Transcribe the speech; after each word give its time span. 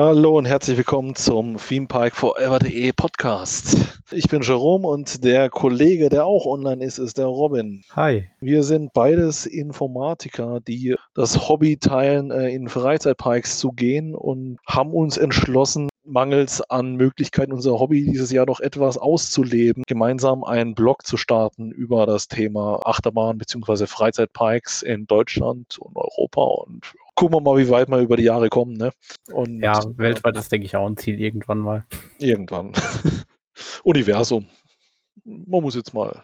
Hallo 0.00 0.38
und 0.38 0.44
herzlich 0.44 0.76
willkommen 0.76 1.16
zum 1.16 1.56
ThemeParkForever.de 1.56 2.92
Podcast. 2.92 3.76
Ich 4.12 4.28
bin 4.28 4.42
Jerome 4.42 4.86
und 4.86 5.24
der 5.24 5.50
Kollege, 5.50 6.08
der 6.08 6.24
auch 6.24 6.46
online 6.46 6.84
ist, 6.84 6.98
ist 6.98 7.18
der 7.18 7.26
Robin. 7.26 7.82
Hi. 7.96 8.28
Wir 8.38 8.62
sind 8.62 8.92
beides 8.92 9.44
Informatiker, 9.44 10.60
die 10.60 10.94
das 11.14 11.48
Hobby 11.48 11.78
teilen, 11.78 12.30
äh, 12.30 12.48
in 12.50 12.68
Freizeitparks 12.68 13.58
zu 13.58 13.72
gehen 13.72 14.14
und 14.14 14.58
haben 14.68 14.92
uns 14.92 15.16
entschlossen, 15.16 15.88
mangels 16.04 16.60
an 16.70 16.94
Möglichkeiten, 16.94 17.52
unser 17.52 17.80
Hobby 17.80 18.04
dieses 18.04 18.30
Jahr 18.30 18.46
noch 18.46 18.60
etwas 18.60 18.98
auszuleben, 18.98 19.82
gemeinsam 19.88 20.44
einen 20.44 20.76
Blog 20.76 21.04
zu 21.06 21.16
starten 21.16 21.72
über 21.72 22.06
das 22.06 22.28
Thema 22.28 22.86
Achterbahn 22.86 23.36
bzw. 23.36 23.88
Freizeitparks 23.88 24.82
in 24.82 25.08
Deutschland 25.08 25.76
und 25.80 25.96
Europa 25.96 26.42
und 26.42 26.84
gucken 27.18 27.34
wir 27.34 27.40
mal, 27.40 27.58
wie 27.58 27.68
weit 27.68 27.88
wir 27.88 27.98
über 27.98 28.16
die 28.16 28.22
Jahre 28.22 28.48
kommen. 28.48 28.74
Ne? 28.74 28.92
Und, 29.32 29.60
ja, 29.60 29.82
weltweit 29.96 30.36
ist, 30.36 30.52
denke 30.52 30.66
ich, 30.66 30.76
auch 30.76 30.86
ein 30.86 30.96
Ziel 30.96 31.20
irgendwann 31.20 31.58
mal. 31.58 31.84
Irgendwann. 32.18 32.72
Universum. 33.82 34.46
Man 35.24 35.62
muss 35.62 35.74
jetzt 35.74 35.92
mal 35.92 36.22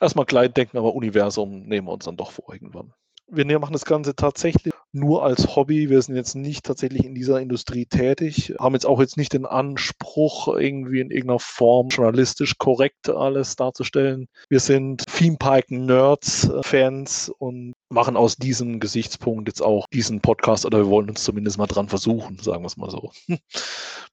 erstmal 0.00 0.26
klein 0.26 0.54
denken, 0.54 0.78
aber 0.78 0.94
Universum 0.94 1.62
nehmen 1.62 1.88
wir 1.88 1.92
uns 1.92 2.04
dann 2.04 2.16
doch 2.16 2.30
vor 2.30 2.52
irgendwann 2.52 2.94
wir 3.30 3.58
machen 3.58 3.72
das 3.72 3.84
Ganze 3.84 4.14
tatsächlich 4.14 4.72
nur 4.92 5.24
als 5.24 5.54
Hobby. 5.54 5.88
Wir 5.88 6.02
sind 6.02 6.16
jetzt 6.16 6.34
nicht 6.34 6.64
tatsächlich 6.64 7.04
in 7.04 7.14
dieser 7.14 7.40
Industrie 7.40 7.86
tätig, 7.86 8.54
haben 8.58 8.74
jetzt 8.74 8.86
auch 8.86 9.00
jetzt 9.00 9.16
nicht 9.16 9.32
den 9.32 9.46
Anspruch, 9.46 10.48
irgendwie 10.48 11.00
in 11.00 11.10
irgendeiner 11.10 11.38
Form 11.38 11.88
journalistisch 11.88 12.58
korrekt 12.58 13.08
alles 13.08 13.56
darzustellen. 13.56 14.26
Wir 14.48 14.60
sind 14.60 15.04
Theme 15.20 15.36
Park 15.36 15.70
Nerds, 15.70 16.48
äh, 16.48 16.62
Fans 16.62 17.30
und 17.38 17.74
machen 17.90 18.16
aus 18.16 18.36
diesem 18.36 18.80
Gesichtspunkt 18.80 19.48
jetzt 19.48 19.60
auch 19.60 19.86
diesen 19.92 20.22
Podcast 20.22 20.64
oder 20.64 20.78
wir 20.78 20.86
wollen 20.86 21.10
uns 21.10 21.24
zumindest 21.24 21.58
mal 21.58 21.66
dran 21.66 21.90
versuchen, 21.90 22.38
sagen 22.38 22.62
wir 22.62 22.68
es 22.68 22.78
mal 22.78 22.90
so. 22.90 23.12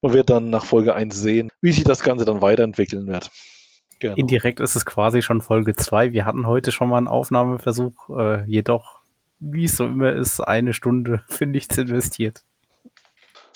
Man 0.01 0.11
wird 0.11 0.29
dann 0.29 0.49
nach 0.49 0.65
Folge 0.65 0.95
1 0.95 1.15
sehen, 1.15 1.49
wie 1.61 1.71
sich 1.71 1.85
das 1.85 2.01
Ganze 2.01 2.25
dann 2.25 2.41
weiterentwickeln 2.41 3.07
wird. 3.07 3.31
Genau. 3.99 4.15
Indirekt 4.15 4.59
ist 4.59 4.75
es 4.75 4.85
quasi 4.85 5.21
schon 5.21 5.41
Folge 5.41 5.77
2. 5.77 6.11
Wir 6.11 6.25
hatten 6.25 6.45
heute 6.45 6.73
schon 6.73 6.89
mal 6.89 6.97
einen 6.97 7.07
Aufnahmeversuch, 7.07 8.09
äh, 8.09 8.43
jedoch 8.43 8.99
wie 9.39 9.63
es 9.63 9.77
so 9.77 9.85
immer 9.85 10.11
ist, 10.11 10.41
eine 10.41 10.73
Stunde 10.73 11.23
für 11.29 11.45
nichts 11.45 11.77
investiert. 11.77 12.43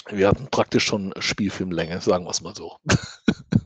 Wir 0.10 0.30
hatten 0.30 0.48
praktisch 0.50 0.86
schon 0.86 1.14
Spielfilmlänge, 1.20 2.00
sagen 2.00 2.24
wir 2.24 2.32
es 2.32 2.40
mal 2.40 2.56
so. 2.56 2.78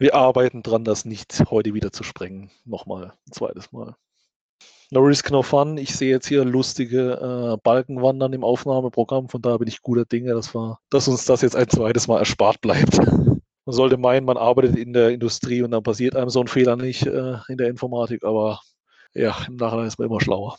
wir 0.00 0.14
arbeiten 0.14 0.62
dran, 0.62 0.82
das 0.82 1.04
nicht 1.04 1.44
heute 1.50 1.74
wieder 1.74 1.92
zu 1.92 2.02
sprengen. 2.02 2.50
Nochmal, 2.64 3.12
ein 3.28 3.32
zweites 3.32 3.70
Mal. 3.70 3.94
No 4.90 5.00
Risk, 5.00 5.30
No 5.30 5.42
Fun. 5.42 5.76
Ich 5.76 5.94
sehe 5.94 6.10
jetzt 6.10 6.26
hier 6.26 6.44
lustige 6.44 7.12
äh, 7.12 7.60
Balkenwandern 7.62 8.32
im 8.32 8.42
Aufnahmeprogramm, 8.42 9.28
von 9.28 9.42
daher 9.42 9.58
bin 9.58 9.68
ich 9.68 9.82
guter 9.82 10.06
Dinge, 10.06 10.32
dass, 10.32 10.54
wir, 10.54 10.78
dass 10.88 11.06
uns 11.06 11.26
das 11.26 11.42
jetzt 11.42 11.54
ein 11.54 11.68
zweites 11.68 12.08
Mal 12.08 12.18
erspart 12.18 12.60
bleibt. 12.60 12.98
Man 13.66 13.76
sollte 13.76 13.98
meinen, 13.98 14.24
man 14.24 14.38
arbeitet 14.38 14.74
in 14.74 14.94
der 14.94 15.10
Industrie 15.10 15.62
und 15.62 15.70
dann 15.70 15.82
passiert 15.82 16.16
einem 16.16 16.30
so 16.30 16.40
ein 16.40 16.48
Fehler 16.48 16.76
nicht 16.76 17.06
äh, 17.06 17.36
in 17.46 17.58
der 17.58 17.68
Informatik, 17.68 18.24
aber 18.24 18.58
ja, 19.12 19.36
im 19.46 19.56
Nachhinein 19.56 19.86
ist 19.86 19.98
man 19.98 20.08
immer 20.08 20.20
schlauer. 20.20 20.56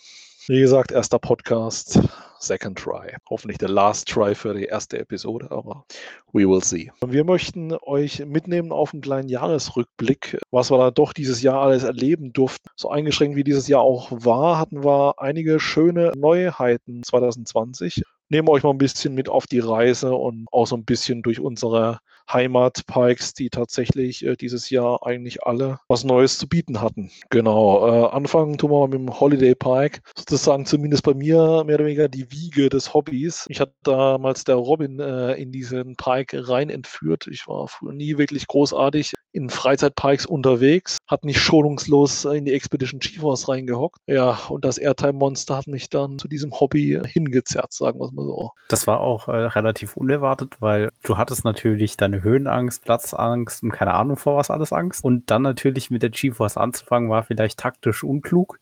Wie 0.52 0.60
gesagt, 0.60 0.92
erster 0.92 1.18
Podcast, 1.18 1.98
second 2.40 2.78
try. 2.78 3.16
Hoffentlich 3.30 3.58
der 3.58 3.70
last 3.70 4.10
try 4.10 4.36
für 4.36 4.54
die 4.54 4.66
erste 4.66 5.00
Episode, 5.00 5.50
aber 5.50 5.86
we 6.34 6.42
will 6.42 6.62
see. 6.62 6.92
Wir 7.08 7.24
möchten 7.24 7.72
euch 7.84 8.26
mitnehmen 8.26 8.74
auf 8.74 8.92
einen 8.92 9.02
kleinen 9.02 9.30
Jahresrückblick, 9.30 10.38
was 10.52 10.70
wir 10.70 10.78
da 10.78 10.92
doch 10.92 11.14
dieses 11.14 11.42
Jahr 11.42 11.62
alles 11.62 11.84
erleben 11.84 12.34
durften. 12.34 12.68
So 12.76 12.90
eingeschränkt 12.90 13.38
wie 13.38 13.46
dieses 13.46 13.70
Jahr 13.70 13.80
auch 13.80 14.12
war, 14.12 14.60
hatten 14.60 14.84
wir 14.84 15.14
einige 15.20 15.58
schöne 15.62 16.12
Neuheiten 16.18 17.02
2020 17.02 18.04
nehmen 18.32 18.48
euch 18.48 18.64
mal 18.64 18.72
ein 18.72 18.78
bisschen 18.78 19.14
mit 19.14 19.28
auf 19.28 19.46
die 19.46 19.60
Reise 19.60 20.16
und 20.16 20.48
auch 20.52 20.66
so 20.66 20.78
ein 20.78 20.86
bisschen 20.86 21.22
durch 21.22 21.42
unsere 21.42 22.00
Heimatparks, 22.32 23.34
die 23.34 23.50
tatsächlich 23.50 24.26
äh, 24.26 24.36
dieses 24.36 24.70
Jahr 24.70 25.06
eigentlich 25.06 25.44
alle 25.44 25.80
was 25.88 26.04
Neues 26.04 26.38
zu 26.38 26.48
bieten 26.48 26.82
hatten. 26.82 27.12
Genau, 27.30 27.88
äh, 27.88 28.10
anfangen 28.12 28.58
tun 28.58 28.72
wir 28.72 28.80
mal 28.80 28.88
mit 28.88 29.00
dem 29.00 29.20
Holiday 29.20 29.56
Park. 29.56 30.02
Sozusagen 30.18 30.66
zumindest 30.66 31.04
bei 31.04 31.14
mir 31.14 31.64
mehr 31.66 31.76
oder 31.76 31.86
weniger 31.86 32.08
die 32.08 32.32
Wiege 32.32 32.70
des 32.70 32.94
Hobbys. 32.94 33.46
Ich 33.50 33.60
hatte 33.60 33.74
damals 33.84 34.44
der 34.44 34.56
Robin 34.56 35.00
äh, 35.00 35.34
in 35.34 35.52
diesen 35.52 35.96
Park 35.96 36.32
rein 36.34 36.70
entführt. 36.70 37.28
Ich 37.28 37.48
war 37.48 37.68
früher 37.68 37.94
nie 37.94 38.18
wirklich 38.18 38.48
großartig 38.48 39.14
in 39.34 39.50
Freizeitparks 39.50 40.26
unterwegs, 40.26 40.98
hat 41.08 41.24
mich 41.24 41.40
schonungslos 41.40 42.26
in 42.26 42.46
die 42.46 42.54
Expedition 42.54 43.00
GeForce 43.00 43.48
reingehockt. 43.48 43.98
Ja, 44.08 44.38
und 44.50 44.66
das 44.66 44.78
Airtime-Monster 44.78 45.56
hat 45.56 45.68
mich 45.68 45.90
dann 45.90 46.20
zu 46.20 46.28
diesem 46.28 46.60
Hobby 46.60 47.00
hingezerrt, 47.06 47.72
sagen 47.72 48.00
wir 48.00 48.06
es 48.06 48.12
mal 48.12 48.26
so. 48.26 48.52
Das 48.68 48.88
war 48.88 49.00
auch 49.00 49.28
äh, 49.28 49.32
relativ 49.32 49.96
unerwartet, 49.96 50.58
weil 50.60 50.90
du 51.04 51.18
hattest 51.18 51.46
natürlich 51.46 51.98
deine 52.12 52.24
Höhenangst, 52.24 52.84
Platzangst 52.84 53.64
und 53.64 53.72
keine 53.72 53.94
Ahnung 53.94 54.18
vor 54.18 54.38
was 54.38 54.52
alles 54.52 54.74
Angst. 54.74 55.04
Und 55.04 55.32
dann 55.32 55.42
natürlich 55.42 55.90
mit 55.90 56.04
der 56.04 56.10
GeForce 56.10 56.58
anzufangen, 56.58 57.10
war 57.10 57.24
vielleicht 57.24 57.60
taktisch 57.60 58.04
unklug, 58.04 58.60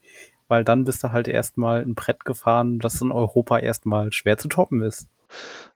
weil 0.47 0.63
dann 0.63 0.85
bist 0.85 1.03
du 1.03 1.11
halt 1.11 1.27
erstmal 1.27 1.81
ein 1.81 1.95
Brett 1.95 2.25
gefahren, 2.25 2.79
das 2.79 3.01
in 3.01 3.11
Europa 3.11 3.59
erstmal 3.59 4.11
schwer 4.11 4.37
zu 4.37 4.47
toppen 4.47 4.81
ist. 4.81 5.07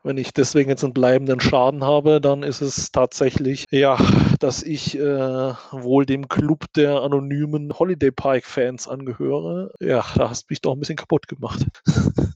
Wenn 0.01 0.17
ich 0.17 0.33
deswegen 0.33 0.69
jetzt 0.72 0.83
einen 0.83 0.94
bleibenden 0.94 1.39
Schaden 1.39 1.83
habe, 1.83 2.19
dann 2.19 2.41
ist 2.41 2.62
es 2.62 2.91
tatsächlich, 2.91 3.66
ja, 3.69 3.97
dass 4.39 4.63
ich 4.63 4.97
äh, 4.97 5.53
wohl 5.72 6.07
dem 6.07 6.28
Club 6.28 6.66
der 6.75 7.01
anonymen 7.01 7.78
Holiday 7.78 8.09
Park 8.12 8.45
Fans 8.45 8.88
angehöre. 8.88 9.72
Ja, 9.79 10.03
da 10.16 10.29
hast 10.29 10.44
du 10.44 10.47
mich 10.50 10.62
doch 10.62 10.73
ein 10.73 10.79
bisschen 10.79 10.95
kaputt 10.95 11.28
gemacht. 11.28 11.67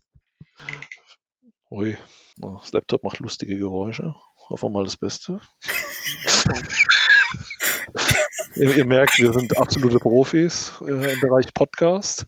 Ui, 1.71 1.97
das 2.37 2.71
Laptop 2.71 3.03
macht 3.03 3.19
lustige 3.19 3.57
Geräusche. 3.57 4.15
Hoffen 4.49 4.67
wir 4.67 4.79
mal 4.79 4.85
das 4.85 4.95
Beste. 4.95 5.41
ihr, 8.55 8.77
ihr, 8.77 8.85
merkt, 8.85 9.17
wir 9.17 9.33
sind 9.33 9.57
absolute 9.57 9.99
Profis 9.99 10.71
äh, 10.81 11.13
im 11.13 11.19
Bereich 11.19 11.53
Podcast. 11.53 12.25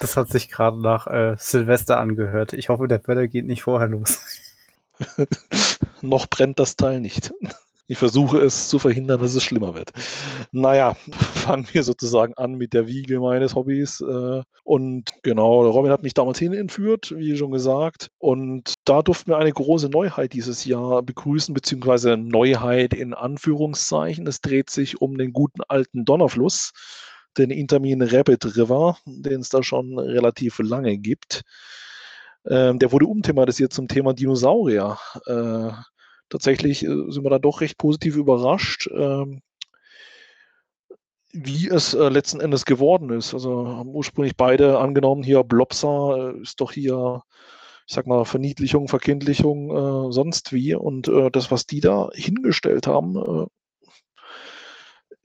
Das 0.00 0.16
hat 0.16 0.30
sich 0.30 0.48
gerade 0.48 0.80
nach 0.80 1.06
äh, 1.06 1.36
Silvester 1.38 1.98
angehört. 1.98 2.54
Ich 2.54 2.68
hoffe, 2.68 2.88
der 2.88 2.98
Böller 2.98 3.28
geht 3.28 3.46
nicht 3.46 3.62
vorher 3.62 3.88
los. 3.88 4.20
Noch 6.00 6.26
brennt 6.26 6.58
das 6.58 6.74
Teil 6.76 7.00
nicht. 7.00 7.32
Ich 7.90 7.96
versuche 7.96 8.38
es 8.38 8.68
zu 8.68 8.78
verhindern, 8.78 9.18
dass 9.20 9.34
es 9.34 9.42
schlimmer 9.42 9.74
wird. 9.74 9.92
Naja, 10.52 10.94
fangen 11.10 11.66
wir 11.72 11.82
sozusagen 11.82 12.34
an 12.34 12.54
mit 12.54 12.74
der 12.74 12.86
Wiege 12.86 13.18
meines 13.18 13.54
Hobbys. 13.54 14.02
Äh, 14.02 14.42
und 14.62 15.10
genau, 15.22 15.66
Robin 15.66 15.90
hat 15.90 16.02
mich 16.02 16.12
damals 16.12 16.38
hin 16.38 16.52
entführt, 16.52 17.14
wie 17.16 17.34
schon 17.38 17.50
gesagt. 17.50 18.08
Und 18.18 18.74
da 18.84 19.00
durften 19.00 19.30
wir 19.30 19.38
eine 19.38 19.52
große 19.52 19.88
Neuheit 19.88 20.34
dieses 20.34 20.66
Jahr 20.66 21.02
begrüßen, 21.02 21.54
beziehungsweise 21.54 22.18
Neuheit 22.18 22.92
in 22.92 23.14
Anführungszeichen. 23.14 24.26
Es 24.26 24.42
dreht 24.42 24.68
sich 24.68 25.00
um 25.00 25.16
den 25.16 25.32
guten 25.32 25.62
alten 25.66 26.04
Donnerfluss 26.04 26.72
den 27.38 27.50
Intermin 27.50 28.02
Rapid 28.02 28.56
River, 28.56 28.98
den 29.06 29.40
es 29.40 29.48
da 29.48 29.62
schon 29.62 29.98
relativ 29.98 30.58
lange 30.58 30.98
gibt. 30.98 31.42
Ähm, 32.46 32.78
der 32.78 32.92
wurde 32.92 33.06
umthematisiert 33.06 33.72
zum 33.72 33.88
Thema 33.88 34.12
Dinosaurier. 34.12 34.98
Äh, 35.26 35.70
tatsächlich 36.30 36.84
äh, 36.84 37.10
sind 37.10 37.24
wir 37.24 37.30
da 37.30 37.38
doch 37.38 37.60
recht 37.60 37.78
positiv 37.78 38.16
überrascht, 38.16 38.88
ähm, 38.92 39.40
wie 41.32 41.68
es 41.68 41.94
äh, 41.94 42.08
letzten 42.08 42.40
Endes 42.40 42.64
geworden 42.64 43.10
ist. 43.10 43.34
Also 43.34 43.68
haben 43.68 43.90
ursprünglich 43.90 44.36
beide 44.36 44.78
angenommen, 44.78 45.22
hier 45.22 45.44
Blobsa 45.44 46.30
äh, 46.30 46.40
ist 46.40 46.60
doch 46.60 46.72
hier, 46.72 47.22
ich 47.86 47.94
sag 47.94 48.06
mal, 48.06 48.24
Verniedlichung, 48.24 48.88
Verkindlichung, 48.88 50.12
sonst 50.12 50.52
wie. 50.52 50.74
Und 50.74 51.10
das, 51.32 51.50
was 51.50 51.64
die 51.64 51.80
da 51.80 52.10
hingestellt 52.12 52.86
haben, 52.86 53.48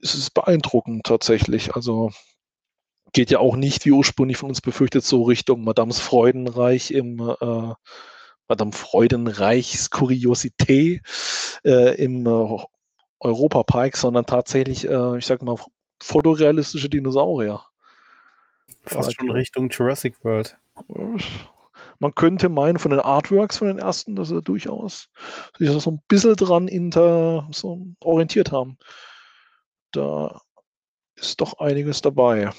es 0.00 0.14
ist 0.14 0.32
beeindruckend 0.32 1.04
tatsächlich. 1.04 1.74
Also 1.74 2.10
geht 3.12 3.30
ja 3.30 3.38
auch 3.38 3.56
nicht, 3.56 3.84
wie 3.84 3.92
ursprünglich 3.92 4.36
von 4.36 4.48
uns 4.50 4.60
befürchtet, 4.60 5.04
so 5.04 5.22
Richtung 5.22 5.62
Madames 5.64 6.00
Freudenreich 6.00 6.90
im 6.90 7.20
äh, 7.20 7.72
Madame 8.48 8.72
Freudenreichs 8.72 9.90
Kuriosität 9.90 11.02
äh, 11.64 11.94
im 12.02 12.26
äh, 12.26 12.58
Europapark, 13.20 13.96
sondern 13.96 14.26
tatsächlich, 14.26 14.88
äh, 14.88 15.18
ich 15.18 15.26
sag 15.26 15.42
mal, 15.42 15.56
fotorealistische 16.02 16.88
Dinosaurier. 16.88 17.62
Fast 18.82 19.14
schon 19.14 19.30
Richtung 19.30 19.70
Jurassic 19.70 20.22
World. 20.24 20.58
Man 21.98 22.14
könnte 22.14 22.48
meinen, 22.48 22.78
von 22.78 22.90
den 22.90 23.00
Artworks 23.00 23.58
von 23.58 23.68
den 23.68 23.78
ersten, 23.78 24.16
dass 24.16 24.28
sie 24.28 24.42
durchaus 24.42 25.08
sich 25.58 25.70
so 25.70 25.90
ein 25.90 26.02
bisschen 26.08 26.36
dran 26.36 26.68
inter, 26.68 27.48
so 27.52 27.86
orientiert 28.00 28.52
haben 28.52 28.78
da 29.94 30.40
ist 31.16 31.40
doch 31.40 31.58
einiges 31.58 32.02
dabei. 32.02 32.50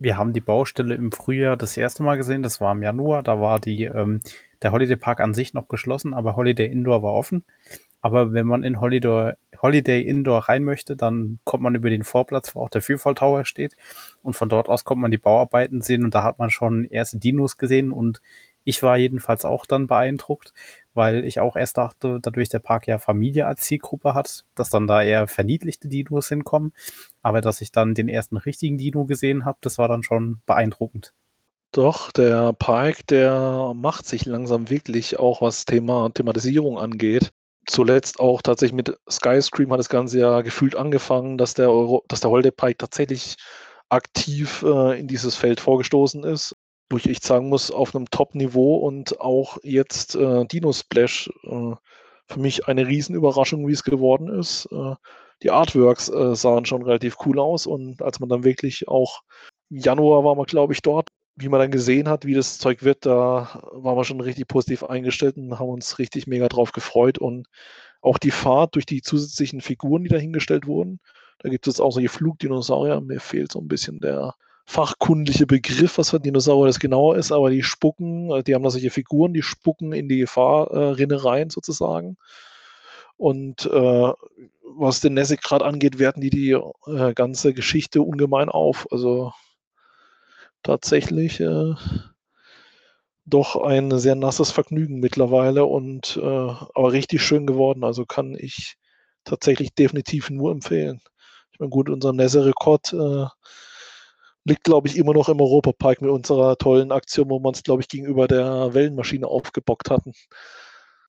Wir 0.00 0.16
haben 0.16 0.32
die 0.32 0.40
Baustelle 0.40 0.94
im 0.94 1.10
Frühjahr 1.10 1.56
das 1.56 1.76
erste 1.76 2.02
Mal 2.04 2.16
gesehen, 2.16 2.42
das 2.42 2.60
war 2.60 2.72
im 2.72 2.82
Januar, 2.82 3.22
da 3.24 3.40
war 3.40 3.58
die, 3.58 3.84
ähm, 3.84 4.20
der 4.62 4.70
Holiday 4.72 4.96
Park 4.96 5.20
an 5.20 5.34
sich 5.34 5.54
noch 5.54 5.66
geschlossen, 5.68 6.14
aber 6.14 6.36
Holiday 6.36 6.66
Indoor 6.66 7.02
war 7.02 7.14
offen. 7.14 7.44
Aber 8.00 8.32
wenn 8.32 8.46
man 8.46 8.62
in 8.62 8.80
Holiday, 8.80 9.32
Holiday 9.60 10.00
Indoor 10.02 10.48
rein 10.48 10.62
möchte, 10.62 10.94
dann 10.96 11.40
kommt 11.44 11.64
man 11.64 11.74
über 11.74 11.90
den 11.90 12.04
Vorplatz, 12.04 12.54
wo 12.54 12.60
auch 12.60 12.70
der 12.70 12.82
Freefall 12.82 13.14
Tower 13.16 13.44
steht. 13.44 13.74
Und 14.22 14.34
von 14.34 14.48
dort 14.48 14.68
aus 14.68 14.84
kommt 14.84 15.02
man 15.02 15.10
die 15.10 15.18
Bauarbeiten 15.18 15.82
sehen 15.82 16.04
und 16.04 16.14
da 16.14 16.22
hat 16.22 16.38
man 16.38 16.50
schon 16.50 16.84
erste 16.84 17.18
Dinos 17.18 17.56
gesehen 17.56 17.90
und 17.92 18.20
Ich 18.64 18.82
war 18.82 18.98
jedenfalls 18.98 19.44
auch 19.46 19.64
dann 19.66 19.86
beeindruckt, 19.86 20.52
weil 20.94 21.24
ich 21.24 21.40
auch 21.40 21.56
erst 21.56 21.78
dachte, 21.78 22.18
dadurch 22.20 22.48
der 22.48 22.58
Park 22.58 22.86
ja 22.86 22.98
Familie 22.98 23.46
als 23.46 23.62
Zielgruppe 23.62 24.14
hat, 24.14 24.44
dass 24.54 24.70
dann 24.70 24.86
da 24.86 25.02
eher 25.02 25.28
verniedlichte 25.28 25.88
Dinos 25.88 26.28
hinkommen. 26.28 26.72
Aber 27.22 27.40
dass 27.40 27.60
ich 27.60 27.72
dann 27.72 27.94
den 27.94 28.08
ersten 28.08 28.36
richtigen 28.36 28.78
Dino 28.78 29.04
gesehen 29.04 29.44
habe, 29.44 29.58
das 29.60 29.78
war 29.78 29.88
dann 29.88 30.02
schon 30.02 30.40
beeindruckend. 30.46 31.12
Doch, 31.72 32.10
der 32.12 32.54
Park, 32.54 33.06
der 33.08 33.72
macht 33.74 34.06
sich 34.06 34.24
langsam 34.24 34.70
wirklich 34.70 35.18
auch, 35.18 35.42
was 35.42 35.66
Thema 35.66 36.10
Thematisierung 36.10 36.78
angeht. 36.78 37.30
Zuletzt 37.66 38.20
auch 38.20 38.40
tatsächlich 38.40 38.74
mit 38.74 38.98
Skyscream 39.10 39.70
hat 39.72 39.78
das 39.78 39.90
Ganze 39.90 40.18
ja 40.18 40.40
gefühlt 40.40 40.74
angefangen, 40.74 41.36
dass 41.36 41.52
der, 41.54 41.70
Euro, 41.70 42.04
dass 42.08 42.20
der 42.20 42.30
Holiday 42.30 42.50
Pike 42.50 42.78
tatsächlich 42.78 43.36
aktiv 43.90 44.62
äh, 44.66 44.98
in 44.98 45.08
dieses 45.08 45.36
Feld 45.36 45.60
vorgestoßen 45.60 46.24
ist 46.24 46.56
wo 46.90 46.96
ich 46.96 47.08
echt 47.08 47.24
sagen 47.24 47.48
muss, 47.48 47.70
auf 47.70 47.94
einem 47.94 48.10
Top-Niveau 48.10 48.76
und 48.76 49.20
auch 49.20 49.58
jetzt 49.62 50.14
äh, 50.14 50.44
Dino 50.46 50.72
Splash 50.72 51.30
äh, 51.44 51.74
für 52.26 52.40
mich 52.40 52.66
eine 52.66 52.86
Riesenüberraschung, 52.86 53.66
wie 53.66 53.72
es 53.72 53.84
geworden 53.84 54.28
ist. 54.28 54.68
Äh, 54.72 54.94
die 55.42 55.50
Artworks 55.50 56.08
äh, 56.08 56.34
sahen 56.34 56.66
schon 56.66 56.82
relativ 56.82 57.16
cool 57.24 57.38
aus 57.38 57.66
und 57.66 58.02
als 58.02 58.20
man 58.20 58.28
dann 58.28 58.44
wirklich 58.44 58.88
auch 58.88 59.22
Januar 59.70 60.24
war 60.24 60.34
man, 60.34 60.46
glaube 60.46 60.72
ich, 60.72 60.82
dort, 60.82 61.10
wie 61.36 61.48
man 61.48 61.60
dann 61.60 61.70
gesehen 61.70 62.08
hat, 62.08 62.24
wie 62.24 62.34
das 62.34 62.58
Zeug 62.58 62.82
wird, 62.82 63.06
da 63.06 63.62
waren 63.72 63.96
wir 63.96 64.04
schon 64.04 64.20
richtig 64.20 64.48
positiv 64.48 64.82
eingestellt 64.82 65.36
und 65.36 65.58
haben 65.58 65.68
uns 65.68 65.98
richtig 65.98 66.26
mega 66.26 66.48
drauf 66.48 66.72
gefreut 66.72 67.18
und 67.18 67.46
auch 68.00 68.18
die 68.18 68.30
Fahrt 68.30 68.74
durch 68.74 68.86
die 68.86 69.02
zusätzlichen 69.02 69.60
Figuren, 69.60 70.04
die 70.04 70.10
dahingestellt 70.10 70.66
wurden. 70.66 71.00
Da 71.40 71.48
gibt 71.48 71.66
es 71.68 71.80
auch 71.80 71.92
solche 71.92 72.08
Flugdinosaurier. 72.08 73.00
Mir 73.00 73.20
fehlt 73.20 73.52
so 73.52 73.60
ein 73.60 73.68
bisschen 73.68 74.00
der, 74.00 74.34
fachkundliche 74.68 75.46
Begriff, 75.46 75.96
was 75.96 76.10
für 76.10 76.20
Dinosaurier 76.20 76.66
das 76.66 76.78
genauer 76.78 77.16
ist, 77.16 77.32
aber 77.32 77.48
die 77.48 77.62
spucken, 77.62 78.30
äh, 78.30 78.42
die 78.42 78.54
haben 78.54 78.62
da 78.62 78.68
solche 78.68 78.90
Figuren, 78.90 79.32
die 79.32 79.42
spucken 79.42 79.94
in 79.94 80.10
die 80.10 80.18
Gefahrrinne 80.18 81.24
rein 81.24 81.48
sozusagen. 81.48 82.18
Und 83.16 83.64
äh, 83.64 84.12
was 84.62 85.00
den 85.00 85.14
Nessig 85.14 85.40
gerade 85.40 85.64
angeht, 85.64 85.98
werten 85.98 86.20
die 86.20 86.28
die 86.28 86.50
äh, 86.50 87.14
ganze 87.14 87.54
Geschichte 87.54 88.02
ungemein 88.02 88.50
auf. 88.50 88.86
Also 88.92 89.32
tatsächlich 90.62 91.40
äh, 91.40 91.72
doch 93.24 93.56
ein 93.56 93.98
sehr 93.98 94.16
nasses 94.16 94.50
Vergnügen 94.50 95.00
mittlerweile 95.00 95.64
und 95.64 96.18
äh, 96.22 96.26
aber 96.26 96.92
richtig 96.92 97.22
schön 97.22 97.46
geworden. 97.46 97.84
Also 97.84 98.04
kann 98.04 98.36
ich 98.38 98.76
tatsächlich 99.24 99.74
definitiv 99.74 100.28
nur 100.28 100.52
empfehlen. 100.52 101.00
Ich 101.52 101.58
meine, 101.58 101.70
gut, 101.70 101.88
unser 101.88 102.12
Nesse-Rekord 102.12 102.92
äh, 102.92 103.26
liegt, 104.48 104.64
glaube 104.64 104.88
ich, 104.88 104.96
immer 104.96 105.12
noch 105.12 105.28
im 105.28 105.40
Europapark 105.40 106.00
mit 106.00 106.10
unserer 106.10 106.56
tollen 106.56 106.90
Aktion, 106.90 107.30
wo 107.30 107.38
wir 107.38 107.48
uns, 107.48 107.62
glaube 107.62 107.82
ich, 107.82 107.88
gegenüber 107.88 108.26
der 108.26 108.74
Wellenmaschine 108.74 109.26
aufgebockt 109.26 109.90
hatten. 109.90 110.12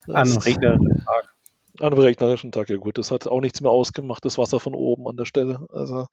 An 0.08 0.32
regnerischen 0.38 1.04
Tag. 1.06 1.34
An 1.80 1.94
einem 1.94 2.00
regnerischen 2.00 2.52
Tag, 2.52 2.70
ja 2.70 2.78
gut. 2.78 2.98
Das 2.98 3.12
hat 3.12 3.28
auch 3.28 3.42
nichts 3.42 3.62
mehr 3.62 3.72
ausgemacht, 3.72 4.26
das 4.26 4.38
Wasser 4.38 4.60
von 4.60 4.76
oben 4.76 5.08
an 5.08 5.18
der 5.18 5.26
Stelle. 5.26 5.66
Also 5.72 6.08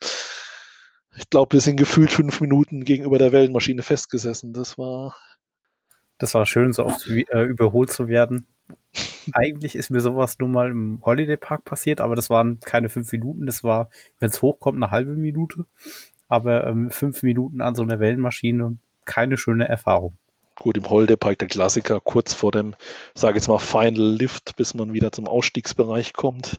ich 1.17 1.29
glaube, 1.31 1.55
wir 1.55 1.61
sind 1.61 1.77
gefühlt 1.77 2.11
fünf 2.11 2.41
Minuten 2.41 2.85
gegenüber 2.85 3.19
der 3.19 3.33
Wellenmaschine 3.33 3.83
festgesessen. 3.83 4.53
Das 4.53 4.79
war. 4.79 5.17
Das 6.19 6.33
war 6.35 6.47
schön, 6.47 6.73
so 6.73 6.87
oft 6.87 7.07
äh, 7.09 7.43
überholt 7.43 7.91
zu 7.91 8.09
werden. 8.09 8.47
Eigentlich 9.33 9.77
ist 9.77 9.91
mir 9.91 10.01
sowas 10.01 10.39
nur 10.39 10.49
mal 10.49 10.71
im 10.71 11.03
Holiday 11.05 11.37
Park 11.37 11.65
passiert, 11.65 12.01
aber 12.01 12.17
das 12.17 12.31
waren 12.31 12.59
keine 12.61 12.89
fünf 12.89 13.13
Minuten, 13.13 13.45
das 13.45 13.63
war, 13.63 13.91
wenn 14.19 14.31
es 14.31 14.41
hochkommt, 14.41 14.83
eine 14.83 14.91
halbe 14.91 15.13
Minute 15.13 15.67
aber 16.29 16.67
ähm, 16.67 16.91
fünf 16.91 17.23
Minuten 17.23 17.61
an 17.61 17.75
so 17.75 17.83
einer 17.83 18.01
Wellenmaschine, 18.01 18.77
keine 19.05 19.39
schöne 19.39 19.69
Erfahrung. 19.69 20.17
Gut, 20.59 20.77
im 20.77 20.89
Holdepark 20.89 21.39
der 21.39 21.49
Klassiker, 21.49 22.01
kurz 22.01 22.33
vor 22.33 22.51
dem, 22.51 22.75
sage 23.15 23.37
jetzt 23.37 23.49
mal, 23.49 23.59
Final 23.59 24.17
Lift, 24.17 24.57
bis 24.57 24.75
man 24.75 24.95
wieder 24.95 25.13
zum 25.13 25.29
Ausstiegsbereich 25.29 26.15
kommt. 26.15 26.59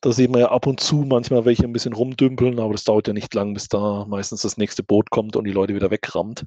Da 0.00 0.12
sehen 0.12 0.32
wir 0.32 0.40
ja 0.40 0.50
ab 0.50 0.66
und 0.66 0.78
zu 0.80 0.96
manchmal 0.96 1.44
welche 1.44 1.64
ein 1.64 1.72
bisschen 1.72 1.92
rumdümpeln, 1.92 2.60
aber 2.60 2.72
das 2.72 2.84
dauert 2.84 3.08
ja 3.08 3.12
nicht 3.12 3.34
lang, 3.34 3.54
bis 3.54 3.68
da 3.68 4.04
meistens 4.06 4.42
das 4.42 4.56
nächste 4.56 4.82
Boot 4.82 5.10
kommt 5.10 5.36
und 5.36 5.44
die 5.44 5.52
Leute 5.52 5.74
wieder 5.74 5.90
wegrammt. 5.90 6.46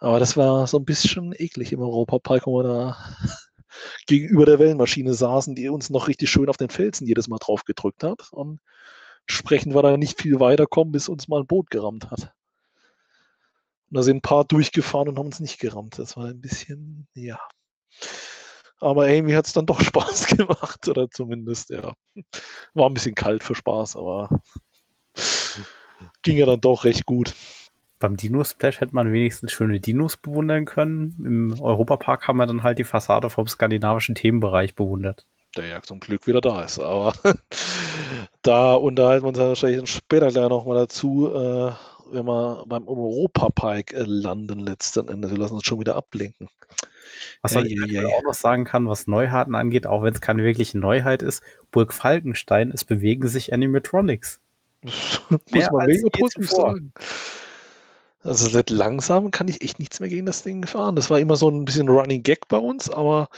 Aber 0.00 0.18
das 0.20 0.36
war 0.36 0.66
so 0.66 0.78
ein 0.78 0.84
bisschen 0.84 1.34
eklig 1.36 1.72
im 1.72 1.80
Europapark, 1.80 2.46
wo 2.46 2.58
wir 2.58 2.64
da 2.64 2.96
gegenüber 4.06 4.44
der 4.46 4.58
Wellenmaschine 4.58 5.14
saßen, 5.14 5.54
die 5.54 5.68
uns 5.68 5.90
noch 5.90 6.08
richtig 6.08 6.30
schön 6.30 6.48
auf 6.48 6.56
den 6.56 6.70
Felsen 6.70 7.06
jedes 7.06 7.28
Mal 7.28 7.38
drauf 7.38 7.64
gedrückt 7.64 8.04
hat. 8.04 8.28
Und 8.32 8.60
Entsprechend 9.28 9.74
war 9.74 9.82
da 9.82 9.96
nicht 9.96 10.20
viel 10.20 10.40
weiterkommen, 10.40 10.90
bis 10.90 11.08
uns 11.08 11.28
mal 11.28 11.40
ein 11.40 11.46
Boot 11.46 11.70
gerammt 11.70 12.10
hat. 12.10 12.32
Und 13.90 13.96
da 13.96 14.02
sind 14.02 14.18
ein 14.18 14.22
paar 14.22 14.44
durchgefahren 14.44 15.08
und 15.08 15.18
haben 15.18 15.26
uns 15.26 15.40
nicht 15.40 15.60
gerammt. 15.60 15.98
Das 15.98 16.16
war 16.16 16.26
ein 16.26 16.40
bisschen, 16.40 17.06
ja. 17.14 17.38
Aber 18.80 19.08
irgendwie 19.08 19.36
hat 19.36 19.46
es 19.46 19.52
dann 19.52 19.66
doch 19.66 19.80
Spaß 19.82 20.28
gemacht, 20.28 20.88
oder 20.88 21.10
zumindest, 21.10 21.70
ja. 21.70 21.92
War 22.72 22.88
ein 22.88 22.94
bisschen 22.94 23.14
kalt 23.14 23.42
für 23.42 23.54
Spaß, 23.54 23.96
aber 23.96 24.40
ging 26.22 26.38
ja 26.38 26.46
dann 26.46 26.60
doch 26.60 26.84
recht 26.84 27.04
gut. 27.04 27.34
Beim 27.98 28.16
Dino-Splash 28.16 28.80
hätte 28.80 28.94
man 28.94 29.12
wenigstens 29.12 29.52
schöne 29.52 29.80
Dinos 29.80 30.16
bewundern 30.16 30.64
können. 30.64 31.16
Im 31.18 31.60
Europapark 31.60 32.28
haben 32.28 32.36
wir 32.36 32.46
dann 32.46 32.62
halt 32.62 32.78
die 32.78 32.84
Fassade 32.84 33.28
vom 33.28 33.46
skandinavischen 33.46 34.14
Themenbereich 34.14 34.74
bewundert 34.74 35.26
der 35.56 35.66
ja 35.66 35.82
zum 35.82 36.00
Glück 36.00 36.26
wieder 36.26 36.40
da 36.40 36.62
ist. 36.62 36.78
Aber 36.78 37.12
da 38.42 38.74
unterhalten 38.74 39.24
wir 39.24 39.28
uns 39.28 39.38
ja 39.38 39.48
wahrscheinlich 39.48 39.90
später 39.90 40.28
gleich 40.28 40.48
nochmal 40.48 40.76
dazu, 40.76 41.30
äh, 41.34 41.72
wenn 42.10 42.26
wir 42.26 42.64
beim 42.66 42.88
Europapark 42.88 43.92
äh, 43.92 44.04
landen 44.06 44.60
letzten 44.60 45.08
Endes. 45.08 45.30
Wir 45.30 45.38
lassen 45.38 45.54
uns 45.54 45.64
schon 45.64 45.80
wieder 45.80 45.96
ablenken. 45.96 46.48
Was 47.42 47.54
ja, 47.54 47.62
ja, 47.62 47.86
ja. 47.86 48.06
auch 48.08 48.22
noch 48.22 48.34
sagen 48.34 48.64
kann, 48.64 48.88
was 48.88 49.06
Neuheiten 49.06 49.54
angeht, 49.54 49.86
auch 49.86 50.02
wenn 50.02 50.14
es 50.14 50.20
keine 50.20 50.42
wirkliche 50.42 50.78
Neuheit 50.78 51.22
ist, 51.22 51.42
Burg 51.70 51.92
Falkenstein, 51.92 52.70
es 52.72 52.84
bewegen 52.84 53.28
sich 53.28 53.52
Animatronics. 53.52 54.40
Muss 54.82 55.70
man 55.70 55.86
mega 55.86 56.08
positiv 56.10 56.50
sagen. 56.50 56.92
Also 58.22 58.48
seit 58.48 58.70
langsam 58.70 59.30
kann 59.30 59.48
ich 59.48 59.62
echt 59.62 59.78
nichts 59.78 60.00
mehr 60.00 60.08
gegen 60.08 60.26
das 60.26 60.42
Ding 60.42 60.66
fahren. 60.66 60.96
Das 60.96 61.10
war 61.10 61.18
immer 61.20 61.36
so 61.36 61.48
ein 61.48 61.64
bisschen 61.64 61.88
Running 61.88 62.22
Gag 62.22 62.48
bei 62.48 62.58
uns, 62.58 62.90
aber 62.90 63.28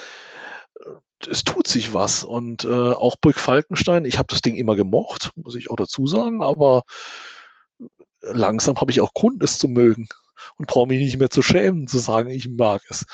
es 1.26 1.44
tut 1.44 1.66
sich 1.66 1.94
was. 1.94 2.24
Und 2.24 2.64
äh, 2.64 2.68
auch 2.68 3.16
Burg 3.16 3.38
Falkenstein, 3.38 4.04
ich 4.04 4.18
habe 4.18 4.28
das 4.28 4.42
Ding 4.42 4.56
immer 4.56 4.76
gemocht, 4.76 5.32
muss 5.36 5.54
ich 5.54 5.70
auch 5.70 5.76
dazu 5.76 6.06
sagen, 6.06 6.42
aber 6.42 6.82
langsam 8.22 8.76
habe 8.80 8.90
ich 8.90 9.00
auch 9.00 9.14
Grund, 9.14 9.42
es 9.42 9.58
zu 9.58 9.68
mögen 9.68 10.08
und 10.56 10.66
brauche 10.66 10.88
mich 10.88 11.00
nicht 11.00 11.18
mehr 11.18 11.30
zu 11.30 11.42
schämen, 11.42 11.86
zu 11.86 11.98
sagen, 11.98 12.30
ich 12.30 12.48
mag 12.48 12.82
es. 12.88 13.04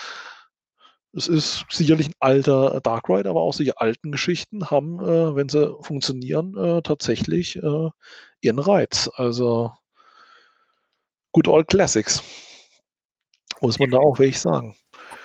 Es 1.13 1.29
ist 1.29 1.65
sicherlich 1.71 2.09
ein 2.09 2.15
alter 2.21 2.81
Dark 2.83 3.09
Ride, 3.09 3.31
aber 3.31 3.41
auch 3.41 3.55
solche 3.55 3.81
alten 3.81 4.13
Geschichten 4.13 4.71
haben, 4.71 5.01
äh, 5.01 5.35
wenn 5.35 5.49
sie 5.49 5.75
funktionieren, 5.81 6.57
äh, 6.57 6.83
tatsächlich 6.83 7.57
äh, 7.57 7.89
ihren 8.43 8.59
Reiz. 8.59 9.09
Also 9.15 9.73
Good 11.33 11.49
Old 11.49 11.69
Classics. 11.69 12.23
Muss 13.63 13.79
man 13.79 13.91
da 13.91 13.99
auch 13.99 14.19
wirklich 14.19 14.41
sagen. 14.41 14.77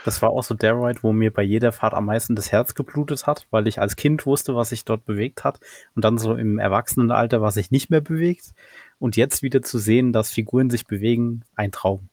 Das 0.05 0.21
war 0.21 0.31
auch 0.31 0.43
so 0.43 0.55
der 0.55 0.73
Ride, 0.73 1.03
wo 1.03 1.11
mir 1.11 1.31
bei 1.31 1.43
jeder 1.43 1.71
Fahrt 1.71 1.93
am 1.93 2.05
meisten 2.05 2.35
das 2.35 2.51
Herz 2.51 2.73
geblutet 2.73 3.27
hat, 3.27 3.47
weil 3.51 3.67
ich 3.67 3.79
als 3.79 3.95
Kind 3.95 4.25
wusste, 4.25 4.55
was 4.55 4.69
sich 4.69 4.85
dort 4.85 5.05
bewegt 5.05 5.43
hat 5.43 5.59
und 5.95 6.03
dann 6.03 6.17
so 6.17 6.35
im 6.35 6.59
Erwachsenenalter, 6.59 7.41
was 7.41 7.55
sich 7.55 7.71
nicht 7.71 7.89
mehr 7.89 8.01
bewegt. 8.01 8.51
Und 8.99 9.15
jetzt 9.17 9.43
wieder 9.43 9.61
zu 9.61 9.77
sehen, 9.79 10.13
dass 10.13 10.31
Figuren 10.31 10.69
sich 10.69 10.85
bewegen, 10.85 11.43
ein 11.55 11.71
Traum. 11.71 12.09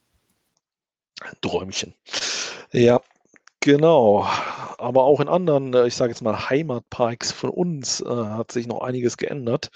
Ein 1.21 1.35
Träumchen. 1.41 1.95
Ja, 2.73 3.01
genau. 3.61 4.27
Aber 4.79 5.05
auch 5.05 5.21
in 5.21 5.29
anderen, 5.29 5.75
äh, 5.75 5.87
ich 5.87 5.97
sage 5.97 6.13
jetzt 6.13 6.23
mal 6.23 6.49
Heimatparks 6.49 7.33
von 7.33 7.51
uns, 7.51 8.01
äh, 8.01 8.07
hat 8.07 8.53
sich 8.53 8.67
noch 8.67 8.81
einiges 8.83 9.17
geändert. 9.17 9.71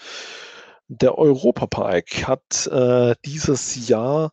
Der 0.89 1.17
Europapark 1.19 2.29
hat 2.29 2.67
äh, 2.67 3.15
dieses 3.25 3.89
Jahr 3.89 4.33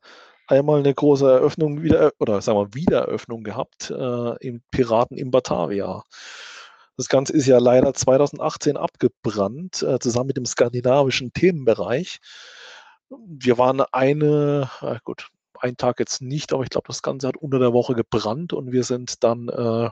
einmal 0.50 0.80
eine 0.80 0.94
große 0.94 1.30
Eröffnung 1.30 1.82
wieder 1.84 2.12
oder 2.20 2.42
sagen 2.42 2.58
wir 2.60 2.74
Wiedereröffnung 2.74 3.44
gehabt 3.44 3.92
äh, 3.92 4.48
im 4.48 4.62
Piraten 4.72 5.18
im 5.18 5.32
Batavia. 5.32 6.04
Das 6.98 7.08
Ganze 7.08 7.34
ist 7.34 7.46
ja 7.46 7.60
leider 7.60 7.94
2018 7.94 8.76
abgebrannt, 8.76 9.84
äh, 9.84 10.00
zusammen 10.00 10.28
mit 10.28 10.38
dem 10.38 10.46
skandinavischen 10.46 11.32
Themenbereich. 11.32 12.20
Wir 13.10 13.58
waren 13.58 13.82
eine, 13.92 14.70
äh, 14.82 14.98
gut, 15.04 15.30
ein 15.60 15.78
Tag 15.78 16.00
jetzt 16.00 16.22
nicht, 16.22 16.54
aber 16.54 16.64
ich 16.64 16.70
glaube, 16.70 16.88
das 16.88 17.02
Ganze 17.02 17.28
hat 17.28 17.38
unter 17.38 17.60
der 17.60 17.74
Woche 17.74 17.94
gebrannt 17.96 18.54
und 18.54 18.72
wir 18.72 18.84
sind 18.84 19.24
dann 19.24 19.48
äh, 19.50 19.90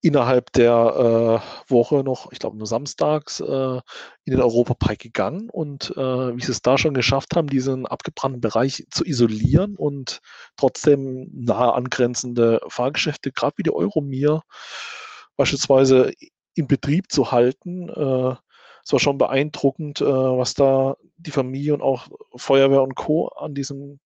innerhalb 0.00 0.52
der 0.52 1.42
äh, 1.42 1.70
Woche 1.70 2.04
noch, 2.04 2.30
ich 2.30 2.38
glaube 2.38 2.56
nur 2.56 2.66
samstags, 2.66 3.40
äh, 3.40 3.80
in 4.24 4.32
den 4.32 4.40
Europapark 4.40 4.98
gegangen 4.98 5.50
und 5.50 5.92
äh, 5.96 6.36
wie 6.36 6.42
sie 6.42 6.52
es 6.52 6.62
da 6.62 6.78
schon 6.78 6.94
geschafft 6.94 7.34
haben, 7.34 7.48
diesen 7.48 7.86
abgebrannten 7.86 8.40
Bereich 8.40 8.86
zu 8.90 9.04
isolieren 9.04 9.76
und 9.76 10.20
trotzdem 10.56 11.28
nahe 11.32 11.74
angrenzende 11.74 12.60
Fahrgeschäfte, 12.68 13.32
gerade 13.32 13.54
wie 13.58 13.64
die 13.64 13.74
Euromir, 13.74 14.42
beispielsweise 15.36 16.12
in 16.54 16.68
Betrieb 16.68 17.10
zu 17.10 17.32
halten. 17.32 17.88
Äh, 17.88 18.36
es 18.84 18.92
war 18.92 19.00
schon 19.00 19.18
beeindruckend, 19.18 20.00
äh, 20.00 20.04
was 20.04 20.54
da 20.54 20.96
die 21.16 21.32
Familie 21.32 21.74
und 21.74 21.82
auch 21.82 22.06
Feuerwehr 22.36 22.82
und 22.82 22.94
Co. 22.94 23.28
an 23.28 23.54
diesem 23.54 23.98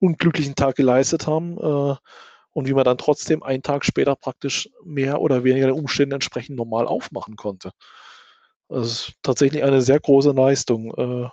unglücklichen 0.00 0.56
Tag 0.56 0.74
geleistet 0.74 1.28
haben. 1.28 1.98
Äh, 2.54 2.58
und 2.58 2.68
wie 2.68 2.74
man 2.74 2.84
dann 2.84 2.98
trotzdem 2.98 3.42
einen 3.42 3.62
Tag 3.62 3.84
später 3.84 4.16
praktisch 4.16 4.68
mehr 4.84 5.20
oder 5.20 5.44
weniger 5.44 5.66
den 5.66 5.76
Umständen 5.78 6.14
entsprechend 6.14 6.56
normal 6.56 6.86
aufmachen 6.86 7.36
konnte. 7.36 7.72
Das 8.68 8.86
ist 8.86 9.12
tatsächlich 9.22 9.64
eine 9.64 9.82
sehr 9.82 10.00
große 10.00 10.32
Leistung, 10.32 10.94
äh, 10.96 11.28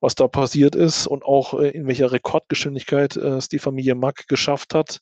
was 0.00 0.14
da 0.14 0.28
passiert 0.28 0.74
ist 0.74 1.06
und 1.06 1.24
auch 1.24 1.54
äh, 1.54 1.70
in 1.70 1.86
welcher 1.86 2.12
Rekordgeschwindigkeit 2.12 3.16
äh, 3.16 3.36
es 3.36 3.48
die 3.48 3.58
Familie 3.58 3.94
Mack 3.94 4.28
geschafft 4.28 4.74
hat, 4.74 5.00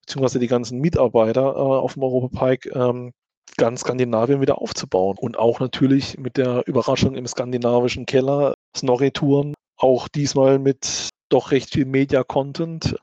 beziehungsweise 0.00 0.38
die 0.38 0.48
ganzen 0.48 0.80
Mitarbeiter 0.80 1.56
auf 1.56 1.94
dem 1.94 2.02
Europapark, 2.02 2.66
ähm, 2.74 3.12
ganz 3.56 3.80
Skandinavien 3.80 4.40
wieder 4.40 4.60
aufzubauen. 4.60 5.16
Und 5.18 5.38
auch 5.38 5.60
natürlich 5.60 6.18
mit 6.18 6.36
der 6.36 6.66
Überraschung 6.66 7.14
im 7.14 7.26
skandinavischen 7.26 8.06
Keller, 8.06 8.54
Snorri-Touren, 8.76 9.54
auch 9.76 10.08
diesmal 10.08 10.58
mit 10.58 11.10
doch 11.32 11.50
recht 11.50 11.70
viel 11.70 11.84
Media-Content. 11.84 12.96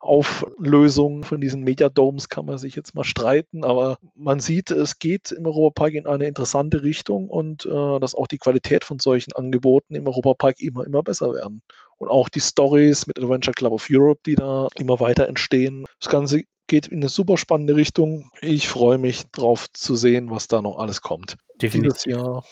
Auflösung 0.00 1.24
von 1.24 1.40
diesen 1.40 1.62
Media-Domes 1.62 2.28
kann 2.28 2.46
man 2.46 2.58
sich 2.58 2.76
jetzt 2.76 2.94
mal 2.94 3.04
streiten, 3.04 3.64
aber 3.64 3.98
man 4.14 4.40
sieht, 4.40 4.70
es 4.70 4.98
geht 4.98 5.32
im 5.32 5.46
Europapark 5.46 5.94
in 5.94 6.06
eine 6.06 6.26
interessante 6.26 6.82
Richtung 6.82 7.28
und 7.28 7.66
äh, 7.66 8.00
dass 8.00 8.14
auch 8.14 8.26
die 8.26 8.38
Qualität 8.38 8.84
von 8.84 8.98
solchen 8.98 9.32
Angeboten 9.32 9.94
im 9.94 10.06
Europapark 10.06 10.60
immer, 10.60 10.84
immer 10.84 11.02
besser 11.02 11.32
werden. 11.32 11.62
Und 11.98 12.08
auch 12.08 12.28
die 12.28 12.40
Stories 12.40 13.06
mit 13.06 13.18
Adventure 13.18 13.54
Club 13.54 13.72
of 13.72 13.86
Europe, 13.90 14.20
die 14.26 14.34
da 14.34 14.68
immer 14.76 15.00
weiter 15.00 15.26
entstehen. 15.28 15.86
Das 15.98 16.10
Ganze 16.10 16.42
geht 16.66 16.88
in 16.88 16.98
eine 16.98 17.08
super 17.08 17.36
spannende 17.36 17.76
Richtung. 17.76 18.30
Ich 18.40 18.68
freue 18.68 18.98
mich 18.98 19.24
drauf 19.32 19.66
zu 19.72 19.96
sehen, 19.96 20.30
was 20.30 20.48
da 20.48 20.60
noch 20.60 20.78
alles 20.78 21.00
kommt. 21.00 21.36
Definitiv. 21.60 22.02
Dieses 22.02 22.04
Jahr 22.04 22.44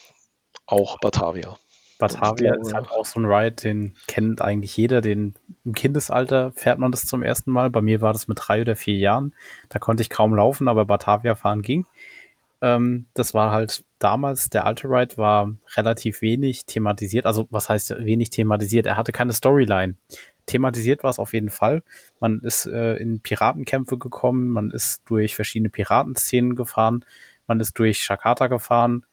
auch 0.66 0.98
Batavia. 1.00 1.58
Batavia 2.08 2.54
ist 2.54 2.74
halt 2.74 2.90
auch 2.90 3.06
so 3.06 3.20
ein 3.20 3.26
Ride, 3.26 3.56
den 3.56 3.94
kennt 4.06 4.42
eigentlich 4.42 4.76
jeder. 4.76 5.00
Den 5.00 5.34
im 5.64 5.74
Kindesalter 5.74 6.52
fährt 6.52 6.78
man 6.78 6.90
das 6.90 7.06
zum 7.06 7.22
ersten 7.22 7.50
Mal. 7.50 7.70
Bei 7.70 7.80
mir 7.80 8.00
war 8.00 8.12
das 8.12 8.28
mit 8.28 8.38
drei 8.40 8.60
oder 8.60 8.76
vier 8.76 8.96
Jahren. 8.96 9.34
Da 9.68 9.78
konnte 9.78 10.02
ich 10.02 10.10
kaum 10.10 10.34
laufen, 10.34 10.68
aber 10.68 10.84
Batavia 10.84 11.34
fahren 11.34 11.62
ging. 11.62 11.86
Ähm, 12.60 13.06
das 13.14 13.34
war 13.34 13.50
halt 13.52 13.84
damals, 13.98 14.50
der 14.50 14.66
alte 14.66 14.88
Ride 14.88 15.16
war 15.16 15.54
relativ 15.76 16.22
wenig 16.22 16.66
thematisiert. 16.66 17.26
Also, 17.26 17.46
was 17.50 17.68
heißt 17.68 17.96
wenig 18.04 18.30
thematisiert? 18.30 18.86
Er 18.86 18.96
hatte 18.96 19.12
keine 19.12 19.32
Storyline. 19.32 19.96
Thematisiert 20.46 21.02
war 21.02 21.10
es 21.10 21.18
auf 21.18 21.32
jeden 21.32 21.50
Fall. 21.50 21.82
Man 22.20 22.40
ist 22.40 22.66
äh, 22.66 22.96
in 22.96 23.20
Piratenkämpfe 23.20 23.98
gekommen, 23.98 24.48
man 24.50 24.70
ist 24.70 25.02
durch 25.06 25.34
verschiedene 25.34 25.70
Piratenszenen 25.70 26.54
gefahren, 26.56 27.04
man 27.46 27.60
ist 27.60 27.78
durch 27.78 28.02
Shakata 28.02 28.48
gefahren. 28.48 29.04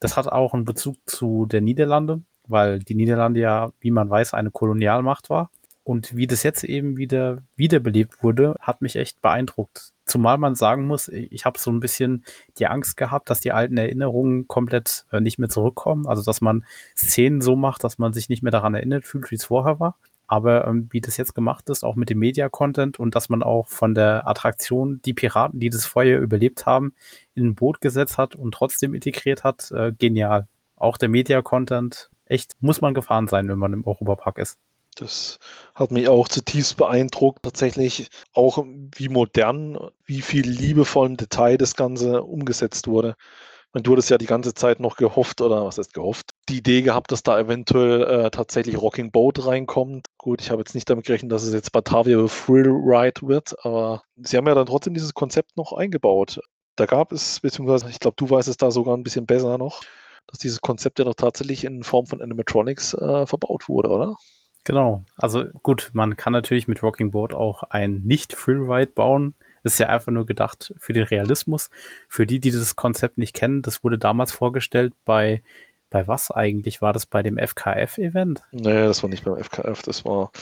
Das 0.00 0.16
hat 0.16 0.28
auch 0.28 0.54
einen 0.54 0.64
Bezug 0.64 0.96
zu 1.06 1.46
der 1.46 1.62
Niederlande, 1.62 2.22
weil 2.46 2.78
die 2.78 2.94
Niederlande 2.94 3.40
ja, 3.40 3.72
wie 3.80 3.90
man 3.90 4.10
weiß, 4.10 4.34
eine 4.34 4.50
Kolonialmacht 4.50 5.30
war. 5.30 5.50
Und 5.84 6.16
wie 6.16 6.26
das 6.26 6.42
jetzt 6.42 6.64
eben 6.64 6.96
wieder 6.96 7.42
wiederbelebt 7.56 8.22
wurde, 8.22 8.56
hat 8.58 8.80
mich 8.80 8.96
echt 8.96 9.20
beeindruckt. 9.20 9.92
Zumal 10.06 10.38
man 10.38 10.54
sagen 10.54 10.86
muss, 10.86 11.08
ich 11.08 11.44
habe 11.44 11.58
so 11.58 11.70
ein 11.70 11.80
bisschen 11.80 12.24
die 12.58 12.66
Angst 12.66 12.96
gehabt, 12.96 13.28
dass 13.28 13.40
die 13.40 13.52
alten 13.52 13.76
Erinnerungen 13.76 14.48
komplett 14.48 15.04
äh, 15.12 15.20
nicht 15.20 15.38
mehr 15.38 15.50
zurückkommen. 15.50 16.06
Also 16.06 16.22
dass 16.22 16.40
man 16.40 16.64
Szenen 16.96 17.42
so 17.42 17.54
macht, 17.54 17.84
dass 17.84 17.98
man 17.98 18.14
sich 18.14 18.30
nicht 18.30 18.42
mehr 18.42 18.52
daran 18.52 18.74
erinnert 18.74 19.04
fühlt, 19.04 19.30
wie 19.30 19.34
es 19.34 19.44
vorher 19.44 19.78
war. 19.78 19.96
Aber 20.26 20.66
ähm, 20.66 20.88
wie 20.90 21.02
das 21.02 21.18
jetzt 21.18 21.34
gemacht 21.34 21.68
ist, 21.68 21.84
auch 21.84 21.96
mit 21.96 22.08
dem 22.08 22.18
Media-Content 22.18 22.98
und 22.98 23.14
dass 23.14 23.28
man 23.28 23.42
auch 23.42 23.68
von 23.68 23.94
der 23.94 24.26
Attraktion 24.26 25.02
die 25.04 25.12
Piraten, 25.12 25.60
die 25.60 25.68
das 25.68 25.84
Feuer 25.84 26.18
überlebt 26.18 26.64
haben, 26.64 26.94
in 27.34 27.48
ein 27.48 27.54
Boot 27.54 27.82
gesetzt 27.82 28.16
hat 28.16 28.34
und 28.34 28.52
trotzdem 28.52 28.94
integriert 28.94 29.44
hat, 29.44 29.70
äh, 29.70 29.92
genial. 29.92 30.48
Auch 30.76 30.96
der 30.96 31.10
Media-Content, 31.10 32.10
echt, 32.26 32.52
muss 32.60 32.80
man 32.80 32.94
gefahren 32.94 33.28
sein, 33.28 33.48
wenn 33.48 33.58
man 33.58 33.72
im 33.72 33.86
Europapark 33.86 34.38
ist. 34.38 34.58
Das 34.96 35.38
hat 35.74 35.90
mich 35.90 36.08
auch 36.08 36.28
zutiefst 36.28 36.76
beeindruckt, 36.76 37.42
tatsächlich 37.42 38.08
auch 38.32 38.64
wie 38.94 39.08
modern, 39.08 39.78
wie 40.04 40.22
viel 40.22 40.48
liebevollen 40.48 41.16
Detail 41.16 41.58
das 41.58 41.74
Ganze 41.74 42.22
umgesetzt 42.22 42.86
wurde. 42.86 43.16
Und 43.72 43.88
du 43.88 43.92
hattest 43.92 44.08
ja 44.10 44.18
die 44.18 44.26
ganze 44.26 44.54
Zeit 44.54 44.78
noch 44.78 44.96
gehofft, 44.96 45.40
oder 45.40 45.66
was 45.66 45.78
heißt 45.78 45.94
gehofft, 45.94 46.30
die 46.48 46.58
Idee 46.58 46.82
gehabt, 46.82 47.10
dass 47.10 47.24
da 47.24 47.40
eventuell 47.40 48.02
äh, 48.04 48.30
tatsächlich 48.30 48.80
Rocking 48.80 49.10
Boat 49.10 49.44
reinkommt. 49.44 50.06
Gut, 50.16 50.40
ich 50.40 50.50
habe 50.50 50.60
jetzt 50.60 50.76
nicht 50.76 50.88
damit 50.88 51.06
gerechnet, 51.06 51.32
dass 51.32 51.42
es 51.42 51.52
jetzt 51.52 51.72
Batavia 51.72 52.24
Thrill 52.28 52.70
Ride 52.70 53.26
wird, 53.26 53.52
aber 53.64 54.04
sie 54.16 54.36
haben 54.36 54.46
ja 54.46 54.54
dann 54.54 54.66
trotzdem 54.66 54.94
dieses 54.94 55.12
Konzept 55.12 55.56
noch 55.56 55.72
eingebaut. 55.72 56.40
Da 56.76 56.86
gab 56.86 57.10
es, 57.10 57.40
beziehungsweise 57.40 57.88
ich 57.90 57.98
glaube, 57.98 58.14
du 58.16 58.30
weißt 58.30 58.46
es 58.46 58.56
da 58.56 58.70
sogar 58.70 58.96
ein 58.96 59.02
bisschen 59.02 59.26
besser 59.26 59.58
noch, 59.58 59.82
dass 60.26 60.38
dieses 60.38 60.60
Konzept 60.60 60.98
ja 60.98 61.04
doch 61.04 61.14
tatsächlich 61.14 61.64
in 61.64 61.82
Form 61.82 62.06
von 62.06 62.20
Animatronics 62.20 62.94
äh, 62.94 63.26
verbaut 63.26 63.68
wurde, 63.68 63.88
oder? 63.90 64.16
Genau. 64.64 65.04
Also 65.16 65.44
gut, 65.62 65.90
man 65.92 66.16
kann 66.16 66.32
natürlich 66.32 66.68
mit 66.68 66.82
Rocking 66.82 67.10
Boat 67.10 67.34
auch 67.34 67.64
ein 67.64 68.00
Nicht-Thrill-Ride 68.04 68.92
bauen. 68.92 69.34
Ist 69.62 69.78
ja 69.78 69.88
einfach 69.88 70.12
nur 70.12 70.26
gedacht 70.26 70.74
für 70.78 70.92
den 70.92 71.04
Realismus. 71.04 71.70
Für 72.08 72.26
die, 72.26 72.40
die 72.40 72.50
das 72.50 72.76
Konzept 72.76 73.18
nicht 73.18 73.34
kennen, 73.34 73.62
das 73.62 73.84
wurde 73.84 73.98
damals 73.98 74.32
vorgestellt 74.32 74.94
bei, 75.04 75.42
bei 75.94 76.08
was 76.08 76.32
eigentlich? 76.32 76.82
War 76.82 76.92
das 76.92 77.06
bei 77.06 77.22
dem 77.22 77.38
FKF-Event? 77.38 78.42
Nee, 78.50 78.84
das 78.84 79.04
war 79.04 79.10
nicht 79.10 79.24
beim 79.24 79.36
FKF, 79.36 79.80
das 79.82 80.04
war 80.04 80.32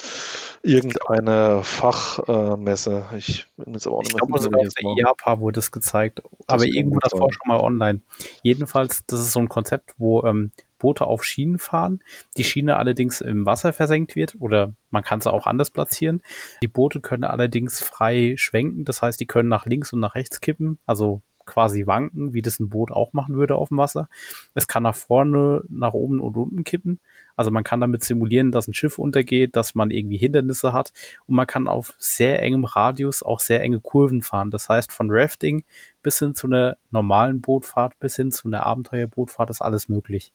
irgendeine 0.62 1.62
Fachmesse. 1.62 3.04
Äh, 3.12 3.18
ich 3.18 3.47
bin 3.59 3.75
jetzt 3.75 3.87
aber 3.87 3.99
auch 3.99 4.02
nicht 4.02 4.14
mehr. 4.14 4.23
Auf 4.23 4.75
der 4.75 4.97
IAPA 4.97 5.40
wurde 5.40 5.61
es 5.61 5.71
gezeigt, 5.71 6.23
das 6.23 6.49
aber 6.49 6.64
irgendwo 6.64 7.00
davor 7.00 7.30
schon 7.35 7.49
mal 7.49 7.61
online. 7.61 8.00
Jedenfalls, 8.42 9.04
das 9.06 9.21
ist 9.21 9.32
so 9.32 9.40
ein 9.40 9.50
Konzept, 9.50 9.92
wo 9.99 10.23
ähm, 10.23 10.52
Boote 10.78 11.06
auf 11.06 11.23
Schienen 11.23 11.59
fahren, 11.59 12.02
die 12.38 12.44
Schiene 12.44 12.78
allerdings 12.78 13.21
im 13.21 13.44
Wasser 13.44 13.75
versenkt 13.75 14.16
wird 14.16 14.35
oder 14.40 14.73
man 14.90 15.04
kann 15.04 15.21
sie 15.21 15.30
auch 15.30 15.47
anders 15.47 15.71
platzieren. 15.71 16.23
Die 16.62 16.68
Boote 16.68 17.02
können 17.02 17.25
allerdings 17.25 17.82
frei 17.82 18.37
schwenken, 18.38 18.87
das 18.87 19.02
heißt, 19.02 19.21
die 19.21 19.26
können 19.26 19.50
nach 19.50 19.66
links 19.66 19.92
und 19.92 20.00
nach 20.00 20.14
rechts 20.14 20.40
kippen, 20.40 20.78
also 20.87 21.21
quasi 21.47 21.87
wanken, 21.87 22.35
wie 22.35 22.43
das 22.43 22.61
ein 22.61 22.69
Boot 22.69 22.91
auch 22.91 23.13
machen 23.13 23.37
würde 23.37 23.57
auf 23.57 23.69
dem 23.69 23.79
Wasser. 23.79 24.09
Es 24.55 24.67
kann 24.69 24.83
nach 24.83 24.95
vorne, 24.95 25.63
nach 25.69 25.93
oben 25.93 26.21
und 26.21 26.37
unten 26.37 26.65
kippen. 26.65 27.01
Also 27.37 27.51
man 27.51 27.65
kann 27.65 27.81
damit 27.81 28.05
simulieren, 28.05 28.53
dass 28.53 28.69
ein 28.69 28.75
Schiff 28.75 28.99
untergeht, 28.99 29.57
dass 29.57 29.75
man 29.75 29.91
irgendwie 29.91 30.19
Hindernisse 30.19 30.73
hat 30.73 30.93
und 31.27 31.35
man 31.35 31.47
kann 31.47 31.69
auf 31.69 31.95
sehr 31.99 32.43
engem 32.43 32.65
Radius 32.65 33.23
auch 33.23 33.41
sehr 33.41 33.63
enge 33.63 33.81
Kurven 33.81 34.23
fahren. 34.23 34.51
Das 34.51 34.69
heißt, 34.69 34.93
von 34.93 35.09
Rafting 35.11 35.65
bis 36.03 36.19
hin 36.19 36.35
zu 36.35 36.47
einer 36.47 36.77
normalen 36.91 37.41
Bootfahrt, 37.41 37.99
bis 38.01 38.17
hin 38.17 38.33
zu 38.33 38.49
einer 38.49 38.67
Abenteuerbootfahrt 38.67 39.51
ist 39.51 39.63
alles 39.63 39.89
möglich. 39.89 40.33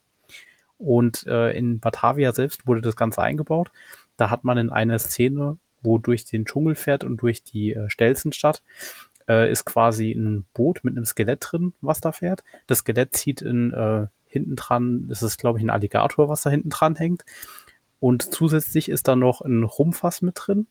Und 0.78 1.26
äh, 1.26 1.50
in 1.56 1.80
Batavia 1.80 2.32
selbst 2.32 2.66
wurde 2.66 2.80
das 2.80 2.96
Ganze 2.96 3.20
eingebaut. 3.22 3.70
Da 4.16 4.30
hat 4.30 4.44
man 4.44 4.58
in 4.58 4.70
einer 4.70 4.98
Szene, 4.98 5.58
wo 5.82 5.98
durch 5.98 6.24
den 6.24 6.44
Dschungel 6.44 6.74
fährt 6.74 7.04
und 7.04 7.18
durch 7.22 7.42
die 7.42 7.72
äh, 7.72 7.90
Stelzenstadt, 7.90 8.62
äh, 9.28 9.50
ist 9.50 9.64
quasi 9.64 10.12
ein 10.12 10.44
Boot 10.54 10.80
mit 10.82 10.96
einem 10.96 11.04
Skelett 11.04 11.46
drin, 11.50 11.74
was 11.80 12.00
da 12.00 12.12
fährt. 12.12 12.42
Das 12.66 12.78
Skelett 12.78 13.14
zieht 13.14 13.42
in 13.42 13.72
äh, 13.72 14.06
hinten 14.26 14.56
dran, 14.56 15.08
das 15.08 15.22
ist 15.22 15.38
glaube 15.38 15.58
ich 15.58 15.64
ein 15.64 15.70
Alligator, 15.70 16.28
was 16.28 16.42
da 16.42 16.50
hinten 16.50 16.70
dran 16.70 16.96
hängt. 16.96 17.24
Und 18.00 18.32
zusätzlich 18.34 18.88
ist 18.88 19.08
da 19.08 19.16
noch 19.16 19.40
ein 19.40 19.64
Rumfass 19.64 20.22
mit 20.22 20.34
drin. 20.36 20.68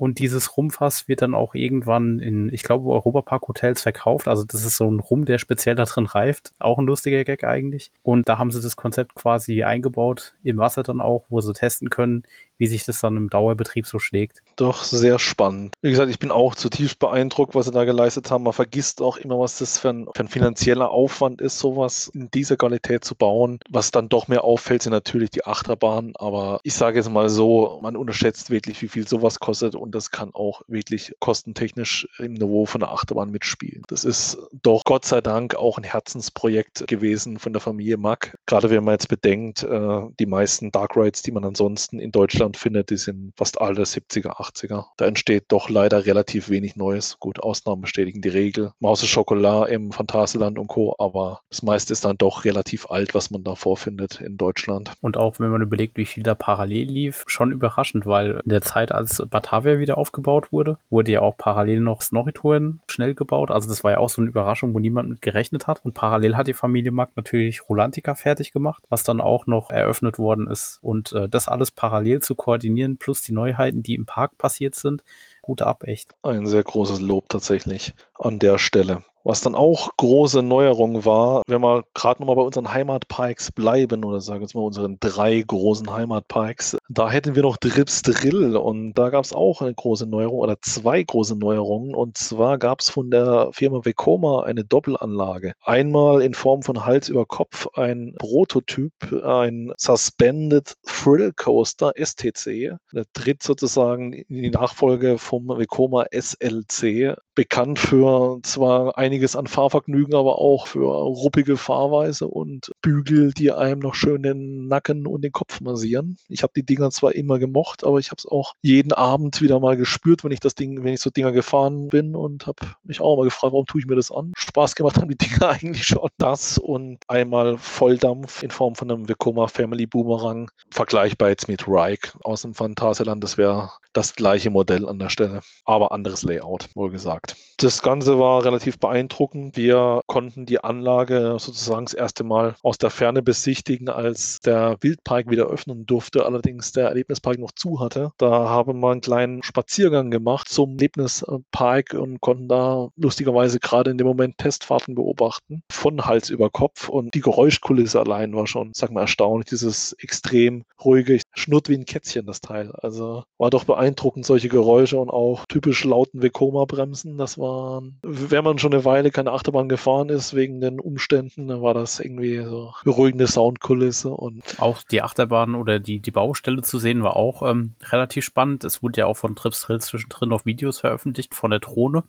Und 0.00 0.18
dieses 0.18 0.56
Rumfass 0.56 1.08
wird 1.08 1.20
dann 1.20 1.34
auch 1.34 1.54
irgendwann 1.54 2.20
in, 2.20 2.50
ich 2.54 2.62
glaube, 2.62 2.88
Europapark-Hotels 2.88 3.82
verkauft. 3.82 4.28
Also 4.28 4.44
das 4.44 4.64
ist 4.64 4.78
so 4.78 4.90
ein 4.90 4.98
Rum, 4.98 5.26
der 5.26 5.36
speziell 5.36 5.74
da 5.74 5.84
drin 5.84 6.06
reift. 6.06 6.54
Auch 6.58 6.78
ein 6.78 6.86
lustiger 6.86 7.22
Gag 7.22 7.44
eigentlich. 7.44 7.92
Und 8.02 8.26
da 8.26 8.38
haben 8.38 8.50
sie 8.50 8.62
das 8.62 8.76
Konzept 8.76 9.14
quasi 9.14 9.62
eingebaut, 9.62 10.32
im 10.42 10.56
Wasser 10.56 10.82
dann 10.82 11.02
auch, 11.02 11.26
wo 11.28 11.42
sie 11.42 11.52
testen 11.52 11.90
können, 11.90 12.22
wie 12.60 12.66
sich 12.66 12.84
das 12.84 13.00
dann 13.00 13.16
im 13.16 13.30
Dauerbetrieb 13.30 13.86
so 13.86 13.98
schlägt. 13.98 14.42
Doch, 14.56 14.84
sehr 14.84 15.18
spannend. 15.18 15.74
Wie 15.80 15.90
gesagt, 15.90 16.10
ich 16.10 16.18
bin 16.18 16.30
auch 16.30 16.54
zutiefst 16.54 16.98
beeindruckt, 16.98 17.54
was 17.54 17.64
sie 17.64 17.72
da 17.72 17.84
geleistet 17.84 18.30
haben. 18.30 18.44
Man 18.44 18.52
vergisst 18.52 19.00
auch 19.00 19.16
immer, 19.16 19.38
was 19.38 19.58
das 19.58 19.78
für 19.78 19.88
ein, 19.88 20.06
für 20.14 20.24
ein 20.24 20.28
finanzieller 20.28 20.90
Aufwand 20.90 21.40
ist, 21.40 21.58
sowas 21.58 22.10
in 22.12 22.30
dieser 22.30 22.58
Qualität 22.58 23.02
zu 23.02 23.14
bauen. 23.14 23.60
Was 23.70 23.92
dann 23.92 24.10
doch 24.10 24.28
mehr 24.28 24.44
auffällt, 24.44 24.82
sind 24.82 24.92
natürlich 24.92 25.30
die 25.30 25.46
Achterbahnen. 25.46 26.12
Aber 26.16 26.60
ich 26.62 26.74
sage 26.74 26.98
jetzt 26.98 27.10
mal 27.10 27.30
so, 27.30 27.78
man 27.82 27.96
unterschätzt 27.96 28.50
wirklich, 28.50 28.82
wie 28.82 28.88
viel 28.88 29.08
sowas 29.08 29.40
kostet 29.40 29.74
und 29.74 29.94
das 29.94 30.10
kann 30.10 30.34
auch 30.34 30.60
wirklich 30.68 31.14
kostentechnisch 31.18 32.06
im 32.18 32.34
Niveau 32.34 32.66
von 32.66 32.80
der 32.80 32.92
Achterbahn 32.92 33.30
mitspielen. 33.30 33.84
Das 33.88 34.04
ist 34.04 34.36
doch 34.62 34.84
Gott 34.84 35.06
sei 35.06 35.22
Dank 35.22 35.54
auch 35.54 35.78
ein 35.78 35.84
Herzensprojekt 35.84 36.86
gewesen 36.88 37.38
von 37.38 37.54
der 37.54 37.62
Familie 37.62 37.96
Mack. 37.96 38.36
Gerade 38.44 38.68
wenn 38.68 38.84
man 38.84 38.92
jetzt 38.92 39.08
bedenkt, 39.08 39.62
äh, 39.62 40.02
die 40.18 40.26
meisten 40.26 40.70
Dark 40.70 40.94
Rides, 40.94 41.22
die 41.22 41.32
man 41.32 41.46
ansonsten 41.46 41.98
in 41.98 42.12
Deutschland 42.12 42.49
Deutschland 42.50 42.56
findet, 42.56 42.90
die 42.90 42.96
sind 42.96 43.32
fast 43.36 43.60
alle 43.60 43.82
70er, 43.82 44.36
80er. 44.36 44.86
Da 44.96 45.06
entsteht 45.06 45.44
doch 45.48 45.68
leider 45.68 46.06
relativ 46.06 46.48
wenig 46.48 46.76
Neues. 46.76 47.18
Gut, 47.18 47.40
Ausnahmen 47.42 47.82
bestätigen 47.82 48.22
die 48.22 48.28
Regel. 48.28 48.72
Maus 48.80 49.06
Schokolade 49.06 49.72
im 49.72 49.92
Phantasialand 49.92 50.58
und 50.58 50.68
Co., 50.68 50.94
aber 50.98 51.40
das 51.48 51.62
meiste 51.62 51.92
ist 51.92 52.04
dann 52.04 52.16
doch 52.16 52.44
relativ 52.44 52.90
alt, 52.90 53.14
was 53.14 53.30
man 53.30 53.44
da 53.44 53.54
vorfindet 53.54 54.20
in 54.20 54.36
Deutschland. 54.36 54.92
Und 55.00 55.16
auch 55.16 55.38
wenn 55.38 55.50
man 55.50 55.62
überlegt, 55.62 55.96
wie 55.96 56.04
viel 56.04 56.22
da 56.22 56.34
parallel 56.34 56.88
lief, 56.88 57.24
schon 57.26 57.52
überraschend, 57.52 58.06
weil 58.06 58.40
in 58.44 58.50
der 58.50 58.62
Zeit, 58.62 58.92
als 58.92 59.22
Batavia 59.30 59.78
wieder 59.78 59.96
aufgebaut 59.96 60.52
wurde, 60.52 60.78
wurde 60.90 61.12
ja 61.12 61.20
auch 61.20 61.36
parallel 61.36 61.80
noch 61.80 62.02
Snorri-Touren 62.02 62.80
schnell 62.88 63.14
gebaut. 63.14 63.50
Also 63.50 63.68
das 63.68 63.84
war 63.84 63.92
ja 63.92 63.98
auch 63.98 64.10
so 64.10 64.20
eine 64.20 64.30
Überraschung, 64.30 64.74
wo 64.74 64.78
niemand 64.78 65.08
mit 65.08 65.22
gerechnet 65.22 65.66
hat. 65.66 65.84
Und 65.84 65.94
parallel 65.94 66.36
hat 66.36 66.46
die 66.46 66.54
Familie 66.54 66.92
Mack 66.92 67.10
natürlich 67.16 67.68
Rolantica 67.68 68.14
fertig 68.14 68.52
gemacht, 68.52 68.82
was 68.88 69.04
dann 69.04 69.20
auch 69.20 69.46
noch 69.46 69.70
eröffnet 69.70 70.18
worden 70.18 70.46
ist. 70.48 70.78
Und 70.82 71.12
äh, 71.12 71.28
das 71.28 71.48
alles 71.48 71.70
parallel 71.70 72.20
zu 72.20 72.34
koordinieren, 72.40 72.96
plus 72.96 73.20
die 73.20 73.32
Neuheiten, 73.32 73.82
die 73.82 73.94
im 73.94 74.06
Park 74.06 74.38
passiert 74.38 74.74
sind, 74.74 75.04
Hut 75.46 75.60
ab, 75.60 75.84
echt. 75.84 76.14
Ein 76.22 76.46
sehr 76.46 76.62
großes 76.62 77.00
Lob 77.00 77.28
tatsächlich 77.28 77.92
an 78.14 78.38
der 78.38 78.56
Stelle. 78.58 79.04
Was 79.22 79.42
dann 79.42 79.54
auch 79.54 79.90
große 79.98 80.42
Neuerung 80.42 81.04
war, 81.04 81.42
wenn 81.46 81.60
wir 81.60 81.84
gerade 81.94 82.22
nochmal 82.22 82.36
bei 82.36 82.42
unseren 82.42 82.72
Heimatparks 82.72 83.52
bleiben 83.52 84.02
oder 84.02 84.20
sagen 84.22 84.40
wir 84.40 84.44
jetzt 84.44 84.54
mal 84.54 84.62
unseren 84.62 84.96
drei 84.98 85.44
großen 85.46 85.92
Heimatparks, 85.92 86.78
da 86.88 87.10
hätten 87.10 87.34
wir 87.34 87.42
noch 87.42 87.58
Drips 87.58 88.00
Drill 88.00 88.56
und 88.56 88.94
da 88.94 89.10
gab 89.10 89.24
es 89.24 89.34
auch 89.34 89.60
eine 89.60 89.74
große 89.74 90.06
Neuerung 90.06 90.38
oder 90.38 90.56
zwei 90.62 91.02
große 91.02 91.36
Neuerungen 91.36 91.94
und 91.94 92.16
zwar 92.16 92.56
gab 92.56 92.80
es 92.80 92.88
von 92.88 93.10
der 93.10 93.50
Firma 93.52 93.84
Vekoma 93.84 94.44
eine 94.44 94.64
Doppelanlage. 94.64 95.52
Einmal 95.60 96.22
in 96.22 96.32
Form 96.32 96.62
von 96.62 96.86
Hals 96.86 97.10
über 97.10 97.26
Kopf 97.26 97.66
ein 97.74 98.14
Prototyp, 98.18 98.92
ein 99.22 99.72
Suspended 99.76 100.74
Thrill 100.86 101.32
Coaster 101.36 101.92
STC. 101.94 102.76
Der 102.92 103.04
tritt 103.12 103.42
sozusagen 103.42 104.14
in 104.14 104.42
die 104.42 104.50
Nachfolge 104.50 105.18
vom 105.18 105.48
Vekoma 105.48 106.06
SLC, 106.10 107.16
bekannt 107.34 107.78
für 107.78 108.38
zwar 108.42 108.96
ein 108.96 109.09
einiges 109.10 109.34
an 109.34 109.48
Fahrvergnügen, 109.48 110.14
aber 110.14 110.38
auch 110.38 110.68
für 110.68 110.84
ruppige 110.84 111.56
Fahrweise 111.56 112.28
und 112.28 112.70
Bügel, 112.80 113.32
die 113.32 113.50
einem 113.50 113.80
noch 113.80 113.94
schön 113.94 114.22
den 114.22 114.68
Nacken 114.68 115.04
und 115.06 115.22
den 115.22 115.32
Kopf 115.32 115.60
massieren. 115.60 116.16
Ich 116.28 116.44
habe 116.44 116.52
die 116.54 116.64
Dinger 116.64 116.92
zwar 116.92 117.16
immer 117.16 117.40
gemocht, 117.40 117.82
aber 117.82 117.98
ich 117.98 118.10
habe 118.10 118.18
es 118.18 118.26
auch 118.26 118.54
jeden 118.62 118.92
Abend 118.92 119.42
wieder 119.42 119.58
mal 119.58 119.76
gespürt, 119.76 120.22
wenn 120.22 120.30
ich 120.30 120.38
das 120.38 120.54
Ding, 120.54 120.84
wenn 120.84 120.94
ich 120.94 121.00
so 121.00 121.10
Dinger 121.10 121.32
gefahren 121.32 121.88
bin 121.88 122.14
und 122.14 122.46
habe 122.46 122.68
mich 122.84 123.00
auch 123.00 123.16
mal 123.16 123.24
gefragt, 123.24 123.52
warum 123.52 123.66
tue 123.66 123.80
ich 123.80 123.86
mir 123.88 123.96
das 123.96 124.12
an? 124.12 124.32
Spaß 124.36 124.76
gemacht 124.76 124.96
haben 124.98 125.08
die 125.08 125.18
Dinger 125.18 125.48
eigentlich 125.50 125.86
schon. 125.86 126.08
Das 126.18 126.56
und 126.56 126.98
einmal 127.08 127.58
Volldampf 127.58 128.44
in 128.44 128.52
Form 128.52 128.76
von 128.76 128.92
einem 128.92 129.08
Vekoma 129.08 129.48
Family 129.48 129.86
Boomerang, 129.86 130.52
vergleichbar 130.70 131.30
jetzt 131.30 131.48
mit 131.48 131.66
Rike 131.66 132.12
aus 132.22 132.42
dem 132.42 132.54
Phantasialand. 132.54 133.24
Das 133.24 133.36
wäre 133.36 133.72
das 133.92 134.14
gleiche 134.14 134.50
Modell 134.50 134.88
an 134.88 135.00
der 135.00 135.08
Stelle, 135.08 135.40
aber 135.64 135.90
anderes 135.90 136.22
Layout, 136.22 136.68
wohl 136.74 136.90
gesagt. 136.90 137.34
Das 137.56 137.82
Ganze 137.82 138.18
war 138.18 138.44
relativ 138.44 138.78
beeindruckend. 138.78 138.99
Wir 139.08 140.02
konnten 140.06 140.46
die 140.46 140.62
Anlage 140.62 141.36
sozusagen 141.38 141.86
das 141.86 141.94
erste 141.94 142.24
Mal 142.24 142.56
aus 142.62 142.78
der 142.78 142.90
Ferne 142.90 143.22
besichtigen, 143.22 143.88
als 143.88 144.40
der 144.40 144.76
Wildpark 144.80 145.30
wieder 145.30 145.46
öffnen 145.46 145.86
durfte, 145.86 146.26
allerdings 146.26 146.72
der 146.72 146.88
Erlebnispark 146.88 147.38
noch 147.38 147.52
zu 147.52 147.80
hatte. 147.80 148.12
Da 148.18 148.48
haben 148.48 148.80
wir 148.80 148.90
einen 148.90 149.00
kleinen 149.00 149.42
Spaziergang 149.42 150.10
gemacht 150.10 150.48
zum 150.48 150.72
Erlebnispark 150.72 151.94
und 151.94 152.20
konnten 152.20 152.48
da 152.48 152.88
lustigerweise 152.96 153.60
gerade 153.60 153.90
in 153.90 153.98
dem 153.98 154.06
Moment 154.06 154.38
Testfahrten 154.38 154.94
beobachten, 154.94 155.62
von 155.70 156.04
Hals 156.04 156.30
über 156.30 156.50
Kopf. 156.50 156.88
Und 156.88 157.14
die 157.14 157.20
Geräuschkulisse 157.20 158.00
allein 158.00 158.34
war 158.34 158.46
schon, 158.46 158.72
sag 158.74 158.90
mal, 158.90 159.02
erstaunlich. 159.02 159.48
Dieses 159.50 159.92
extrem 159.94 160.64
ruhige, 160.84 161.20
schnurrt 161.34 161.68
wie 161.68 161.76
ein 161.76 161.84
Kätzchen, 161.84 162.26
das 162.26 162.40
Teil. 162.40 162.72
Also 162.72 163.24
war 163.38 163.50
doch 163.50 163.64
beeindruckend, 163.64 164.26
solche 164.26 164.48
Geräusche 164.48 164.98
und 164.98 165.10
auch 165.10 165.44
typisch 165.46 165.84
lauten 165.84 166.22
Vekoma-Bremsen. 166.22 167.16
Das 167.18 167.38
waren, 167.38 167.98
wenn 168.02 168.44
man 168.44 168.58
schon 168.58 168.72
eine 168.72 168.84
Weile 168.90 169.10
keine 169.10 169.32
Achterbahn 169.32 169.68
gefahren 169.68 170.08
ist, 170.08 170.34
wegen 170.34 170.60
den 170.60 170.80
Umständen, 170.80 171.48
dann 171.48 171.62
war 171.62 171.74
das 171.74 172.00
irgendwie 172.00 172.38
so 172.42 172.74
beruhigende 172.84 173.26
Soundkulisse 173.26 174.10
und. 174.10 174.42
Auch 174.58 174.82
die 174.82 175.02
Achterbahn 175.02 175.54
oder 175.54 175.78
die, 175.78 176.00
die 176.00 176.10
Baustelle 176.10 176.62
zu 176.62 176.78
sehen 176.78 177.02
war 177.02 177.16
auch 177.16 177.48
ähm, 177.48 177.74
relativ 177.82 178.24
spannend. 178.24 178.64
Es 178.64 178.82
wurde 178.82 179.00
ja 179.00 179.06
auch 179.06 179.16
von 179.16 179.36
Trips 179.36 179.62
Trill 179.62 179.80
zwischendrin 179.80 180.32
auf 180.32 180.44
Videos 180.44 180.80
veröffentlicht 180.80 181.34
von 181.34 181.50
der 181.50 181.60
Drohne, 181.60 182.04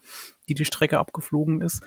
die 0.49 0.55
die 0.55 0.65
Strecke 0.65 0.99
abgeflogen 0.99 1.61
ist. 1.61 1.83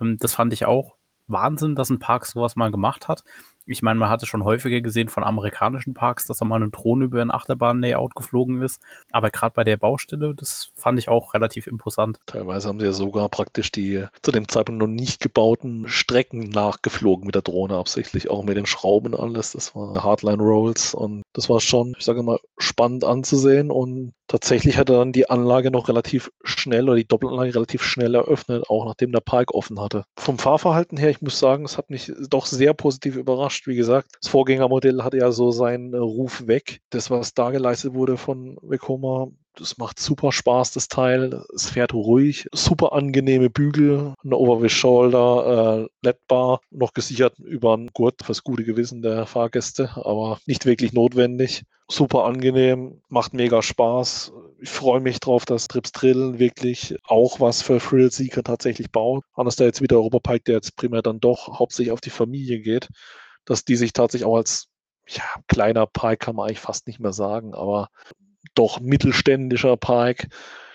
Ähm, 0.00 0.16
das 0.18 0.34
fand 0.34 0.52
ich 0.52 0.64
auch 0.64 0.94
Wahnsinn, 1.26 1.74
dass 1.74 1.90
ein 1.90 1.98
Park 1.98 2.24
sowas 2.26 2.54
mal 2.54 2.70
gemacht 2.70 3.08
hat 3.08 3.24
ich 3.66 3.82
meine, 3.82 3.98
man 3.98 4.08
hatte 4.08 4.26
schon 4.26 4.44
häufiger 4.44 4.80
gesehen 4.80 5.08
von 5.08 5.24
amerikanischen 5.24 5.94
Parks, 5.94 6.26
dass 6.26 6.38
da 6.38 6.44
mal 6.44 6.56
eine 6.56 6.70
Drohne 6.70 7.06
über 7.06 7.20
ein 7.20 7.30
Achterbahn-Layout 7.30 8.14
geflogen 8.14 8.62
ist. 8.62 8.80
Aber 9.10 9.30
gerade 9.30 9.54
bei 9.54 9.64
der 9.64 9.76
Baustelle, 9.76 10.34
das 10.34 10.70
fand 10.74 10.98
ich 10.98 11.08
auch 11.08 11.34
relativ 11.34 11.66
imposant. 11.66 12.18
Teilweise 12.26 12.68
haben 12.68 12.80
sie 12.80 12.86
ja 12.86 12.92
sogar 12.92 13.28
praktisch 13.28 13.72
die 13.72 14.06
zu 14.22 14.32
dem 14.32 14.48
Zeitpunkt 14.48 14.80
noch 14.80 14.86
nicht 14.86 15.20
gebauten 15.20 15.88
Strecken 15.88 16.48
nachgeflogen 16.50 17.26
mit 17.26 17.34
der 17.34 17.42
Drohne, 17.42 17.76
absichtlich 17.76 18.30
auch 18.30 18.44
mit 18.44 18.56
den 18.56 18.66
Schrauben 18.66 19.14
und 19.14 19.20
alles. 19.20 19.52
Das 19.52 19.74
war 19.74 20.02
Hardline 20.02 20.42
Rolls 20.42 20.94
und 20.94 21.22
das 21.32 21.48
war 21.48 21.60
schon, 21.60 21.94
ich 21.98 22.04
sage 22.04 22.22
mal, 22.22 22.38
spannend 22.58 23.04
anzusehen 23.04 23.70
und 23.70 24.12
tatsächlich 24.28 24.76
hat 24.76 24.90
er 24.90 24.98
dann 24.98 25.12
die 25.12 25.30
Anlage 25.30 25.70
noch 25.70 25.88
relativ 25.88 26.30
schnell 26.42 26.84
oder 26.84 26.96
die 26.96 27.06
Doppelanlage 27.06 27.54
relativ 27.54 27.82
schnell 27.82 28.14
eröffnet, 28.14 28.64
auch 28.68 28.84
nachdem 28.84 29.12
der 29.12 29.20
Park 29.20 29.54
offen 29.54 29.80
hatte. 29.80 30.04
Vom 30.16 30.38
Fahrverhalten 30.38 30.98
her, 30.98 31.10
ich 31.10 31.22
muss 31.22 31.38
sagen, 31.38 31.64
es 31.64 31.78
hat 31.78 31.90
mich 31.90 32.12
doch 32.28 32.46
sehr 32.46 32.74
positiv 32.74 33.16
überrascht. 33.16 33.55
Wie 33.64 33.76
gesagt, 33.76 34.16
das 34.20 34.30
Vorgängermodell 34.30 35.02
hatte 35.02 35.18
ja 35.18 35.32
so 35.32 35.50
seinen 35.50 35.94
äh, 35.94 35.98
Ruf 35.98 36.46
weg. 36.46 36.80
Das, 36.90 37.10
was 37.10 37.34
da 37.34 37.50
geleistet 37.50 37.94
wurde 37.94 38.16
von 38.16 38.58
Vekoma, 38.62 39.28
das 39.58 39.78
macht 39.78 39.98
super 39.98 40.32
Spaß, 40.32 40.72
das 40.72 40.88
Teil. 40.88 41.42
Es 41.54 41.70
fährt 41.70 41.94
ruhig, 41.94 42.46
super 42.52 42.92
angenehme 42.92 43.50
Bügel, 43.50 44.14
eine 44.22 44.36
Over-the-Shoulder, 44.36 45.86
äh, 46.02 46.06
LED-Bar, 46.06 46.60
noch 46.70 46.92
gesichert 46.92 47.38
über 47.38 47.74
einen 47.74 47.88
Gurt 47.88 48.22
fürs 48.22 48.44
gute 48.44 48.64
Gewissen 48.64 49.02
der 49.02 49.26
Fahrgäste, 49.26 49.90
aber 49.96 50.38
nicht 50.46 50.66
wirklich 50.66 50.92
notwendig. 50.92 51.64
Super 51.88 52.24
angenehm, 52.24 53.00
macht 53.08 53.32
mega 53.32 53.62
Spaß. 53.62 54.32
Ich 54.60 54.70
freue 54.70 55.00
mich 55.00 55.20
drauf, 55.20 55.44
dass 55.44 55.68
Trips 55.68 55.92
Drill 55.92 56.38
wirklich 56.38 56.96
auch 57.06 57.40
was 57.40 57.62
für 57.62 57.78
Thrill 57.78 58.10
Seeker 58.10 58.42
tatsächlich 58.42 58.90
baut. 58.90 59.24
Anders 59.34 59.56
da 59.56 59.64
jetzt 59.64 59.80
wieder 59.82 59.96
Europapike, 59.96 60.44
der 60.44 60.54
jetzt 60.56 60.76
primär 60.76 61.02
dann 61.02 61.20
doch 61.20 61.58
hauptsächlich 61.58 61.92
auf 61.92 62.00
die 62.00 62.10
Familie 62.10 62.60
geht, 62.60 62.88
dass 63.46 63.64
die 63.64 63.76
sich 63.76 63.94
tatsächlich 63.94 64.26
auch 64.26 64.36
als 64.36 64.68
ja, 65.08 65.22
kleiner 65.48 65.86
Park 65.86 66.20
kann 66.20 66.36
man 66.36 66.46
eigentlich 66.46 66.60
fast 66.60 66.86
nicht 66.86 67.00
mehr 67.00 67.12
sagen, 67.12 67.54
aber 67.54 67.88
doch 68.54 68.80
mittelständischer 68.80 69.76
Park, 69.76 70.28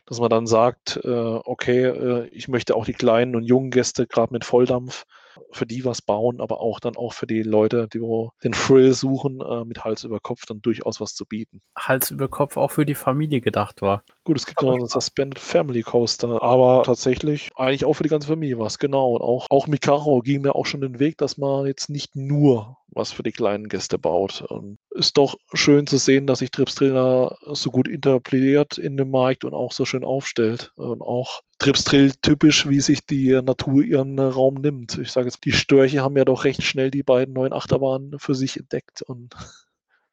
dass 0.05 0.19
man 0.19 0.29
dann 0.29 0.47
sagt, 0.47 0.99
äh, 1.03 1.09
okay, 1.09 1.85
äh, 1.85 2.27
ich 2.29 2.47
möchte 2.47 2.75
auch 2.75 2.85
die 2.85 2.93
kleinen 2.93 3.35
und 3.35 3.43
jungen 3.43 3.71
Gäste 3.71 4.07
gerade 4.07 4.33
mit 4.33 4.45
Volldampf 4.45 5.05
für 5.51 5.65
die 5.65 5.85
was 5.85 6.01
bauen, 6.01 6.41
aber 6.41 6.61
auch 6.61 6.79
dann 6.79 6.95
auch 6.95 7.13
für 7.13 7.27
die 7.27 7.43
Leute, 7.43 7.87
die 7.87 7.99
den 8.43 8.51
Thrill 8.51 8.93
suchen, 8.93 9.41
äh, 9.41 9.65
mit 9.65 9.83
Hals 9.83 10.03
über 10.03 10.19
Kopf 10.19 10.45
dann 10.45 10.61
durchaus 10.61 10.99
was 10.99 11.15
zu 11.15 11.25
bieten. 11.25 11.61
Hals 11.77 12.11
über 12.11 12.27
Kopf 12.27 12.57
auch 12.57 12.71
für 12.71 12.85
die 12.85 12.95
Familie 12.95 13.41
gedacht 13.41 13.81
war. 13.81 14.03
Gut, 14.23 14.37
es 14.37 14.45
gibt 14.45 14.61
noch 14.61 14.73
einen 14.73 14.87
Suspended 14.87 15.39
Family 15.39 15.81
Coaster, 15.81 16.41
aber 16.41 16.83
tatsächlich 16.83 17.49
eigentlich 17.55 17.85
auch 17.85 17.93
für 17.93 18.03
die 18.03 18.09
ganze 18.09 18.27
Familie 18.27 18.59
was, 18.59 18.79
genau. 18.79 19.15
Und 19.15 19.21
auch, 19.21 19.47
auch 19.49 19.67
Mikaro 19.67 20.21
ging 20.21 20.41
mir 20.41 20.55
auch 20.55 20.65
schon 20.65 20.81
den 20.81 20.99
Weg, 20.99 21.17
dass 21.17 21.37
man 21.37 21.65
jetzt 21.65 21.89
nicht 21.89 22.15
nur 22.15 22.77
was 22.91 23.11
für 23.11 23.23
die 23.23 23.31
kleinen 23.31 23.69
Gäste 23.69 23.97
baut. 23.97 24.41
Und 24.41 24.77
ist 24.91 25.17
doch 25.17 25.35
schön 25.53 25.87
zu 25.87 25.97
sehen, 25.97 26.27
dass 26.27 26.39
sich 26.39 26.51
Trips 26.51 26.75
Trainer 26.75 27.37
so 27.51 27.71
gut 27.71 27.87
interpretiert 27.87 28.77
in 28.77 28.97
dem 28.97 29.11
Markt 29.11 29.45
und 29.45 29.53
auch 29.53 29.71
so 29.71 29.85
schön 29.85 30.03
aufstellt. 30.03 30.71
Und 30.75 31.01
auch 31.01 31.41
Trips 31.59 31.83
Drill 31.83 32.11
typisch, 32.21 32.67
wie 32.67 32.81
sich 32.81 33.05
die 33.05 33.31
Natur 33.41 33.83
ihren 33.83 34.19
Raum 34.19 34.55
nimmt. 34.55 34.97
Ich 34.97 35.11
sage 35.11 35.27
jetzt, 35.27 35.45
die 35.45 35.53
Störche 35.53 36.01
haben 36.01 36.17
ja 36.17 36.25
doch 36.25 36.43
recht 36.43 36.63
schnell 36.63 36.91
die 36.91 37.03
beiden 37.03 37.33
neuen 37.33 37.53
Achterbahnen 37.53 38.19
für 38.19 38.35
sich 38.35 38.57
entdeckt 38.57 39.01
und 39.01 39.35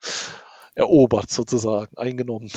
erobert 0.75 1.31
sozusagen, 1.31 1.97
eingenommen. 1.97 2.51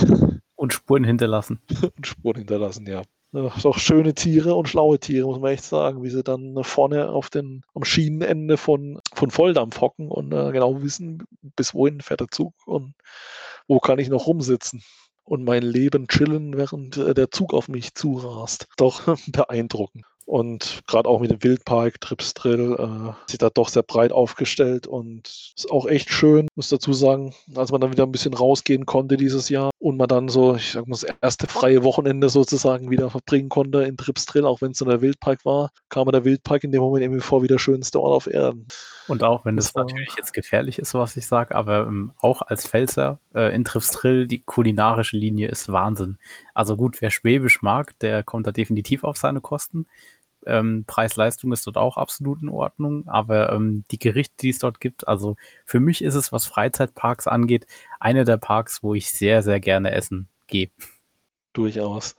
Und 0.56 0.74
Spuren 0.74 1.04
hinterlassen. 1.04 1.60
und 1.98 2.06
Spuren 2.06 2.38
hinterlassen, 2.38 2.86
ja. 2.86 3.02
Doch 3.34 3.78
schöne 3.78 4.14
Tiere 4.14 4.56
und 4.56 4.68
schlaue 4.68 5.00
Tiere, 5.00 5.26
muss 5.26 5.40
man 5.40 5.54
echt 5.54 5.64
sagen, 5.64 6.04
wie 6.04 6.10
sie 6.10 6.22
dann 6.22 6.62
vorne 6.66 7.10
auf 7.10 7.30
den, 7.30 7.64
am 7.74 7.86
Schienenende 7.86 8.58
von, 8.58 9.00
von 9.14 9.32
Volldampf 9.32 9.80
hocken 9.80 10.10
und 10.10 10.34
äh, 10.34 10.52
genau 10.52 10.82
wissen, 10.82 11.24
bis 11.56 11.74
wohin 11.74 12.02
fährt 12.02 12.20
der 12.20 12.28
Zug 12.28 12.54
und 12.66 12.94
wo 13.68 13.80
kann 13.80 14.00
ich 14.00 14.10
noch 14.10 14.28
rumsitzen 14.28 14.84
und 15.24 15.46
mein 15.46 15.64
Leben 15.64 16.10
chillen, 16.10 16.58
während 16.58 16.98
äh, 16.98 17.14
der 17.14 17.32
Zug 17.32 17.54
auf 17.54 17.70
mich 17.70 17.96
zurast. 17.96 18.68
Doch 18.76 19.16
beeindruckend. 19.28 20.04
Und 20.32 20.84
gerade 20.88 21.10
auch 21.10 21.20
mit 21.20 21.30
dem 21.30 21.44
Wildpark, 21.44 22.00
Trips 22.00 22.34
Drill, 22.34 22.78
äh, 22.80 23.30
sind 23.30 23.42
da 23.42 23.50
doch 23.50 23.68
sehr 23.68 23.84
breit 23.84 24.14
aufgestellt 24.14 24.88
und 24.88 25.28
ist 25.28 25.70
auch 25.70 25.86
echt 25.86 26.10
schön, 26.10 26.48
muss 26.56 26.70
dazu 26.70 26.94
sagen, 26.94 27.34
als 27.54 27.74
man 27.74 27.82
dann 27.82 27.92
wieder 27.92 28.06
ein 28.06 28.14
bisschen 28.14 28.34
rausgehen 28.34 28.86
konnte 28.86 29.18
dieses 29.18 29.50
Jahr 29.50 29.72
und 29.80 29.98
man 29.98 30.08
dann 30.08 30.30
so, 30.30 30.56
ich 30.56 30.72
sag 30.72 30.88
mal, 30.88 30.94
das 30.94 31.06
erste 31.22 31.48
freie 31.48 31.84
Wochenende 31.84 32.30
sozusagen 32.30 32.90
wieder 32.90 33.10
verbringen 33.10 33.50
konnte 33.50 33.84
in 33.84 33.98
Trips 33.98 34.26
Drill, 34.26 34.46
auch 34.46 34.62
wenn 34.62 34.72
es 34.72 34.78
so 34.78 34.86
der 34.86 35.02
Wildpark 35.02 35.44
war, 35.44 35.72
kam 35.90 36.06
mir 36.06 36.14
der 36.14 36.24
Wildpark 36.24 36.64
in 36.64 36.72
dem 36.72 36.82
Moment 36.82 37.04
irgendwie 37.04 37.20
vor 37.20 37.44
wie 37.44 37.50
der 37.50 37.60
schönste 37.60 38.00
Ort 38.00 38.16
auf 38.16 38.34
Erden. 38.34 38.68
Und 39.10 39.24
auch 39.24 39.44
wenn 39.44 39.58
das, 39.58 39.74
das 39.74 39.76
natürlich 39.76 40.16
jetzt 40.16 40.32
gefährlich 40.32 40.80
ist, 40.80 40.94
was 40.94 41.18
ich 41.18 41.28
sage, 41.28 41.56
aber 41.56 41.88
ähm, 41.88 42.14
auch 42.22 42.42
als 42.42 42.66
Pfälzer 42.66 43.20
äh, 43.36 43.54
in 43.54 43.66
Trips 43.66 43.92
Drill, 43.92 44.28
die 44.28 44.42
kulinarische 44.42 45.18
Linie 45.18 45.50
ist 45.50 45.70
Wahnsinn. 45.70 46.18
Also 46.54 46.78
gut, 46.78 47.02
wer 47.02 47.12
Schwäbisch 47.12 47.62
mag, 47.62 48.00
der 48.00 48.24
kommt 48.24 48.48
da 48.48 48.54
definitiv 48.54 49.04
auf 49.04 49.18
seine 49.18 49.42
Kosten. 49.42 49.88
Ähm, 50.46 50.86
Preis-Leistung 50.88 51.52
ist 51.52 51.68
dort 51.68 51.78
auch 51.78 51.98
absolut 51.98 52.42
in 52.42 52.50
Ordnung, 52.50 53.08
aber 53.08 53.52
ähm, 53.52 53.84
die 53.92 54.00
Gerichte, 54.00 54.36
die 54.42 54.50
es 54.50 54.60
dort 54.60 54.80
gibt, 54.80 55.08
also 55.08 55.36
für 55.66 55.80
mich 55.80 56.04
ist 56.04 56.16
es, 56.16 56.32
was 56.32 56.46
Freizeitparks 56.46 57.28
angeht, 57.28 57.68
einer 58.00 58.24
der 58.24 58.38
Parks, 58.38 58.84
wo 58.84 58.94
ich 58.94 59.12
sehr, 59.12 59.44
sehr 59.44 59.60
gerne 59.60 59.92
essen 59.92 60.28
gehe. 60.48 60.70
Durchaus. 61.54 62.16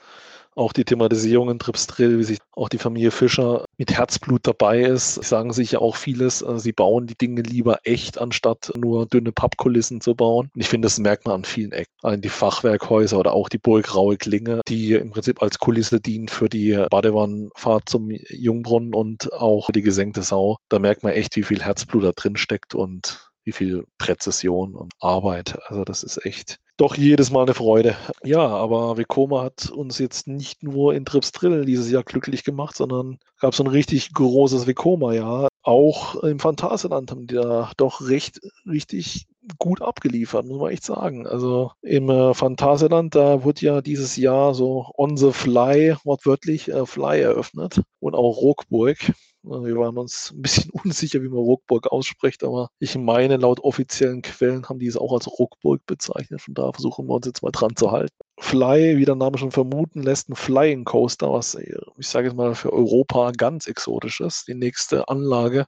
Auch 0.55 0.73
die 0.73 0.85
Thematisierung 0.85 1.51
in 1.51 1.59
Trips 1.59 1.87
Drill, 1.87 2.19
wie 2.19 2.25
sich 2.25 2.39
auch 2.53 2.69
die 2.69 2.79
Familie 2.79 3.11
Fischer 3.11 3.65
mit 3.79 3.93
Herzblut 3.93 4.47
dabei 4.47 4.83
ist. 4.83 5.15
Sagen 5.15 5.53
sich 5.53 5.73
ja 5.73 5.79
auch 5.79 5.97
vieles. 5.97 6.43
äh, 6.43 6.59
Sie 6.59 6.73
bauen 6.73 7.07
die 7.07 7.17
Dinge 7.17 7.43
lieber 7.43 7.81
echt, 7.85 8.19
anstatt 8.19 8.73
nur 8.77 9.07
dünne 9.07 9.33
Pappkulissen 9.33 10.01
zu 10.01 10.15
bauen. 10.15 10.51
Und 10.55 10.61
ich 10.61 10.69
finde, 10.69 10.87
das 10.87 10.99
merkt 10.99 11.27
man 11.27 11.37
an 11.37 11.45
vielen 11.45 11.73
Ecken. 11.73 11.93
An 12.03 12.21
die 12.21 12.29
Fachwerkhäuser 12.29 13.19
oder 13.19 13.33
auch 13.33 13.49
die 13.49 13.59
Burg 13.59 13.95
Raue 13.95 14.17
Klinge, 14.17 14.61
die 14.69 14.95
im 14.95 15.11
Prinzip 15.11 15.43
als 15.43 15.59
Kulisse 15.59 16.01
dient 16.01 16.31
für 16.31 16.49
die 16.49 16.85
Badewannenfahrt 16.91 17.89
zum 17.89 18.11
Jungbrunnen 18.11 18.95
und 18.95 19.33
auch 19.33 19.71
die 19.71 19.83
gesenkte 19.83 20.23
Sau. 20.23 20.57
Da 20.69 20.79
merkt 20.79 21.03
man 21.03 21.13
echt, 21.13 21.37
wie 21.37 21.43
viel 21.43 21.63
Herzblut 21.63 22.05
da 22.05 22.13
drin 22.13 22.37
steckt 22.37 22.75
und 22.75 23.31
wie 23.45 23.53
viel 23.53 23.85
Präzision 23.99 24.75
und 24.75 24.93
Arbeit. 25.01 25.59
Also 25.67 25.85
das 25.85 26.03
ist 26.03 26.25
echt 26.25 26.59
doch 26.83 26.97
jedes 26.97 27.31
Mal 27.31 27.43
eine 27.43 27.55
Freude. 27.55 27.97
Ja, 28.25 28.41
aber 28.41 28.99
Vekoma 28.99 29.45
hat 29.45 29.71
uns 29.71 29.99
jetzt 29.99 30.27
nicht 30.27 30.65
nur 30.65 30.95
in 30.95 31.05
Trips 31.05 31.31
Drill 31.31 31.65
dieses 31.65 31.89
Jahr 31.89 32.03
glücklich 32.03 32.43
gemacht, 32.43 32.77
sondern 32.77 33.19
gab 33.39 33.55
so 33.55 33.63
ein 33.63 33.69
richtig 33.69 34.13
großes 34.13 34.67
Vekoma-Jahr. 34.67 35.49
Auch 35.63 36.17
im 36.25 36.41
Phantasialand 36.41 37.13
haben 37.13 37.29
die 37.29 37.37
da 37.37 37.71
doch 37.77 38.09
recht, 38.09 38.41
richtig 38.67 39.29
gut 39.59 39.81
abgeliefert, 39.81 40.47
muss 40.47 40.59
man 40.59 40.73
echt 40.73 40.85
sagen. 40.85 41.27
Also 41.27 41.71
im 41.83 42.11
äh, 42.11 42.35
Phantasialand, 42.35 43.15
da 43.15 43.45
wurde 43.45 43.61
ja 43.61 43.81
dieses 43.81 44.17
Jahr 44.17 44.55
so 44.55 44.91
on 44.97 45.17
the 45.17 45.33
fly, 45.33 45.97
wortwörtlich, 46.05 46.69
äh, 46.69 46.85
fly 46.87 47.21
eröffnet 47.21 47.81
und 48.01 48.15
auch 48.15 48.39
Rockburg. 48.39 49.13
Wir 49.45 49.77
waren 49.77 49.99
uns 49.99 50.33
ein 50.33 50.43
bisschen 50.43 50.71
unsicher, 50.85 51.23
wie 51.23 51.29
man 51.29 51.39
Ruckburg 51.39 51.91
ausspricht, 51.91 52.45
aber 52.45 52.71
ich 52.79 52.97
meine, 52.97 53.37
laut 53.37 53.61
offiziellen 53.61 54.23
Quellen 54.23 54.69
haben 54.69 54.79
die 54.79 54.87
es 54.87 54.97
auch 54.97 55.13
als 55.13 55.27
Ruckburg 55.27 55.85
bezeichnet. 55.87 56.41
Von 56.41 56.55
da 56.55 56.72
versuchen 56.73 57.07
wir 57.07 57.15
uns 57.15 57.27
jetzt 57.27 57.43
mal 57.43 57.51
dran 57.51 57.77
zu 57.77 57.91
halten. 57.91 58.15
Fly, 58.39 58.97
wie 58.97 59.05
der 59.05 59.15
Name 59.15 59.39
schon 59.39 59.51
vermuten 59.51 60.03
lässt, 60.03 60.29
ein 60.29 60.37
Flying 60.37 60.85
Coaster, 60.85 61.33
was 61.33 61.55
ich 61.55 62.09
sage 62.09 62.29
jetzt 62.29 62.37
mal 62.37 62.55
für 62.55 62.73
Europa 62.73 63.33
ganz 63.33 63.67
exotisch 63.67 64.21
ist. 64.21 64.49
Die 64.49 64.55
nächste 64.55 65.09
Anlage 65.09 65.67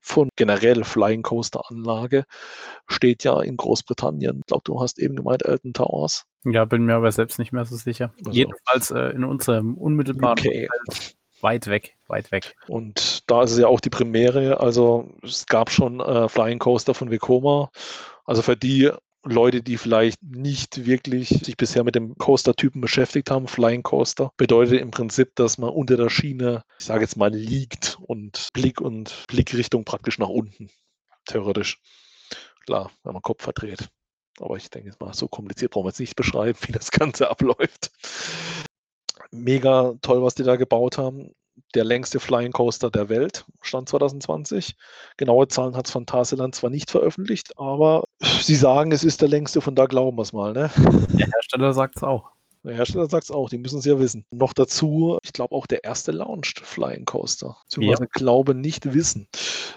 von 0.00 0.28
generell 0.36 0.84
Flying 0.84 1.22
Coaster 1.22 1.62
Anlage 1.70 2.24
steht 2.88 3.24
ja 3.24 3.40
in 3.40 3.56
Großbritannien. 3.56 4.40
Ich 4.40 4.46
glaube, 4.46 4.64
du 4.64 4.80
hast 4.80 4.98
eben 4.98 5.16
gemeint 5.16 5.44
Elton 5.44 5.72
Towers. 5.72 6.24
Ja, 6.44 6.64
bin 6.64 6.84
mir 6.84 6.96
aber 6.96 7.12
selbst 7.12 7.38
nicht 7.38 7.52
mehr 7.52 7.64
so 7.64 7.76
sicher. 7.76 8.12
Also, 8.18 8.32
Jedenfalls 8.32 8.90
äh, 8.90 9.10
in 9.14 9.24
unserem 9.24 9.76
unmittelbaren. 9.78 10.38
Umfeld 10.38 10.70
weit 11.42 11.66
weg, 11.66 11.96
weit 12.06 12.32
weg. 12.32 12.54
Und 12.68 13.28
da 13.30 13.42
ist 13.42 13.52
es 13.52 13.58
ja 13.58 13.66
auch 13.66 13.80
die 13.80 13.90
Premiere. 13.90 14.60
Also 14.60 15.10
es 15.22 15.46
gab 15.46 15.70
schon 15.70 16.00
äh, 16.00 16.28
Flying 16.28 16.58
Coaster 16.58 16.94
von 16.94 17.10
Vekoma. 17.10 17.70
Also 18.24 18.42
für 18.42 18.56
die 18.56 18.90
Leute, 19.24 19.62
die 19.62 19.76
vielleicht 19.76 20.22
nicht 20.22 20.84
wirklich 20.84 21.28
sich 21.28 21.56
bisher 21.56 21.84
mit 21.84 21.94
dem 21.94 22.16
Coaster-Typen 22.18 22.80
beschäftigt 22.80 23.30
haben, 23.30 23.46
Flying 23.46 23.82
Coaster, 23.82 24.32
bedeutet 24.36 24.80
im 24.80 24.90
Prinzip, 24.90 25.36
dass 25.36 25.58
man 25.58 25.70
unter 25.70 25.96
der 25.96 26.10
Schiene, 26.10 26.64
ich 26.78 26.86
sage 26.86 27.02
jetzt 27.02 27.16
mal, 27.16 27.32
liegt 27.32 27.98
und 28.00 28.48
Blick 28.52 28.80
und 28.80 29.24
Blickrichtung 29.28 29.84
praktisch 29.84 30.18
nach 30.18 30.28
unten. 30.28 30.70
Theoretisch. 31.26 31.80
Klar, 32.66 32.90
wenn 33.04 33.12
man 33.12 33.22
Kopf 33.22 33.44
verdreht. 33.44 33.88
Aber 34.40 34.56
ich 34.56 34.70
denke 34.70 34.92
mal, 34.98 35.14
so 35.14 35.28
kompliziert 35.28 35.72
brauchen 35.72 35.84
wir 35.84 35.90
jetzt 35.90 36.00
nicht 36.00 36.16
beschreiben, 36.16 36.58
wie 36.66 36.72
das 36.72 36.90
Ganze 36.90 37.30
abläuft. 37.30 37.92
Mega 39.30 39.94
toll, 40.02 40.22
was 40.22 40.34
die 40.34 40.42
da 40.42 40.56
gebaut 40.56 40.98
haben. 40.98 41.32
Der 41.74 41.84
längste 41.84 42.20
Flying 42.20 42.52
Coaster 42.52 42.90
der 42.90 43.08
Welt, 43.08 43.44
stand 43.60 43.88
2020. 43.88 44.76
Genaue 45.16 45.48
Zahlen 45.48 45.76
hat 45.76 45.88
Phantasialand 45.88 46.54
zwar 46.54 46.70
nicht 46.70 46.90
veröffentlicht, 46.90 47.58
aber 47.58 48.04
sie 48.20 48.56
sagen, 48.56 48.92
es 48.92 49.04
ist 49.04 49.20
der 49.20 49.28
längste, 49.28 49.60
von 49.60 49.74
da 49.74 49.86
glauben 49.86 50.18
wir 50.18 50.22
es 50.22 50.32
mal. 50.32 50.52
Ne? 50.52 50.70
Der 51.18 51.26
Hersteller 51.26 51.72
sagt 51.72 51.96
es 51.96 52.02
auch. 52.02 52.30
Der 52.64 52.74
Hersteller 52.74 53.08
sagt 53.08 53.24
es 53.24 53.30
auch, 53.30 53.48
die 53.48 53.58
müssen 53.58 53.80
es 53.80 53.84
ja 53.84 53.98
wissen. 53.98 54.24
Noch 54.30 54.52
dazu, 54.52 55.18
ich 55.24 55.32
glaube 55.32 55.54
auch 55.54 55.66
der 55.66 55.82
erste 55.82 56.12
Launched 56.12 56.60
Flying 56.60 57.04
Coaster. 57.04 57.56
Beziehungsweise 57.64 58.06
glaube 58.12 58.54
nicht 58.54 58.94
wissen. 58.94 59.26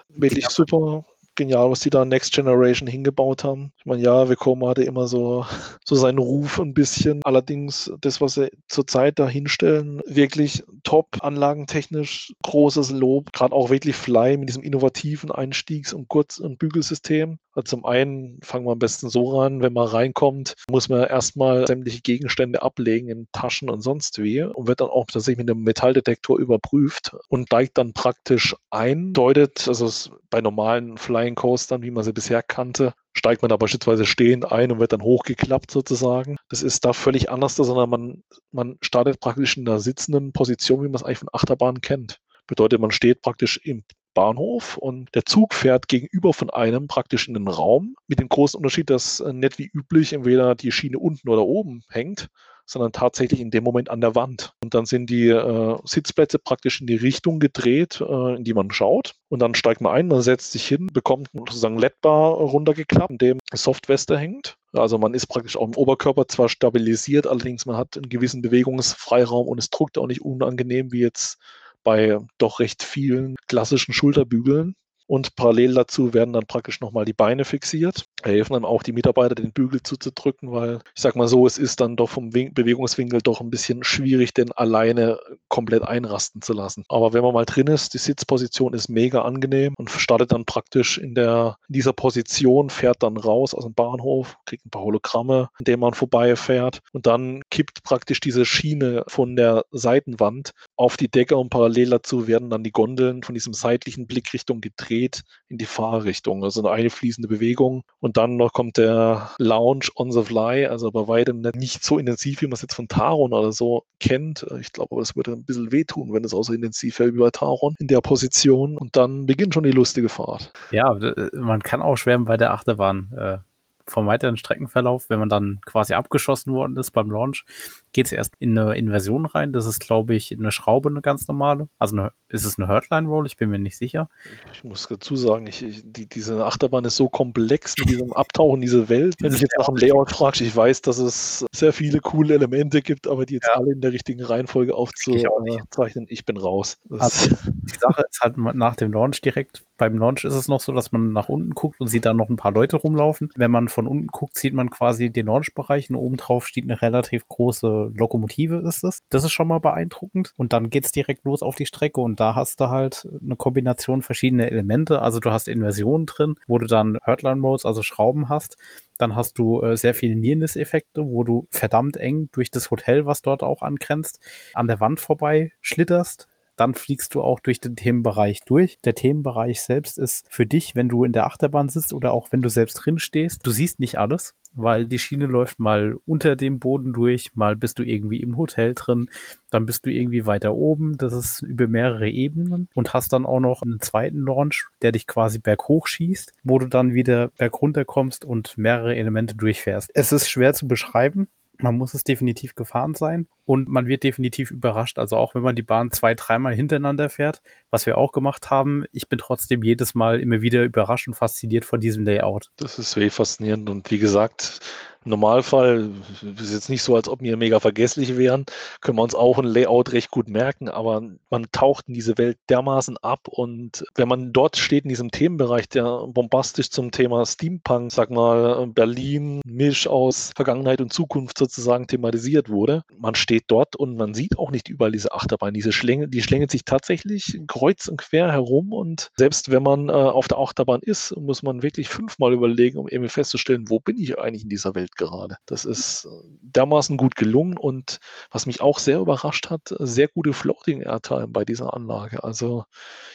Wirklich 0.09 0.47
super 0.49 1.03
genial, 1.35 1.69
was 1.69 1.81
die 1.81 1.89
da 1.89 2.05
Next 2.05 2.33
Generation 2.33 2.87
hingebaut 2.87 3.43
haben. 3.43 3.71
Ich 3.77 3.85
meine, 3.85 4.01
ja, 4.01 4.29
Vekoma 4.29 4.69
hatte 4.69 4.83
immer 4.83 5.07
so, 5.07 5.45
so 5.85 5.95
seinen 5.95 6.17
Ruf 6.17 6.59
ein 6.59 6.73
bisschen. 6.73 7.21
Allerdings 7.23 7.91
das, 8.01 8.21
was 8.21 8.35
sie 8.35 8.51
zurzeit 8.67 9.19
da 9.19 9.27
hinstellen, 9.27 10.01
wirklich 10.05 10.63
top, 10.83 11.17
anlagentechnisch, 11.21 12.33
großes 12.43 12.91
Lob. 12.91 13.31
Gerade 13.33 13.53
auch 13.53 13.69
wirklich 13.69 13.95
Fly 13.95 14.37
mit 14.37 14.49
diesem 14.49 14.63
innovativen 14.63 15.31
Einstiegs- 15.31 15.93
und 15.93 16.07
Kurz- 16.07 16.39
und 16.39 16.59
Bügelsystem. 16.59 17.39
Zum 17.63 17.85
einen 17.85 18.39
fangen 18.41 18.65
wir 18.65 18.73
am 18.73 18.79
besten 18.79 19.09
so 19.09 19.39
ran, 19.39 19.61
wenn 19.61 19.73
man 19.73 19.87
reinkommt, 19.87 20.55
muss 20.69 20.89
man 20.89 21.03
erstmal 21.03 21.65
sämtliche 21.67 22.01
Gegenstände 22.01 22.61
ablegen 22.61 23.07
in 23.07 23.27
Taschen 23.31 23.69
und 23.69 23.81
sonst 23.81 24.21
wie 24.21 24.41
und 24.41 24.67
wird 24.67 24.81
dann 24.81 24.89
auch 24.89 25.05
tatsächlich 25.05 25.37
mit 25.37 25.49
einem 25.49 25.63
Metalldetektor 25.63 26.37
überprüft 26.37 27.15
und 27.29 27.47
steigt 27.47 27.77
dann 27.77 27.93
praktisch 27.93 28.55
ein, 28.71 29.13
deutet, 29.13 29.67
also 29.67 30.11
bei 30.29 30.41
normalen 30.41 30.97
Flying 30.97 31.35
Coastern, 31.35 31.81
wie 31.81 31.91
man 31.91 32.03
sie 32.03 32.13
bisher 32.13 32.43
kannte, 32.43 32.93
steigt 33.13 33.41
man 33.41 33.49
da 33.49 33.57
beispielsweise 33.57 34.05
stehend 34.05 34.51
ein 34.51 34.71
und 34.71 34.79
wird 34.79 34.91
dann 34.91 35.01
hochgeklappt 35.01 35.71
sozusagen. 35.71 36.35
Das 36.49 36.61
ist 36.61 36.83
da 36.83 36.93
völlig 36.93 37.29
anders, 37.31 37.55
sondern 37.55 37.89
man, 37.89 38.23
man 38.51 38.77
startet 38.81 39.19
praktisch 39.19 39.57
in 39.57 39.65
der 39.65 39.79
sitzenden 39.79 40.33
Position, 40.33 40.81
wie 40.81 40.87
man 40.87 40.95
es 40.95 41.03
eigentlich 41.03 41.19
von 41.19 41.29
Achterbahnen 41.31 41.81
kennt. 41.81 42.19
Bedeutet, 42.47 42.79
man 42.79 42.91
steht 42.91 43.21
praktisch 43.21 43.57
im 43.63 43.83
Bahnhof 44.15 44.77
und 44.77 45.13
der 45.13 45.25
Zug 45.25 45.53
fährt 45.53 45.87
gegenüber 45.87 46.33
von 46.33 46.49
einem 46.49 46.87
praktisch 46.87 47.27
in 47.27 47.35
den 47.35 47.47
Raum 47.47 47.95
mit 48.07 48.19
dem 48.19 48.29
großen 48.29 48.57
Unterschied, 48.57 48.89
dass 48.89 49.19
äh, 49.19 49.31
nicht 49.31 49.59
wie 49.59 49.69
üblich 49.71 50.13
entweder 50.13 50.55
die 50.55 50.71
Schiene 50.71 50.97
unten 50.97 51.29
oder 51.29 51.45
oben 51.45 51.83
hängt, 51.89 52.29
sondern 52.65 52.91
tatsächlich 52.91 53.39
in 53.39 53.51
dem 53.51 53.63
Moment 53.63 53.89
an 53.89 54.01
der 54.01 54.15
Wand. 54.15 54.53
Und 54.63 54.73
dann 54.73 54.85
sind 54.85 55.09
die 55.09 55.29
äh, 55.29 55.77
Sitzplätze 55.83 56.39
praktisch 56.39 56.81
in 56.81 56.87
die 56.87 56.95
Richtung 56.95 57.39
gedreht, 57.39 58.01
äh, 58.01 58.35
in 58.35 58.43
die 58.43 58.53
man 58.53 58.71
schaut. 58.71 59.15
Und 59.29 59.39
dann 59.39 59.53
steigt 59.53 59.81
man 59.81 59.93
ein, 59.93 60.07
man 60.07 60.21
setzt 60.21 60.51
sich 60.51 60.67
hin, 60.67 60.87
bekommt 60.91 61.29
sozusagen 61.33 61.77
LED-Bar 61.77 62.33
runtergeklappt, 62.33 63.11
in 63.11 63.17
dem 63.17 63.39
Softweste 63.53 64.17
hängt. 64.17 64.57
Also 64.73 64.97
man 64.97 65.13
ist 65.13 65.27
praktisch 65.27 65.57
auch 65.57 65.67
im 65.67 65.75
Oberkörper 65.75 66.27
zwar 66.27 66.49
stabilisiert, 66.49 67.27
allerdings 67.27 67.65
man 67.65 67.77
hat 67.77 67.95
einen 67.95 68.09
gewissen 68.09 68.41
Bewegungsfreiraum 68.41 69.47
und 69.47 69.59
es 69.59 69.69
druckt 69.69 69.97
auch 69.97 70.07
nicht 70.07 70.21
unangenehm 70.21 70.91
wie 70.91 71.01
jetzt 71.01 71.37
bei 71.85 72.17
doch 72.37 72.59
recht 72.59 72.83
vielen 72.83 73.37
klassischen 73.47 73.93
Schulterbügeln. 73.93 74.75
Und 75.07 75.35
parallel 75.35 75.75
dazu 75.75 76.15
werden 76.15 76.33
dann 76.33 76.47
praktisch 76.47 76.81
nochmal 76.81 77.05
die 77.05 77.13
Beine 77.13 77.45
fixiert. 77.45 78.07
Helfen 78.23 78.53
dann 78.53 78.65
auch 78.65 78.81
die 78.81 78.91
Mitarbeiter, 78.91 79.35
den 79.35 79.53
Bügel 79.53 79.83
zuzudrücken, 79.83 80.51
weil 80.51 80.79
ich 80.95 81.01
sag 81.01 81.15
mal 81.15 81.27
so, 81.27 81.45
es 81.45 81.59
ist 81.59 81.79
dann 81.79 81.95
doch 81.95 82.09
vom 82.09 82.31
Bewegungswinkel 82.31 83.21
doch 83.21 83.39
ein 83.39 83.51
bisschen 83.51 83.83
schwierig, 83.83 84.33
den 84.33 84.51
alleine 84.51 85.19
komplett 85.55 85.83
einrasten 85.83 86.41
zu 86.41 86.51
lassen. 86.51 86.83
Aber 86.89 87.13
wenn 87.13 87.23
man 87.23 87.33
mal 87.33 87.45
drin 87.45 87.67
ist, 87.67 87.93
die 87.93 87.97
Sitzposition 87.97 88.73
ist 88.73 88.89
mega 88.89 89.21
angenehm 89.21 89.73
und 89.77 89.89
startet 89.89 90.33
dann 90.33 90.43
praktisch 90.43 90.97
in, 90.97 91.15
der, 91.15 91.55
in 91.69 91.73
dieser 91.75 91.93
Position, 91.93 92.69
fährt 92.69 93.01
dann 93.03 93.15
raus 93.15 93.53
aus 93.53 93.63
dem 93.63 93.73
Bahnhof, 93.73 94.37
kriegt 94.45 94.65
ein 94.65 94.69
paar 94.69 94.81
Hologramme, 94.81 95.47
an 95.57 95.63
denen 95.63 95.79
man 95.79 95.93
vorbeifährt 95.93 96.81
und 96.91 97.05
dann 97.05 97.41
kippt 97.51 97.83
praktisch 97.83 98.19
diese 98.19 98.43
Schiene 98.43 99.05
von 99.07 99.37
der 99.37 99.63
Seitenwand 99.71 100.51
auf 100.75 100.97
die 100.97 101.07
Decke 101.07 101.37
und 101.37 101.51
parallel 101.51 101.91
dazu 101.91 102.27
werden 102.27 102.49
dann 102.49 102.65
die 102.65 102.73
Gondeln 102.73 103.23
von 103.23 103.33
diesem 103.33 103.53
seitlichen 103.53 104.07
Blickrichtung 104.07 104.59
gedreht 104.59 105.23
in 105.47 105.57
die 105.57 105.65
Fahrrichtung. 105.65 106.43
Also 106.43 106.67
eine 106.67 106.89
fließende 106.89 107.29
Bewegung. 107.29 107.83
Und 108.01 108.17
dann 108.17 108.35
noch 108.35 108.51
kommt 108.51 108.75
der 108.75 109.31
Lounge 109.37 109.87
on 109.95 110.11
the 110.11 110.23
fly, 110.23 110.65
also 110.65 110.91
bei 110.91 111.07
weitem 111.07 111.39
nicht 111.55 111.85
so 111.85 111.97
intensiv, 111.97 112.41
wie 112.41 112.47
man 112.47 112.53
es 112.53 112.61
jetzt 112.61 112.75
von 112.75 112.89
Taron 112.89 113.31
oder 113.31 113.53
so 113.53 113.85
kennt. 113.99 114.45
Ich 114.59 114.73
glaube, 114.73 114.99
es 115.01 115.15
würde 115.15 115.44
ein 115.45 115.47
bisschen 115.47 115.71
wehtun, 115.71 116.13
wenn 116.13 116.23
es 116.23 116.31
so 116.31 116.53
intensiv 116.53 116.99
wäre 116.99 117.13
wie 117.13 117.19
bei 117.19 117.29
Taron 117.29 117.75
in 117.79 117.87
der 117.87 118.01
Position. 118.01 118.77
Und 118.77 118.95
dann 118.95 119.25
beginnt 119.25 119.53
schon 119.53 119.63
die 119.63 119.71
lustige 119.71 120.09
Fahrt. 120.09 120.51
Ja, 120.71 120.97
man 121.33 121.61
kann 121.61 121.81
auch 121.81 121.95
schwärmen 121.95 122.25
bei 122.25 122.37
der 122.37 122.51
Achterbahn. 122.51 123.11
Äh, 123.17 123.37
vom 123.87 124.07
weiteren 124.07 124.37
Streckenverlauf, 124.37 125.09
wenn 125.09 125.19
man 125.19 125.29
dann 125.29 125.59
quasi 125.65 125.93
abgeschossen 125.93 126.53
worden 126.53 126.77
ist 126.77 126.91
beim 126.91 127.09
Launch, 127.11 127.45
geht 127.93 128.07
es 128.07 128.11
erst 128.11 128.33
in 128.39 128.57
eine 128.57 128.75
Inversion 128.75 129.25
rein. 129.25 129.53
Das 129.53 129.65
ist, 129.65 129.79
glaube 129.79 130.15
ich, 130.15 130.31
eine 130.31 130.51
Schraube, 130.51 130.89
eine 130.89 131.01
ganz 131.01 131.27
normale. 131.27 131.69
Also 131.79 131.95
eine, 131.95 132.11
ist 132.29 132.45
es 132.45 132.57
eine 132.57 132.67
Hurtline 132.67 133.07
Roll? 133.07 133.25
Ich 133.25 133.37
bin 133.37 133.49
mir 133.49 133.59
nicht 133.59 133.77
sicher. 133.77 134.09
Ich 134.53 134.63
muss 134.63 134.87
dazu 134.87 135.15
sagen, 135.15 135.47
ich, 135.47 135.63
ich, 135.63 135.81
die, 135.85 136.07
diese 136.07 136.45
Achterbahn 136.45 136.83
ist 136.85 136.97
so 136.97 137.07
komplex 137.07 137.75
mit 137.79 137.89
diesem 137.89 138.11
Abtauchen, 138.13 138.61
diese 138.61 138.89
Welt. 138.89 139.15
Wenn 139.21 139.31
du 139.31 139.37
jetzt 139.37 139.55
nach 139.57 139.67
dem 139.67 139.77
Layout 139.77 140.11
fragst, 140.11 140.41
ich 140.41 140.55
weiß, 140.55 140.81
dass 140.81 140.97
es 140.97 141.45
sehr 141.51 141.71
viele 141.71 141.99
coole 141.99 142.33
Elemente 142.33 142.81
gibt, 142.81 143.07
aber 143.07 143.25
die 143.25 143.35
jetzt 143.35 143.47
ja. 143.47 143.59
alle 143.59 143.71
in 143.71 143.81
der 143.81 143.93
richtigen 143.93 144.23
Reihenfolge 144.23 144.75
aufzuzeichnen, 144.75 146.05
ich, 146.09 146.19
ich 146.19 146.25
bin 146.25 146.37
raus. 146.37 146.77
Also, 146.89 147.35
die 147.45 147.79
Sache 147.79 148.03
ist 148.09 148.19
halt 148.21 148.37
nach 148.37 148.75
dem 148.75 148.91
Launch 148.91 149.21
direkt, 149.21 149.63
beim 149.77 149.97
Launch 149.97 150.23
ist 150.23 150.33
es 150.33 150.47
noch 150.47 150.61
so, 150.61 150.71
dass 150.71 150.91
man 150.91 151.13
nach 151.13 151.29
unten 151.29 151.51
guckt 151.51 151.79
und 151.79 151.87
sieht 151.87 152.05
dann 152.05 152.17
noch 152.17 152.29
ein 152.29 152.35
paar 152.35 152.51
Leute 152.51 152.77
rumlaufen. 152.77 153.29
Wenn 153.35 153.51
man 153.51 153.67
von 153.75 153.87
unten 153.87 154.07
guckt, 154.07 154.37
sieht 154.37 154.53
man 154.53 154.69
quasi 154.69 155.09
den 155.09 155.27
Launchbereich 155.27 155.89
und 155.89 155.97
oben 155.97 156.17
drauf 156.17 156.47
steht 156.47 156.63
eine 156.63 156.81
relativ 156.81 157.27
große 157.27 157.91
Lokomotive 157.93 158.63
ist 158.65 158.83
es. 158.83 159.03
Das 159.09 159.23
ist 159.23 159.33
schon 159.33 159.49
mal 159.49 159.59
beeindruckend. 159.59 160.33
Und 160.37 160.53
dann 160.53 160.69
geht's 160.69 160.93
direkt 160.93 161.25
los 161.25 161.43
auf 161.43 161.55
die 161.55 161.65
Strecke 161.65 162.01
und 162.01 162.19
da 162.19 162.35
hast 162.35 162.59
du 162.61 162.69
halt 162.69 163.07
eine 163.21 163.35
Kombination 163.35 164.01
verschiedener 164.01 164.49
Elemente. 164.49 165.01
Also 165.01 165.19
du 165.19 165.29
hast 165.29 165.47
Inversionen 165.47 166.05
drin, 166.05 166.35
wo 166.47 166.57
du 166.57 166.67
dann 166.67 166.97
Hurtline-Modes, 167.05 167.65
also 167.65 167.83
Schrauben 167.83 168.29
hast. 168.29 168.57
Dann 168.97 169.15
hast 169.15 169.37
du 169.37 169.61
äh, 169.61 169.75
sehr 169.75 169.93
viele 169.93 170.15
Nearness-Effekte, 170.15 171.05
wo 171.05 171.25
du 171.25 171.47
verdammt 171.51 171.97
eng 171.97 172.29
durch 172.31 172.49
das 172.49 172.71
Hotel, 172.71 173.05
was 173.05 173.21
dort 173.21 173.43
auch 173.43 173.61
angrenzt, 173.61 174.21
an 174.53 174.67
der 174.67 174.79
Wand 174.79 175.01
vorbei 175.01 175.51
schlitterst 175.61 176.29
dann 176.55 176.73
fliegst 176.73 177.15
du 177.15 177.21
auch 177.21 177.39
durch 177.39 177.59
den 177.59 177.75
Themenbereich 177.75 178.41
durch. 178.45 178.79
Der 178.83 178.95
Themenbereich 178.95 179.61
selbst 179.61 179.97
ist 179.97 180.25
für 180.29 180.45
dich, 180.45 180.75
wenn 180.75 180.89
du 180.89 181.03
in 181.03 181.11
der 181.11 181.25
Achterbahn 181.25 181.69
sitzt 181.69 181.93
oder 181.93 182.13
auch 182.13 182.31
wenn 182.31 182.41
du 182.41 182.49
selbst 182.49 182.75
drin 182.75 182.99
stehst, 182.99 183.45
du 183.45 183.51
siehst 183.51 183.79
nicht 183.79 183.97
alles, 183.97 184.33
weil 184.53 184.85
die 184.85 184.99
Schiene 184.99 185.25
läuft 185.25 185.59
mal 185.59 185.97
unter 186.05 186.35
dem 186.35 186.59
Boden 186.59 186.93
durch, 186.93 187.35
mal 187.35 187.55
bist 187.55 187.79
du 187.79 187.83
irgendwie 187.83 188.21
im 188.21 188.37
Hotel 188.37 188.73
drin, 188.73 189.09
dann 189.49 189.65
bist 189.65 189.85
du 189.85 189.91
irgendwie 189.91 190.25
weiter 190.25 190.55
oben. 190.55 190.97
Das 190.97 191.13
ist 191.13 191.41
über 191.41 191.67
mehrere 191.67 192.09
Ebenen 192.09 192.69
und 192.73 192.93
hast 192.93 193.13
dann 193.13 193.25
auch 193.25 193.39
noch 193.39 193.61
einen 193.61 193.81
zweiten 193.81 194.19
Launch, 194.19 194.67
der 194.81 194.91
dich 194.91 195.07
quasi 195.07 195.39
berghoch 195.39 195.87
schießt, 195.87 196.33
wo 196.43 196.59
du 196.59 196.67
dann 196.67 196.93
wieder 196.93 197.29
bergunter 197.37 197.85
kommst 197.85 198.23
und 198.25 198.57
mehrere 198.57 198.95
Elemente 198.95 199.35
durchfährst. 199.35 199.91
Es 199.93 200.11
ist 200.11 200.29
schwer 200.29 200.53
zu 200.53 200.67
beschreiben. 200.67 201.27
Man 201.57 201.77
muss 201.77 201.93
es 201.93 202.03
definitiv 202.03 202.55
gefahren 202.55 202.95
sein 202.95 203.27
und 203.45 203.69
man 203.69 203.87
wird 203.87 204.03
definitiv 204.03 204.51
überrascht. 204.51 204.99
Also 204.99 205.17
auch 205.17 205.35
wenn 205.35 205.43
man 205.43 205.55
die 205.55 205.61
Bahn 205.61 205.91
zwei, 205.91 206.15
dreimal 206.15 206.53
hintereinander 206.53 207.09
fährt, 207.09 207.41
was 207.69 207.85
wir 207.85 207.97
auch 207.97 208.11
gemacht 208.11 208.49
haben, 208.49 208.85
ich 208.91 209.07
bin 209.07 209.19
trotzdem 209.19 209.63
jedes 209.63 209.95
Mal 209.95 210.19
immer 210.19 210.41
wieder 210.41 210.63
überrascht 210.63 211.07
und 211.07 211.13
fasziniert 211.13 211.65
von 211.65 211.79
diesem 211.79 212.05
Layout. 212.05 212.51
Das 212.57 212.79
ist 212.79 212.95
wirklich 212.95 213.13
faszinierend 213.13 213.69
und 213.69 213.89
wie 213.91 213.99
gesagt, 213.99 214.61
Normalfall 215.05 215.91
ist 216.39 216.51
jetzt 216.51 216.69
nicht 216.69 216.81
so, 216.81 216.95
als 216.95 217.07
ob 217.07 217.21
wir 217.21 217.37
mega 217.37 217.59
vergesslich 217.59 218.17
wären, 218.17 218.45
können 218.81 218.97
wir 218.97 219.03
uns 219.03 219.13
auch 219.13 219.37
ein 219.37 219.45
Layout 219.45 219.91
recht 219.91 220.09
gut 220.09 220.27
merken, 220.27 220.67
aber 220.67 221.03
man 221.29 221.45
taucht 221.51 221.87
in 221.87 221.93
diese 221.93 222.17
Welt 222.17 222.37
dermaßen 222.49 222.97
ab 222.97 223.27
und 223.27 223.85
wenn 223.93 224.07
man 224.07 224.33
dort 224.33 224.57
steht 224.57 224.83
in 224.83 224.89
diesem 224.89 225.11
Themenbereich, 225.11 225.69
der 225.69 226.07
bombastisch 226.07 226.71
zum 226.71 226.91
Thema 226.91 227.25
Steampunk, 227.25 227.91
sag 227.91 228.09
mal 228.09 228.65
Berlin, 228.67 229.41
Misch 229.45 229.87
aus 229.87 230.31
Vergangenheit 230.35 230.81
und 230.81 230.91
Zukunft 230.91 231.37
sozusagen 231.37 231.85
thematisiert 231.87 232.49
wurde, 232.49 232.83
man 232.97 233.13
steht 233.13 233.34
dort 233.47 233.75
und 233.75 233.97
man 233.97 234.13
sieht 234.13 234.37
auch 234.37 234.51
nicht 234.51 234.69
überall 234.69 234.91
diese 234.91 235.11
Achterbahn, 235.11 235.53
diese 235.53 235.71
Schlänge, 235.71 236.07
die 236.07 236.21
schlängelt 236.21 236.51
sich 236.51 236.65
tatsächlich 236.65 237.39
kreuz 237.47 237.87
und 237.87 237.97
quer 237.97 238.31
herum 238.31 238.73
und 238.73 239.11
selbst 239.17 239.51
wenn 239.51 239.63
man 239.63 239.89
äh, 239.89 239.91
auf 239.91 240.27
der 240.27 240.37
Achterbahn 240.37 240.81
ist, 240.81 241.15
muss 241.17 241.43
man 241.43 241.63
wirklich 241.63 241.89
fünfmal 241.89 242.33
überlegen, 242.33 242.77
um 242.77 242.87
irgendwie 242.87 243.09
festzustellen, 243.09 243.69
wo 243.69 243.79
bin 243.79 243.97
ich 243.97 244.17
eigentlich 244.19 244.43
in 244.43 244.49
dieser 244.49 244.75
Welt 244.75 244.95
gerade. 244.95 245.37
Das 245.45 245.65
ist 245.65 246.05
äh, 246.05 246.09
dermaßen 246.41 246.97
gut 246.97 247.15
gelungen 247.15 247.57
und 247.57 247.99
was 248.31 248.45
mich 248.45 248.61
auch 248.61 248.79
sehr 248.79 248.99
überrascht 248.99 249.49
hat, 249.49 249.75
sehr 249.79 250.07
gute 250.07 250.33
Floating 250.33 250.81
Airtime 250.81 251.27
bei 251.27 251.45
dieser 251.45 251.73
Anlage. 251.73 252.23
Also 252.23 252.65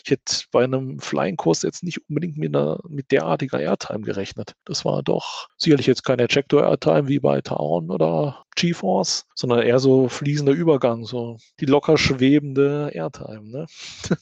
ich 0.04 0.10
hätte 0.10 0.44
bei 0.50 0.64
einem 0.64 0.98
Flying-Kurs 1.00 1.62
jetzt 1.62 1.82
nicht 1.82 2.08
unbedingt 2.08 2.36
mit, 2.36 2.54
einer, 2.54 2.78
mit 2.88 3.10
derartiger 3.10 3.60
Airtime 3.60 4.00
gerechnet. 4.00 4.54
Das 4.64 4.84
war 4.84 5.02
doch 5.02 5.48
sicherlich 5.56 5.86
jetzt 5.86 6.04
keine 6.04 6.24
Ejector 6.24 6.62
Airtime 6.62 7.08
wie 7.08 7.18
bei 7.18 7.40
Taron 7.40 7.90
oder 7.90 8.44
GeForce, 8.60 9.26
sondern 9.34 9.62
eher 9.62 9.78
so 9.78 10.08
fließender 10.08 10.52
Übergang, 10.52 11.04
so 11.04 11.38
die 11.60 11.66
locker 11.66 11.98
schwebende 11.98 12.90
Airtime. 12.94 13.42
Ne? 13.42 13.66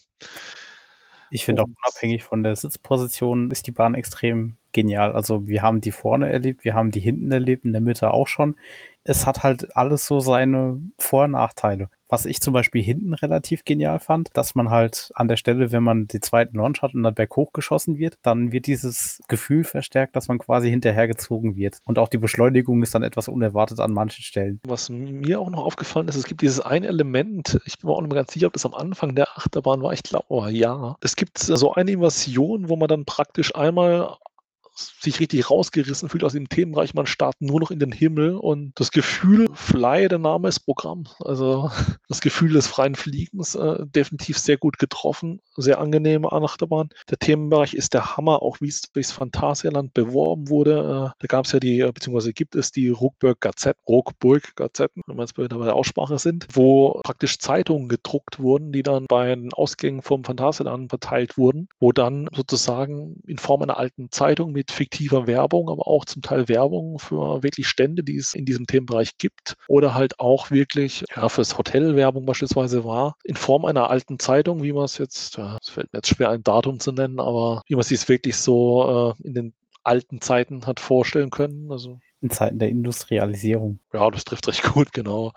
Ich 1.31 1.45
finde 1.45 1.63
auch 1.63 1.67
unabhängig 1.67 2.25
von 2.25 2.43
der 2.43 2.57
Sitzposition 2.57 3.51
ist 3.51 3.67
die 3.67 3.71
Bahn 3.71 3.95
extrem 3.95 4.57
genial. 4.73 5.13
Also 5.13 5.47
wir 5.47 5.63
haben 5.63 5.81
die 5.81 5.93
vorne 5.93 6.31
erlebt, 6.33 6.65
wir 6.65 6.75
haben 6.75 6.91
die 6.91 7.01
hinten 7.01 7.31
erlebt, 7.31 7.65
in 7.65 7.73
der 7.73 7.83
Mitte 7.83 8.13
auch 8.13 8.29
schon. 8.29 8.57
Es 9.05 9.27
hat 9.27 9.43
halt 9.43 9.77
alles 9.77 10.07
so 10.07 10.21
seine 10.21 10.81
Vor- 10.99 11.25
und 11.25 11.33
Nachteile. 11.33 11.91
Was 12.09 12.27
ich 12.27 12.41
zum 12.41 12.55
Beispiel 12.55 12.83
hinten 12.83 13.15
relativ 13.15 13.65
genial 13.65 13.99
fand, 13.99 14.31
dass 14.33 14.55
man 14.55 14.71
halt 14.71 15.11
an 15.15 15.29
der 15.29 15.37
Stelle, 15.37 15.73
wenn 15.73 15.83
man 15.83 16.07
den 16.07 16.23
zweiten 16.23 16.57
Launch 16.57 16.83
hat 16.83 16.95
und 16.95 17.03
dann 17.03 17.15
berghoch 17.15 17.53
geschossen 17.53 17.99
wird, 17.99 18.19
dann 18.23 18.53
wird 18.53 18.67
dieses 18.67 19.21
Gefühl 19.29 19.65
verstärkt, 19.65 20.17
dass 20.17 20.29
man 20.29 20.39
quasi 20.39 20.71
hinterhergezogen 20.71 21.57
wird. 21.57 21.79
Und 21.85 21.99
auch 21.99 22.09
die 22.09 22.19
Beschleunigung 22.19 22.83
ist 22.83 22.95
dann 22.95 23.03
etwas 23.03 23.29
unerwartet 23.29 23.81
an 23.81 23.93
manchen 23.93 24.23
Stellen. 24.23 24.61
Was 24.67 24.89
mir 24.89 25.41
auch 25.41 25.51
noch 25.51 25.65
aufgefallen 25.65 26.09
ist, 26.09 26.17
es 26.17 26.25
gibt 26.25 26.41
dieses 26.43 26.61
ein 26.61 26.85
Element, 26.85 27.61
ich 27.67 27.79
bin 27.79 27.89
mir 27.89 27.95
auch 27.95 28.01
nicht 28.01 28.11
mehr 28.11 28.21
ganz 28.21 28.33
sicher, 28.33 28.47
ob 28.47 28.53
das 28.55 28.67
am 28.67 28.75
Anfang 28.75 29.15
der 29.15 29.29
Achterbahn 29.37 29.83
war, 29.83 29.93
ich 29.93 30.03
glaube, 30.03 30.51
ja. 30.51 30.97
Es 31.03 31.17
gibt 31.17 31.39
so 31.39 31.75
eine 31.75 31.91
Invasion, 31.91 32.69
wo 32.69 32.77
man 32.77 32.89
dann 32.89 33.05
praktisch 33.05 33.55
einmal 33.55 34.17
sich 34.79 35.21
richtig 35.21 35.51
rausgerissen 35.51 36.09
fühlt 36.09 36.25
aus 36.25 36.33
dem 36.33 36.49
Themenbereich. 36.49 36.95
Man 36.95 37.07
startet 37.07 37.41
nur 37.43 37.61
noch 37.61 37.71
in 37.71 37.79
den 37.79 37.93
Himmel 37.93 38.37
und 38.37 38.73
das 38.77 38.91
Gefühl, 38.91 39.47
Fly, 39.53 40.09
der 40.09 40.19
Name 40.19 40.49
ist 40.49 40.61
Programm. 40.61 41.05
Also 41.21 41.71
das 42.09 42.21
Gefühl 42.21 42.53
des 42.53 42.67
freien 42.67 42.95
Fliegens, 42.95 43.55
äh, 43.55 43.85
definitiv 43.87 44.39
sehr 44.39 44.57
gut 44.57 44.79
getroffen, 44.79 45.41
sehr 45.57 45.81
angenehme 45.81 46.31
Achterbahn. 46.33 46.91
Der 47.11 47.19
Themenbereich 47.19 47.75
ist 47.75 47.95
der 47.95 48.17
Hammer, 48.17 48.43
auch 48.43 48.61
wie 48.61 48.69
es 48.69 48.83
durchs 48.93 49.13
Phantasialand 49.13 49.95
beworben 49.95 50.49
wurde. 50.49 51.13
Äh, 51.13 51.17
da 51.19 51.27
gab 51.27 51.47
es 51.47 51.53
ja 51.53 51.61
die, 51.61 51.81
äh, 51.81 51.93
beziehungsweise 51.93 52.33
gibt 52.33 52.55
es 52.55 52.71
die 52.71 52.89
Ruckburg 52.89 53.41
Gazetten, 53.41 53.83
Ruckburg 53.89 54.55
Gazetten, 54.57 55.03
wenn 55.07 55.17
man 55.17 55.25
es 55.25 55.33
bei 55.33 55.47
der 55.47 55.75
Aussprache 55.75 56.19
sind, 56.19 56.47
wo 56.53 57.01
praktisch 57.05 57.39
Zeitungen 57.39 57.89
gedruckt 57.89 58.39
wurden, 58.41 58.73
die 58.73 58.83
dann 58.83 59.07
bei 59.09 59.35
den 59.35 59.53
Ausgängen 59.53 60.03
vom 60.03 60.25
Phantasialand 60.25 60.91
verteilt 60.91 61.37
wurden, 61.37 61.69
wo 61.81 61.93
dann 61.93 62.29
sozusagen 62.35 63.21
in 63.27 63.39
Form 63.39 63.63
einer 63.63 63.79
alten 63.79 64.11
Zeitung 64.11 64.53
mit 64.53 64.68
mit 64.69 64.73
fiktiver 64.73 65.27
Werbung, 65.27 65.69
aber 65.69 65.87
auch 65.87 66.05
zum 66.05 66.23
Teil 66.23 66.49
Werbung 66.49 66.99
für 66.99 67.43
wirklich 67.43 67.69
Stände, 67.69 68.05
die 68.05 68.17
es 68.17 68.35
in 68.35 68.45
diesem 68.45 68.67
Themenbereich 68.67 69.17
gibt 69.19 69.55
oder 69.67 69.95
halt 69.95 70.21
auch 70.21 70.51
wirklich 70.51 71.05
ja, 71.15 71.29
fürs 71.29 71.57
Hotel 71.59 71.97
Werbung 71.97 72.27
beispielsweise 72.27 72.85
war, 72.85 73.17
in 73.25 73.37
Form 73.37 73.65
einer 73.65 73.91
alten 73.91 74.19
Zeitung, 74.19 74.63
wie 74.63 74.73
man 74.73 74.85
es 74.85 74.99
jetzt, 74.99 75.37
ja, 75.37 75.59
es 75.63 75.71
fällt 75.71 75.93
mir 75.93 75.99
jetzt 75.99 76.09
schwer 76.09 76.31
ein 76.31 76.43
Datum 76.43 76.81
zu 76.81 76.93
nennen, 76.93 77.21
aber 77.21 77.63
wie 77.67 77.75
man 77.75 77.81
es 77.81 77.89
sich 77.89 78.09
wirklich 78.09 78.37
so 78.37 79.15
äh, 79.21 79.27
in 79.27 79.35
den 79.35 79.55
alten 79.85 80.21
Zeiten 80.21 80.67
hat 80.67 80.81
vorstellen 80.81 81.31
können. 81.31 81.71
Also 81.73 81.99
in 82.21 82.31
Zeiten 82.31 82.59
der 82.59 82.69
Industrialisierung. 82.69 83.81
Ja, 83.93 84.11
das 84.11 84.25
trifft 84.25 84.49
recht 84.49 84.63
gut, 84.65 84.93
genau. 84.93 85.33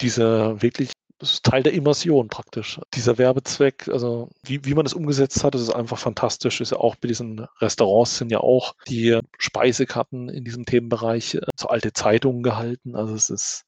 Diese 0.00 0.60
wirklich 0.60 0.92
das 1.18 1.32
ist 1.32 1.44
Teil 1.44 1.62
der 1.62 1.72
Immersion 1.72 2.28
praktisch. 2.28 2.80
Dieser 2.94 3.18
Werbezweck, 3.18 3.88
also 3.88 4.28
wie, 4.44 4.64
wie 4.64 4.74
man 4.74 4.86
es 4.86 4.94
umgesetzt 4.94 5.42
hat, 5.42 5.54
das 5.54 5.62
ist 5.62 5.70
einfach 5.70 5.98
fantastisch. 5.98 6.60
Ist 6.60 6.70
ja 6.70 6.78
auch 6.78 6.94
bei 6.94 7.08
diesen 7.08 7.46
Restaurants 7.60 8.18
sind 8.18 8.30
ja 8.30 8.38
auch 8.38 8.74
die 8.86 9.18
Speisekarten 9.38 10.28
in 10.28 10.44
diesem 10.44 10.64
Themenbereich 10.64 11.34
äh, 11.34 11.40
zu 11.56 11.68
alte 11.68 11.92
Zeitungen 11.92 12.42
gehalten. 12.42 12.94
Also 12.94 13.14
es 13.14 13.30
ist 13.30 13.64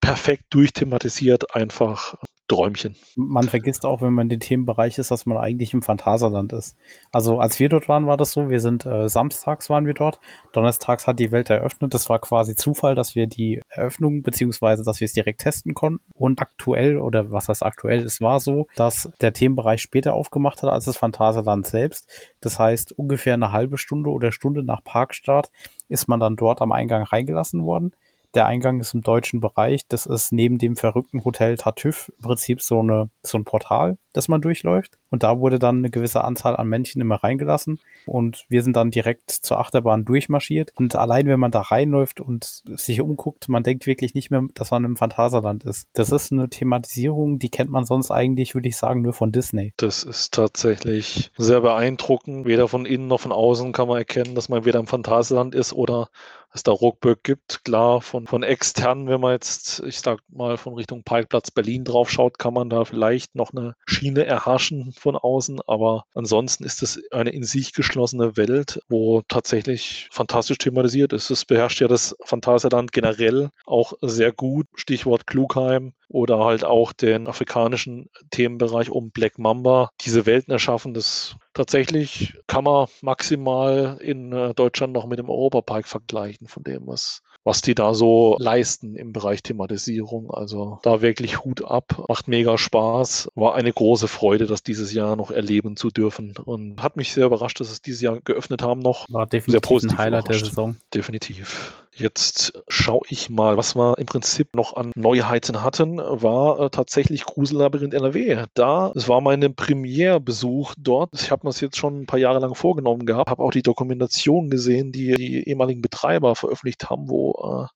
perfekt 0.00 0.44
durchthematisiert, 0.50 1.54
einfach 1.54 2.16
Träumchen. 2.50 2.96
Man 3.14 3.48
vergisst 3.48 3.86
auch, 3.86 4.02
wenn 4.02 4.12
man 4.12 4.24
in 4.24 4.30
den 4.30 4.40
Themenbereich 4.40 4.98
ist, 4.98 5.12
dass 5.12 5.24
man 5.24 5.38
eigentlich 5.38 5.72
im 5.72 5.82
Phantaserland 5.82 6.52
ist. 6.52 6.76
Also 7.12 7.38
als 7.38 7.60
wir 7.60 7.68
dort 7.68 7.88
waren, 7.88 8.08
war 8.08 8.16
das 8.16 8.32
so, 8.32 8.50
wir 8.50 8.58
sind 8.58 8.84
äh, 8.84 9.08
samstags 9.08 9.70
waren 9.70 9.86
wir 9.86 9.94
dort, 9.94 10.18
donnerstags 10.52 11.06
hat 11.06 11.20
die 11.20 11.30
Welt 11.30 11.48
eröffnet. 11.48 11.94
Das 11.94 12.08
war 12.08 12.18
quasi 12.18 12.56
Zufall, 12.56 12.96
dass 12.96 13.14
wir 13.14 13.28
die 13.28 13.62
Eröffnung 13.68 14.22
beziehungsweise 14.22 14.82
dass 14.82 14.98
wir 14.98 15.04
es 15.04 15.12
direkt 15.12 15.42
testen 15.42 15.74
konnten. 15.74 16.00
Und 16.14 16.40
aktuell, 16.40 16.98
oder 16.98 17.30
was 17.30 17.48
heißt 17.48 17.62
aktuell, 17.62 18.00
es 18.00 18.20
war 18.20 18.40
so, 18.40 18.66
dass 18.74 19.10
der 19.20 19.32
Themenbereich 19.32 19.80
später 19.80 20.14
aufgemacht 20.14 20.64
hat 20.64 20.70
als 20.70 20.86
das 20.86 20.96
Phantaserland 20.96 21.68
selbst. 21.68 22.08
Das 22.40 22.58
heißt, 22.58 22.98
ungefähr 22.98 23.34
eine 23.34 23.52
halbe 23.52 23.78
Stunde 23.78 24.10
oder 24.10 24.32
Stunde 24.32 24.64
nach 24.64 24.82
Parkstart 24.82 25.52
ist 25.88 26.08
man 26.08 26.18
dann 26.18 26.34
dort 26.34 26.62
am 26.62 26.72
Eingang 26.72 27.04
reingelassen 27.04 27.64
worden. 27.64 27.92
Der 28.34 28.46
Eingang 28.46 28.80
ist 28.80 28.94
im 28.94 29.02
deutschen 29.02 29.40
Bereich. 29.40 29.86
Das 29.88 30.06
ist 30.06 30.32
neben 30.32 30.58
dem 30.58 30.76
verrückten 30.76 31.24
Hotel 31.24 31.56
Tartüff 31.56 32.12
im 32.16 32.22
Prinzip 32.22 32.62
so, 32.62 32.80
eine, 32.80 33.10
so 33.22 33.36
ein 33.38 33.44
Portal, 33.44 33.98
das 34.12 34.28
man 34.28 34.40
durchläuft. 34.40 34.98
Und 35.10 35.24
da 35.24 35.40
wurde 35.40 35.58
dann 35.58 35.78
eine 35.78 35.90
gewisse 35.90 36.22
Anzahl 36.22 36.56
an 36.56 36.68
Männchen 36.68 37.00
immer 37.02 37.16
reingelassen. 37.16 37.80
Und 38.06 38.44
wir 38.48 38.62
sind 38.62 38.76
dann 38.76 38.92
direkt 38.92 39.30
zur 39.30 39.58
Achterbahn 39.58 40.04
durchmarschiert. 40.04 40.72
Und 40.76 40.94
allein, 40.94 41.26
wenn 41.26 41.40
man 41.40 41.50
da 41.50 41.62
reinläuft 41.62 42.20
und 42.20 42.44
sich 42.44 43.00
umguckt, 43.00 43.48
man 43.48 43.64
denkt 43.64 43.86
wirklich 43.86 44.14
nicht 44.14 44.30
mehr, 44.30 44.44
dass 44.54 44.70
man 44.70 44.84
im 44.84 44.96
Phantasialand 44.96 45.64
ist. 45.64 45.88
Das 45.94 46.12
ist 46.12 46.30
eine 46.30 46.48
Thematisierung, 46.48 47.40
die 47.40 47.50
kennt 47.50 47.70
man 47.70 47.84
sonst 47.84 48.12
eigentlich, 48.12 48.54
würde 48.54 48.68
ich 48.68 48.76
sagen, 48.76 49.02
nur 49.02 49.12
von 49.12 49.32
Disney. 49.32 49.72
Das 49.76 50.04
ist 50.04 50.32
tatsächlich 50.32 51.32
sehr 51.36 51.60
beeindruckend. 51.60 52.46
Weder 52.46 52.68
von 52.68 52.86
innen 52.86 53.08
noch 53.08 53.20
von 53.20 53.32
außen 53.32 53.72
kann 53.72 53.88
man 53.88 53.98
erkennen, 53.98 54.36
dass 54.36 54.48
man 54.48 54.64
wieder 54.64 54.78
im 54.78 54.86
Phantasialand 54.86 55.54
ist 55.56 55.72
oder 55.72 56.08
es 56.52 56.62
da 56.62 56.72
Ruckböck 56.72 57.22
gibt. 57.22 57.64
Klar, 57.64 58.00
von, 58.00 58.26
von 58.26 58.42
extern, 58.42 59.08
wenn 59.08 59.20
man 59.20 59.32
jetzt, 59.32 59.82
ich 59.86 60.00
sag 60.00 60.20
mal, 60.28 60.56
von 60.56 60.74
Richtung 60.74 61.04
Parkplatz 61.04 61.50
Berlin 61.50 61.84
drauf 61.84 62.10
schaut, 62.10 62.38
kann 62.38 62.54
man 62.54 62.70
da 62.70 62.84
vielleicht 62.84 63.34
noch 63.34 63.52
eine 63.52 63.74
Schiene 63.86 64.24
erhaschen 64.26 64.92
von 64.92 65.16
außen. 65.16 65.60
Aber 65.66 66.04
ansonsten 66.14 66.64
ist 66.64 66.82
es 66.82 67.00
eine 67.12 67.30
in 67.30 67.44
sich 67.44 67.72
geschlossene 67.72 68.36
Welt, 68.36 68.80
wo 68.88 69.22
tatsächlich 69.28 70.08
fantastisch 70.10 70.58
thematisiert 70.58 71.12
ist. 71.12 71.30
Es 71.30 71.44
beherrscht 71.44 71.80
ja 71.80 71.88
das 71.88 72.16
Phantasialand 72.24 72.92
generell 72.92 73.50
auch 73.64 73.92
sehr 74.00 74.32
gut. 74.32 74.66
Stichwort 74.74 75.26
Klugheim, 75.26 75.92
oder 76.10 76.44
halt 76.44 76.64
auch 76.64 76.92
den 76.92 77.28
afrikanischen 77.28 78.10
Themenbereich 78.30 78.90
um 78.90 79.10
Black 79.10 79.38
Mamba. 79.38 79.90
Diese 80.00 80.26
Welten 80.26 80.52
erschaffen, 80.52 80.92
das 80.92 81.36
tatsächlich 81.54 82.34
kann 82.46 82.64
man 82.64 82.88
maximal 83.00 83.98
in 84.00 84.32
äh, 84.32 84.54
Deutschland 84.54 84.92
noch 84.92 85.06
mit 85.06 85.18
dem 85.18 85.30
Europapark 85.30 85.86
vergleichen, 85.86 86.48
von 86.48 86.64
dem, 86.64 86.86
was 86.86 87.22
was 87.44 87.62
die 87.62 87.74
da 87.74 87.94
so 87.94 88.36
leisten 88.38 88.96
im 88.96 89.12
Bereich 89.12 89.42
Thematisierung. 89.42 90.30
Also 90.30 90.78
da 90.82 91.00
wirklich 91.00 91.42
Hut 91.42 91.64
ab, 91.64 92.04
macht 92.08 92.28
mega 92.28 92.58
Spaß. 92.58 93.30
War 93.34 93.54
eine 93.54 93.72
große 93.72 94.08
Freude, 94.08 94.46
das 94.46 94.62
dieses 94.62 94.92
Jahr 94.92 95.16
noch 95.16 95.30
erleben 95.30 95.76
zu 95.76 95.90
dürfen 95.90 96.34
und 96.44 96.82
hat 96.82 96.96
mich 96.96 97.12
sehr 97.12 97.26
überrascht, 97.26 97.60
dass 97.60 97.70
es 97.70 97.80
dieses 97.80 98.02
Jahr 98.02 98.20
geöffnet 98.20 98.62
haben 98.62 98.80
noch. 98.80 99.06
War 99.10 99.26
definitiv 99.26 99.52
sehr 99.52 99.60
positiv 99.60 99.98
ein 99.98 100.04
Highlight 100.04 100.24
überrascht. 100.26 100.42
der 100.42 100.48
Saison. 100.50 100.76
Definitiv. 100.92 101.72
Jetzt 101.92 102.52
schaue 102.68 103.02
ich 103.08 103.30
mal, 103.30 103.56
was 103.56 103.74
wir 103.74 103.98
im 103.98 104.06
Prinzip 104.06 104.54
noch 104.54 104.76
an 104.76 104.92
Neuheiten 104.94 105.62
hatten, 105.62 105.98
war 105.98 106.60
äh, 106.60 106.70
tatsächlich 106.70 107.24
Grusellabyrinth 107.24 107.94
NRW. 107.94 108.46
Da, 108.54 108.92
es 108.94 109.08
war 109.08 109.20
meine 109.20 109.50
Premierbesuch 109.50 110.74
dort. 110.78 111.10
Ich 111.14 111.30
habe 111.30 111.44
mir 111.44 111.50
das 111.50 111.60
jetzt 111.60 111.76
schon 111.76 112.02
ein 112.02 112.06
paar 112.06 112.20
Jahre 112.20 112.38
lang 112.38 112.54
vorgenommen 112.54 113.06
gehabt, 113.06 113.28
habe 113.28 113.42
auch 113.42 113.50
die 113.50 113.62
Dokumentation 113.62 114.50
gesehen, 114.50 114.92
die 114.92 115.14
die 115.14 115.48
ehemaligen 115.48 115.82
Betreiber 115.82 116.36
veröffentlicht 116.36 116.88
haben, 116.88 117.08
wo 117.08 117.64
äh, 117.64 117.66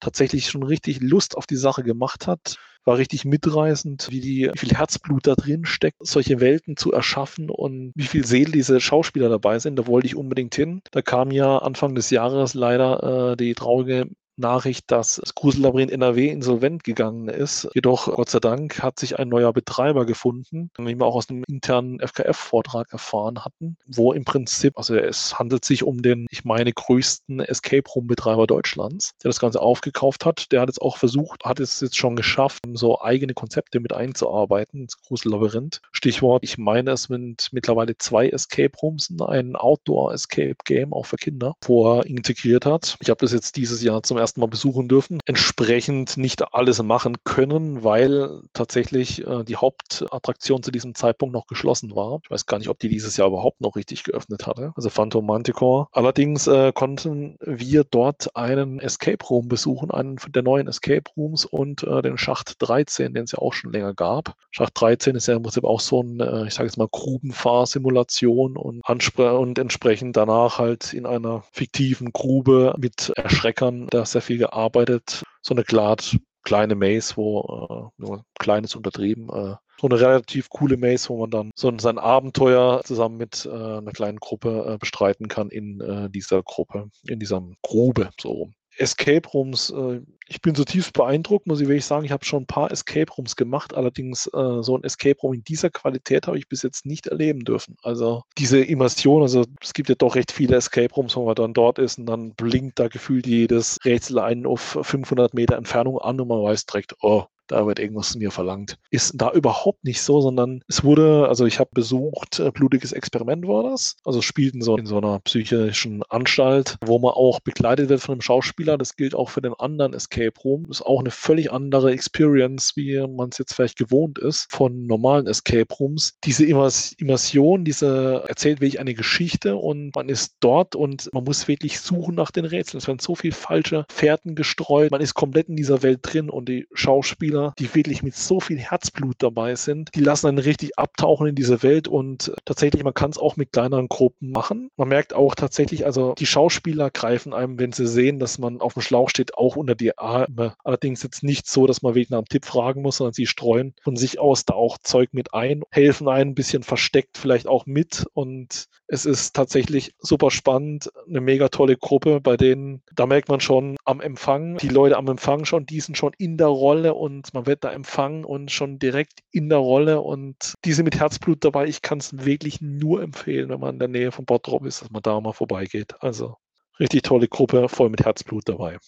tatsächlich 0.00 0.48
schon 0.48 0.62
richtig 0.62 1.00
Lust 1.00 1.36
auf 1.36 1.46
die 1.46 1.56
Sache 1.56 1.82
gemacht 1.82 2.26
hat 2.28 2.58
war 2.88 2.96
richtig 2.96 3.26
mitreißend, 3.26 4.08
wie, 4.10 4.20
die, 4.20 4.50
wie 4.52 4.58
viel 4.58 4.76
Herzblut 4.76 5.26
da 5.26 5.34
drin 5.34 5.66
steckt, 5.66 5.98
solche 6.00 6.40
Welten 6.40 6.76
zu 6.76 6.90
erschaffen 6.90 7.50
und 7.50 7.92
wie 7.94 8.06
viel 8.06 8.24
Seele 8.24 8.50
diese 8.50 8.80
Schauspieler 8.80 9.28
dabei 9.28 9.58
sind. 9.58 9.76
Da 9.76 9.86
wollte 9.86 10.06
ich 10.06 10.16
unbedingt 10.16 10.54
hin. 10.54 10.80
Da 10.90 11.02
kam 11.02 11.30
ja 11.30 11.58
Anfang 11.58 11.94
des 11.94 12.08
Jahres 12.08 12.54
leider 12.54 13.32
äh, 13.32 13.36
die 13.36 13.54
traurige 13.54 14.08
Nachricht, 14.38 14.90
dass 14.90 15.16
das 15.16 15.34
Grusellabyrinth 15.34 15.90
NRW 15.90 16.28
insolvent 16.28 16.84
gegangen 16.84 17.28
ist. 17.28 17.68
Jedoch, 17.74 18.06
Gott 18.14 18.30
sei 18.30 18.40
Dank, 18.40 18.82
hat 18.82 18.98
sich 18.98 19.18
ein 19.18 19.28
neuer 19.28 19.52
Betreiber 19.52 20.06
gefunden, 20.06 20.70
wie 20.78 20.94
wir 20.96 21.06
auch 21.06 21.16
aus 21.16 21.28
einem 21.28 21.44
internen 21.48 22.00
FKF-Vortrag 22.00 22.92
erfahren 22.92 23.44
hatten, 23.44 23.76
wo 23.86 24.12
im 24.12 24.24
Prinzip, 24.24 24.76
also 24.76 24.94
es 24.96 25.38
handelt 25.38 25.64
sich 25.64 25.82
um 25.82 26.02
den, 26.02 26.26
ich 26.30 26.44
meine, 26.44 26.72
größten 26.72 27.40
Escape 27.40 27.88
Room-Betreiber 27.90 28.46
Deutschlands, 28.46 29.12
der 29.22 29.30
das 29.30 29.40
Ganze 29.40 29.60
aufgekauft 29.60 30.24
hat. 30.24 30.52
Der 30.52 30.60
hat 30.60 30.68
jetzt 30.68 30.82
auch 30.82 30.96
versucht, 30.96 31.44
hat 31.44 31.60
es 31.60 31.80
jetzt 31.80 31.96
schon 31.96 32.16
geschafft, 32.16 32.62
so 32.74 33.00
eigene 33.00 33.34
Konzepte 33.34 33.80
mit 33.80 33.92
einzuarbeiten 33.92 34.82
ins 34.82 35.00
Grusellabyrinth. 35.02 35.80
Stichwort, 35.92 36.44
ich 36.44 36.58
meine, 36.58 36.92
es 36.92 37.04
sind 37.04 37.48
mittlerweile 37.52 37.96
zwei 37.98 38.28
Escape 38.28 38.76
Rooms, 38.82 39.12
ein 39.20 39.56
Outdoor-Escape 39.56 40.56
Game, 40.64 40.92
auch 40.92 41.06
für 41.06 41.16
Kinder, 41.16 41.54
wo 41.62 41.98
er 41.98 42.06
integriert 42.06 42.66
hat. 42.66 42.96
Ich 43.00 43.10
habe 43.10 43.20
das 43.20 43.32
jetzt 43.32 43.56
dieses 43.56 43.82
Jahr 43.82 44.02
zum 44.02 44.16
ersten 44.18 44.27
ersten 44.28 44.40
Mal 44.40 44.48
besuchen 44.48 44.88
dürfen, 44.88 45.20
entsprechend 45.24 46.18
nicht 46.18 46.52
alles 46.52 46.82
machen 46.82 47.16
können, 47.24 47.82
weil 47.82 48.42
tatsächlich 48.52 49.26
äh, 49.26 49.42
die 49.42 49.56
Hauptattraktion 49.56 50.62
zu 50.62 50.70
diesem 50.70 50.94
Zeitpunkt 50.94 51.32
noch 51.32 51.46
geschlossen 51.46 51.96
war. 51.96 52.20
Ich 52.24 52.30
weiß 52.30 52.44
gar 52.44 52.58
nicht, 52.58 52.68
ob 52.68 52.78
die 52.78 52.90
dieses 52.90 53.16
Jahr 53.16 53.28
überhaupt 53.28 53.62
noch 53.62 53.74
richtig 53.74 54.04
geöffnet 54.04 54.46
hatte, 54.46 54.74
also 54.76 54.90
Phantom 54.90 55.24
Manticore. 55.24 55.86
Allerdings 55.92 56.46
äh, 56.46 56.72
konnten 56.74 57.38
wir 57.40 57.84
dort 57.84 58.36
einen 58.36 58.80
Escape 58.80 59.24
Room 59.30 59.48
besuchen, 59.48 59.90
einen 59.90 60.16
der 60.28 60.42
neuen 60.42 60.68
Escape 60.68 61.10
Rooms 61.16 61.46
und 61.46 61.84
äh, 61.84 62.02
den 62.02 62.18
Schacht 62.18 62.56
13, 62.58 63.14
den 63.14 63.24
es 63.24 63.32
ja 63.32 63.38
auch 63.38 63.54
schon 63.54 63.72
länger 63.72 63.94
gab. 63.94 64.34
Schacht 64.50 64.78
13 64.78 65.16
ist 65.16 65.26
ja 65.26 65.36
im 65.36 65.42
Prinzip 65.42 65.64
auch 65.64 65.80
so 65.80 66.02
ein, 66.02 66.20
äh, 66.20 66.46
ich 66.46 66.52
sage 66.52 66.66
jetzt 66.66 66.76
mal, 66.76 66.88
Grubenfahrsimulation 66.90 68.58
und, 68.58 68.82
und 68.86 69.58
entsprechend 69.58 70.18
danach 70.18 70.58
halt 70.58 70.92
in 70.92 71.06
einer 71.06 71.44
fiktiven 71.50 72.12
Grube 72.12 72.74
mit 72.76 73.10
Erschreckern 73.16 73.86
das 73.88 74.17
sehr 74.18 74.22
viel 74.22 74.38
gearbeitet. 74.38 75.22
So 75.42 75.54
eine 75.54 75.62
Glad, 75.62 76.18
kleine 76.42 76.74
Maze, 76.74 77.16
wo 77.16 77.92
äh, 77.98 78.02
nur 78.02 78.24
kleines 78.38 78.74
untertrieben, 78.74 79.28
äh, 79.28 79.54
so 79.80 79.88
eine 79.88 80.00
relativ 80.00 80.48
coole 80.50 80.76
Maze, 80.76 81.08
wo 81.08 81.20
man 81.20 81.30
dann 81.30 81.50
so 81.54 81.72
sein 81.78 81.98
Abenteuer 81.98 82.82
zusammen 82.84 83.16
mit 83.16 83.46
äh, 83.46 83.50
einer 83.50 83.92
kleinen 83.92 84.18
Gruppe 84.18 84.74
äh, 84.74 84.78
bestreiten 84.78 85.28
kann 85.28 85.50
in 85.50 85.80
äh, 85.80 86.10
dieser 86.10 86.42
Gruppe, 86.42 86.90
in 87.06 87.20
dieser 87.20 87.42
Grube, 87.62 88.10
so 88.20 88.30
rum. 88.30 88.54
Escape 88.78 89.28
Rooms, 89.28 89.70
äh, 89.70 90.00
ich 90.26 90.40
bin 90.42 90.54
zutiefst 90.54 90.92
beeindruckt, 90.92 91.46
muss 91.46 91.60
ich 91.60 91.68
wirklich 91.68 91.84
sagen. 91.84 92.04
Ich 92.04 92.12
habe 92.12 92.24
schon 92.24 92.42
ein 92.42 92.46
paar 92.46 92.70
Escape 92.70 93.10
Rooms 93.12 93.36
gemacht, 93.36 93.74
allerdings 93.74 94.26
äh, 94.26 94.62
so 94.62 94.76
ein 94.76 94.84
Escape 94.84 95.18
Room 95.22 95.34
in 95.34 95.44
dieser 95.44 95.70
Qualität 95.70 96.26
habe 96.26 96.38
ich 96.38 96.48
bis 96.48 96.62
jetzt 96.62 96.86
nicht 96.86 97.06
erleben 97.06 97.44
dürfen. 97.44 97.76
Also 97.82 98.22
diese 98.36 98.60
Immersion, 98.60 99.22
also 99.22 99.44
es 99.62 99.72
gibt 99.72 99.88
ja 99.88 99.94
doch 99.94 100.14
recht 100.14 100.32
viele 100.32 100.56
Escape 100.56 100.94
Rooms, 100.94 101.16
wo 101.16 101.24
man 101.24 101.34
dann 101.34 101.54
dort 101.54 101.78
ist 101.78 101.98
und 101.98 102.06
dann 102.06 102.34
blinkt 102.34 102.78
da 102.78 102.88
gefühlt 102.88 103.26
jedes 103.26 103.78
Rätsel 103.84 104.18
einen 104.18 104.46
auf 104.46 104.78
500 104.82 105.34
Meter 105.34 105.56
Entfernung 105.56 105.98
an 105.98 106.20
und 106.20 106.28
man 106.28 106.42
weiß 106.42 106.66
direkt, 106.66 106.94
oh, 107.00 107.24
da 107.48 107.66
wird 107.66 107.78
irgendwas 107.78 108.12
von 108.12 108.20
mir 108.20 108.30
verlangt. 108.30 108.78
Ist 108.90 109.12
da 109.16 109.32
überhaupt 109.32 109.84
nicht 109.84 110.02
so, 110.02 110.20
sondern 110.20 110.62
es 110.68 110.84
wurde, 110.84 111.28
also 111.28 111.46
ich 111.46 111.58
habe 111.58 111.70
besucht, 111.72 112.38
äh, 112.38 112.50
blutiges 112.50 112.92
Experiment 112.92 113.46
war 113.48 113.64
das. 113.64 113.96
Also 114.04 114.22
spielten 114.22 114.62
so 114.62 114.76
in 114.76 114.86
so 114.86 114.98
einer 114.98 115.18
psychischen 115.20 116.02
Anstalt, 116.08 116.76
wo 116.84 116.98
man 116.98 117.12
auch 117.12 117.40
begleitet 117.40 117.88
wird 117.88 118.00
von 118.00 118.14
einem 118.14 118.20
Schauspieler. 118.20 118.78
Das 118.78 118.96
gilt 118.96 119.14
auch 119.14 119.30
für 119.30 119.42
den 119.42 119.54
anderen 119.54 119.94
Escape 119.94 120.38
Room. 120.44 120.66
Ist 120.70 120.82
auch 120.82 121.00
eine 121.00 121.10
völlig 121.10 121.50
andere 121.50 121.92
Experience, 121.92 122.72
wie 122.76 122.98
man 123.06 123.30
es 123.30 123.38
jetzt 123.38 123.54
vielleicht 123.54 123.78
gewohnt 123.78 124.18
ist 124.18 124.52
von 124.52 124.86
normalen 124.86 125.26
Escape 125.26 125.74
Rooms. 125.78 126.14
Diese 126.24 126.44
Immersion, 126.44 127.64
diese 127.64 128.24
erzählt 128.28 128.60
wirklich 128.60 128.80
eine 128.80 128.94
Geschichte 128.94 129.56
und 129.56 129.94
man 129.94 130.08
ist 130.08 130.36
dort 130.40 130.74
und 130.74 131.08
man 131.12 131.24
muss 131.24 131.48
wirklich 131.48 131.80
suchen 131.80 132.14
nach 132.14 132.30
den 132.30 132.44
Rätseln. 132.44 132.78
Es 132.78 132.88
werden 132.88 132.98
so 132.98 133.14
viele 133.14 133.34
falsche 133.34 133.84
Fährten 133.90 134.34
gestreut. 134.34 134.90
Man 134.90 135.00
ist 135.00 135.14
komplett 135.14 135.48
in 135.48 135.56
dieser 135.56 135.82
Welt 135.82 136.00
drin 136.02 136.30
und 136.30 136.48
die 136.48 136.66
Schauspieler 136.72 137.37
Spieler, 137.38 137.54
die 137.58 137.74
wirklich 137.74 138.02
mit 138.02 138.14
so 138.14 138.40
viel 138.40 138.58
Herzblut 138.58 139.16
dabei 139.18 139.54
sind. 139.54 139.90
Die 139.94 140.00
lassen 140.00 140.26
einen 140.26 140.38
richtig 140.38 140.78
abtauchen 140.78 141.28
in 141.28 141.34
diese 141.34 141.62
Welt 141.62 141.88
und 141.88 142.32
tatsächlich, 142.44 142.82
man 142.84 142.94
kann 142.94 143.10
es 143.10 143.18
auch 143.18 143.36
mit 143.36 143.52
kleineren 143.52 143.88
Gruppen 143.88 144.30
machen. 144.30 144.70
Man 144.76 144.88
merkt 144.88 145.14
auch 145.14 145.34
tatsächlich, 145.34 145.86
also 145.86 146.14
die 146.14 146.26
Schauspieler 146.26 146.90
greifen 146.90 147.32
einem, 147.32 147.58
wenn 147.58 147.72
sie 147.72 147.86
sehen, 147.86 148.18
dass 148.18 148.38
man 148.38 148.60
auf 148.60 148.74
dem 148.74 148.82
Schlauch 148.82 149.10
steht, 149.10 149.36
auch 149.36 149.56
unter 149.56 149.74
die 149.74 149.96
Arme. 149.96 150.54
Allerdings 150.64 151.02
jetzt 151.02 151.22
nicht 151.22 151.46
so, 151.46 151.66
dass 151.66 151.82
man 151.82 151.94
wegen 151.94 152.14
einem 152.14 152.26
Tipp 152.26 152.44
fragen 152.44 152.82
muss, 152.82 152.98
sondern 152.98 153.14
sie 153.14 153.26
streuen 153.26 153.74
von 153.82 153.96
sich 153.96 154.18
aus 154.18 154.44
da 154.44 154.54
auch 154.54 154.78
Zeug 154.78 155.10
mit 155.12 155.34
ein, 155.34 155.62
helfen 155.70 156.08
einen 156.08 156.30
ein 156.30 156.34
bisschen 156.34 156.62
versteckt 156.62 157.16
vielleicht 157.16 157.46
auch 157.46 157.66
mit 157.66 158.06
und 158.12 158.68
es 158.88 159.04
ist 159.04 159.36
tatsächlich 159.36 159.94
super 159.98 160.30
spannend, 160.30 160.90
eine 161.06 161.20
mega 161.20 161.48
tolle 161.48 161.76
Gruppe, 161.76 162.20
bei 162.20 162.36
denen, 162.36 162.82
da 162.94 163.06
merkt 163.06 163.28
man 163.28 163.40
schon 163.40 163.76
am 163.84 164.00
Empfang, 164.00 164.56
die 164.56 164.68
Leute 164.68 164.96
am 164.96 165.08
Empfang 165.08 165.44
schon, 165.44 165.66
die 165.66 165.80
sind 165.80 165.96
schon 165.96 166.12
in 166.16 166.38
der 166.38 166.46
Rolle 166.46 166.94
und 166.94 167.27
man 167.34 167.46
wird 167.46 167.64
da 167.64 167.72
empfangen 167.72 168.24
und 168.24 168.50
schon 168.50 168.78
direkt 168.78 169.20
in 169.30 169.48
der 169.48 169.58
Rolle 169.58 170.00
und 170.00 170.54
diese 170.64 170.82
mit 170.82 170.98
Herzblut 170.98 171.44
dabei. 171.44 171.66
Ich 171.66 171.82
kann 171.82 171.98
es 171.98 172.24
wirklich 172.24 172.60
nur 172.60 173.02
empfehlen, 173.02 173.48
wenn 173.48 173.60
man 173.60 173.74
in 173.74 173.78
der 173.78 173.88
Nähe 173.88 174.12
von 174.12 174.24
Bottrop 174.24 174.64
ist, 174.64 174.82
dass 174.82 174.90
man 174.90 175.02
da 175.02 175.20
mal 175.20 175.32
vorbeigeht. 175.32 175.94
Also 176.00 176.36
richtig 176.80 177.02
tolle 177.02 177.28
Gruppe, 177.28 177.68
voll 177.68 177.90
mit 177.90 178.04
Herzblut 178.04 178.48
dabei. 178.48 178.78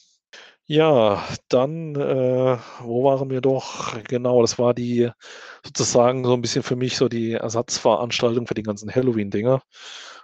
Ja, 0.67 1.25
dann, 1.49 1.97
äh, 1.97 2.57
wo 2.83 3.03
waren 3.03 3.29
wir 3.29 3.41
doch? 3.41 4.01
Genau, 4.05 4.41
das 4.41 4.57
war 4.57 4.73
die 4.73 5.11
sozusagen 5.65 6.25
so 6.25 6.35
ein 6.35 6.43
bisschen 6.43 6.63
für 6.63 6.77
mich 6.77 6.97
so 6.97 7.09
die 7.09 7.33
Ersatzveranstaltung 7.33 8.47
für 8.47 8.55
die 8.55 8.63
ganzen 8.63 8.95
Halloween-Dinger. 8.95 9.63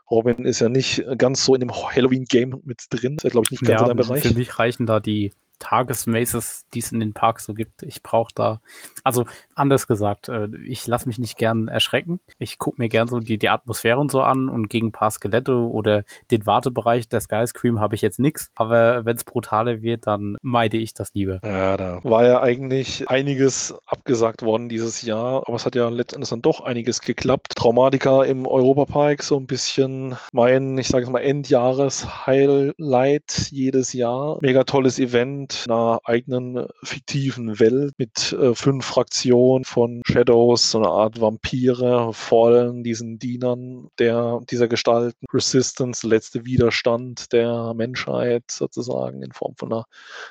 Robin 0.08 0.44
ist 0.44 0.60
ja 0.60 0.68
nicht 0.68 1.04
ganz 1.18 1.44
so 1.44 1.54
in 1.54 1.60
dem 1.62 1.72
Halloween-Game 1.72 2.60
mit 2.64 2.84
drin. 2.90 3.16
Ist 3.16 3.24
ja, 3.24 3.30
glaube 3.30 3.46
ich, 3.46 3.50
nicht 3.50 3.64
ganz 3.64 3.80
ja, 3.80 3.88
in 3.88 3.96
deinem 3.96 4.06
Bereich. 4.06 4.22
Für 4.22 4.34
mich 4.34 4.56
reichen 4.56 4.86
da 4.86 5.00
die 5.00 5.32
Tagesmaces, 5.58 6.66
die 6.74 6.80
es 6.80 6.92
in 6.92 7.00
den 7.00 7.12
Parks 7.12 7.46
so 7.46 7.54
gibt. 7.54 7.82
Ich 7.82 8.02
brauche 8.02 8.32
da, 8.34 8.60
also 9.04 9.24
anders 9.54 9.86
gesagt, 9.86 10.28
äh, 10.28 10.48
ich 10.64 10.86
lasse 10.86 11.06
mich 11.06 11.18
nicht 11.18 11.38
gern 11.38 11.68
erschrecken. 11.68 12.20
Ich 12.38 12.58
gucke 12.58 12.80
mir 12.80 12.88
gern 12.88 13.08
so 13.08 13.20
die, 13.20 13.38
die 13.38 13.48
Atmosphäre 13.48 13.98
und 13.98 14.10
so 14.10 14.22
an 14.22 14.48
und 14.48 14.68
gegen 14.68 14.88
ein 14.88 14.92
paar 14.92 15.10
Skelette 15.10 15.54
oder 15.54 16.04
den 16.30 16.46
Wartebereich 16.46 17.08
der 17.08 17.20
Skyscream 17.20 17.80
habe 17.80 17.94
ich 17.94 18.02
jetzt 18.02 18.18
nichts. 18.18 18.50
Aber 18.54 19.04
wenn 19.04 19.16
es 19.16 19.24
brutaler 19.24 19.82
wird, 19.82 20.06
dann 20.06 20.36
meide 20.42 20.76
ich 20.76 20.94
das 20.94 21.14
lieber. 21.14 21.40
Ja, 21.44 21.76
da 21.76 22.00
war 22.04 22.24
ja 22.24 22.42
eigentlich 22.42 23.08
einiges 23.08 23.74
abgesagt 23.86 24.42
worden 24.42 24.68
dieses 24.68 25.02
Jahr, 25.02 25.42
aber 25.46 25.56
es 25.56 25.66
hat 25.66 25.74
ja 25.74 25.88
letztendlich 25.88 26.30
dann 26.30 26.42
doch 26.42 26.60
einiges 26.60 27.00
geklappt. 27.00 27.54
Traumatika 27.56 28.24
im 28.24 28.46
Europapark, 28.46 29.22
so 29.22 29.36
ein 29.36 29.46
bisschen 29.46 30.16
mein, 30.32 30.78
ich 30.78 30.88
sage 30.88 31.04
es 31.04 31.10
mal, 31.10 31.20
Endjahres-Highlight 31.20 33.50
jedes 33.50 33.92
Jahr. 33.92 34.38
Mega 34.40 34.64
tolles 34.64 34.98
Event 34.98 35.45
mit 35.46 35.66
einer 35.68 36.00
eigenen 36.04 36.56
äh, 36.56 36.66
fiktiven 36.82 37.60
Welt 37.60 37.94
mit 37.98 38.32
äh, 38.32 38.54
fünf 38.54 38.84
Fraktionen 38.84 39.64
von 39.64 40.02
Shadows, 40.04 40.72
so 40.72 40.78
eine 40.78 40.88
Art 40.88 41.20
Vampire, 41.20 42.12
Fallen, 42.12 42.82
diesen 42.82 43.20
Dienern 43.20 43.88
der, 44.00 44.40
dieser 44.50 44.66
Gestalten, 44.66 45.24
Resistance, 45.32 46.06
letzte 46.06 46.44
Widerstand 46.44 47.32
der 47.32 47.74
Menschheit 47.74 48.42
sozusagen 48.50 49.22
in 49.22 49.30
Form 49.32 49.54
von 49.56 49.72
einer 49.72 49.86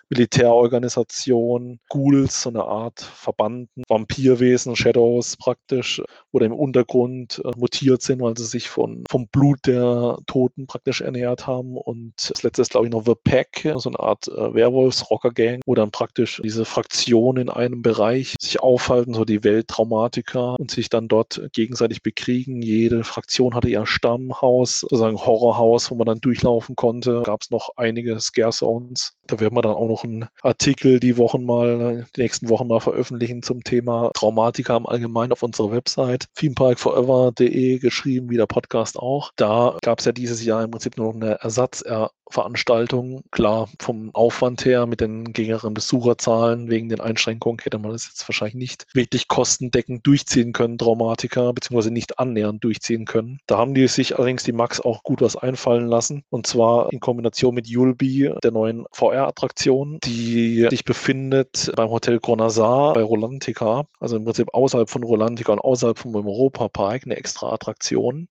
Militärorganisation, 0.10 1.80
Ghouls, 1.89 2.41
so 2.41 2.49
eine 2.49 2.65
Art 2.65 2.99
Verbanden, 2.99 3.84
Vampirwesen, 3.88 4.75
Shadows 4.75 5.38
praktisch, 5.38 6.01
oder 6.34 6.46
im 6.46 6.54
Untergrund 6.54 7.42
äh, 7.46 7.52
mutiert 7.58 8.02
sind, 8.02 8.21
weil 8.21 8.37
sie 8.37 8.46
sich 8.46 8.67
von, 8.67 9.06
vom 9.10 9.27
Blut 9.29 9.60
der 9.65 10.17
Toten 10.27 10.67
praktisch 10.67 11.00
ernährt 11.00 11.48
haben. 11.48 11.77
Und 11.77 12.13
das 12.29 12.44
letzte 12.44 12.63
ist, 12.63 12.71
glaube 12.71 12.87
ich, 12.87 12.92
noch 12.92 13.06
The 13.06 13.15
Pack, 13.15 13.65
so 13.77 13.89
eine 13.89 14.00
Art 14.00 14.27
äh, 14.27 14.54
Werwolfs 14.54 15.04
als 15.06 15.10
Rocker-Gang, 15.10 15.62
wo 15.65 15.75
dann 15.75 15.91
praktisch 15.91 16.41
diese 16.43 16.65
Fraktionen 16.65 17.43
in 17.43 17.49
einem 17.49 17.81
Bereich 17.81 18.35
sich 18.39 18.60
aufhalten, 18.60 19.13
so 19.13 19.25
die 19.25 19.43
Welttraumatiker 19.43 20.56
und 20.60 20.71
sich 20.71 20.89
dann 20.89 21.08
dort 21.08 21.49
gegenseitig 21.53 22.01
bekriegen. 22.01 22.62
Jede 22.62 23.03
Fraktion 23.03 23.56
hatte 23.56 23.69
ihr 23.69 23.85
Stammhaus, 23.85 24.81
sozusagen 24.81 25.17
Horrorhaus, 25.17 25.91
wo 25.91 25.95
man 25.95 26.08
dann 26.08 26.19
durchlaufen 26.19 26.75
konnte. 26.75 27.23
Gab 27.23 27.41
es 27.41 27.51
noch 27.51 27.71
einige 27.75 28.19
Scare 28.19 28.51
Zones. 28.51 29.13
Da 29.28 29.40
werden 29.40 29.56
wir 29.56 29.62
dann 29.62 29.73
auch 29.73 29.88
noch 29.88 30.04
einen 30.04 30.28
Artikel 30.42 31.00
die 31.00 31.17
Wochen 31.17 31.46
mal, 31.46 32.06
die 32.15 32.21
nächsten 32.21 32.50
Wochen 32.50 32.67
mal 32.67 32.80
veröffentlichen 32.80 33.42
zum 33.42 33.63
Thema 33.63 34.12
Traumatiker 34.13 34.78
im 34.78 34.86
Allgemeinen 34.86 35.32
auf 35.32 35.42
unserer 35.42 35.71
Website 35.71 36.28
themeparkforever.de 36.36 37.80
geschrieben, 37.80 38.30
wie 38.30 38.38
der 38.38 38.46
Podcast 38.46 39.00
auch. 39.00 39.32
Da 39.36 39.78
gab 39.82 40.00
es 40.00 40.06
ja 40.06 40.12
dieses 40.12 40.44
Jahr 40.44 40.63
im 40.63 40.71
Prinzip 40.71 40.98
nur 40.98 41.08
noch 41.08 41.15
eine 41.15 41.40
Ersatzveranstaltung. 41.42 43.23
Klar, 43.32 43.69
vom 43.80 44.13
Aufwand 44.13 44.63
her 44.65 44.86
mit 44.86 45.02
den 45.02 45.34
geringeren 45.34 45.73
Besucherzahlen 45.73 46.69
wegen 46.69 46.90
den 46.90 47.02
Einschränkungen 47.02 47.60
hätte 47.63 47.80
man 47.80 47.92
das 47.92 48.08
jetzt 48.08 48.28
wahrscheinlich 48.30 48.56
nicht 48.56 48.86
wirklich 48.94 49.28
kostendeckend 49.28 50.06
durchziehen 50.06 50.54
können, 50.54 50.78
Traumatiker, 50.78 51.52
beziehungsweise 51.54 51.92
nicht 51.92 52.19
annähernd 52.19 52.63
durchziehen 52.63 53.06
können. 53.06 53.40
Da 53.48 53.58
haben 53.58 53.73
die 53.73 53.88
sich 53.88 54.17
allerdings 54.17 54.44
die 54.44 54.52
Max 54.52 54.80
auch 54.80 55.02
gut 55.04 55.21
was 55.21 55.36
einfallen 55.36 55.88
lassen. 55.88 56.23
Und 56.30 56.46
zwar 56.46 56.94
in 56.94 57.00
Kombination 57.00 57.56
mit 57.56 57.67
Yulby, 57.67 58.32
der 58.44 58.52
neuen 58.52 58.86
VR-Attraktion, 59.15 59.99
die 60.03 60.67
sich 60.69 60.83
befindet 60.83 61.71
beim 61.75 61.89
Hotel 61.89 62.19
Gronazar 62.19 62.93
bei 62.93 63.03
Rolantica, 63.03 63.87
also 63.99 64.17
im 64.17 64.25
Prinzip 64.25 64.53
außerhalb 64.53 64.89
von 64.89 65.03
Rolantica 65.03 65.53
und 65.53 65.59
außerhalb 65.59 65.97
vom 65.97 66.15
Europa 66.15 66.67
Park, 66.67 67.03
eine 67.05 67.15
extra 67.15 67.51
Attraktion. 67.51 68.27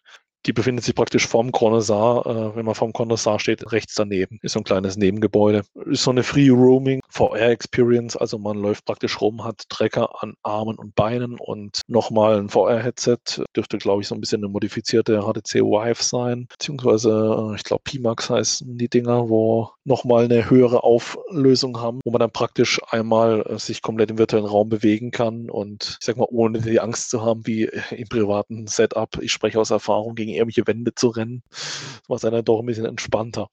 Die 0.46 0.52
befindet 0.52 0.84
sich 0.84 0.94
praktisch 0.94 1.26
vorm 1.26 1.52
Connoisseur, 1.52 2.26
äh, 2.26 2.56
wenn 2.56 2.66
man 2.66 2.74
vorm 2.74 2.92
Connoisseur 2.92 3.38
steht, 3.40 3.72
rechts 3.72 3.94
daneben. 3.94 4.38
Ist 4.42 4.52
so 4.52 4.60
ein 4.60 4.64
kleines 4.64 4.96
Nebengebäude. 4.96 5.64
Ist 5.86 6.02
so 6.02 6.10
eine 6.10 6.22
Free 6.22 6.50
Roaming 6.50 7.00
VR 7.08 7.50
Experience, 7.50 8.16
also 8.16 8.38
man 8.38 8.58
läuft 8.58 8.84
praktisch 8.84 9.20
rum, 9.20 9.44
hat 9.44 9.68
Trecker 9.68 10.22
an 10.22 10.34
Armen 10.42 10.76
und 10.76 10.96
Beinen 10.96 11.38
und 11.38 11.80
nochmal 11.86 12.40
ein 12.40 12.48
VR-Headset. 12.48 13.44
Dürfte, 13.54 13.78
glaube 13.78 14.02
ich, 14.02 14.08
so 14.08 14.16
ein 14.16 14.20
bisschen 14.20 14.40
eine 14.40 14.48
modifizierte 14.48 15.20
HTC 15.20 15.62
Vive 15.62 16.02
sein, 16.02 16.48
beziehungsweise, 16.50 17.52
äh, 17.52 17.54
ich 17.54 17.62
glaube, 17.62 17.82
Pimax 17.84 18.30
heißen 18.30 18.76
die 18.78 18.88
Dinger, 18.88 19.28
wo 19.28 19.70
nochmal 19.84 20.24
eine 20.24 20.50
höhere 20.50 20.82
Auflösung 20.82 21.80
haben, 21.80 22.00
wo 22.04 22.10
man 22.10 22.18
dann 22.18 22.32
praktisch 22.32 22.80
einmal 22.90 23.42
äh, 23.42 23.58
sich 23.58 23.80
komplett 23.80 24.10
im 24.10 24.18
virtuellen 24.18 24.46
Raum 24.46 24.68
bewegen 24.68 25.12
kann 25.12 25.48
und 25.48 25.98
ich 26.00 26.06
sag 26.06 26.16
mal, 26.16 26.26
ohne 26.30 26.60
die 26.60 26.80
Angst 26.80 27.10
zu 27.10 27.22
haben, 27.22 27.46
wie 27.46 27.70
im 27.90 28.08
privaten 28.08 28.66
Setup. 28.66 29.16
Ich 29.20 29.32
spreche 29.32 29.60
aus 29.60 29.70
Erfahrung 29.70 30.16
gegen 30.16 30.33
irgendwelche 30.34 30.66
Wände 30.66 30.94
zu 30.94 31.08
rennen. 31.08 31.42
Das 31.50 32.22
war 32.22 32.30
dann 32.30 32.44
doch 32.44 32.60
ein 32.60 32.66
bisschen 32.66 32.86
entspannter 32.86 33.48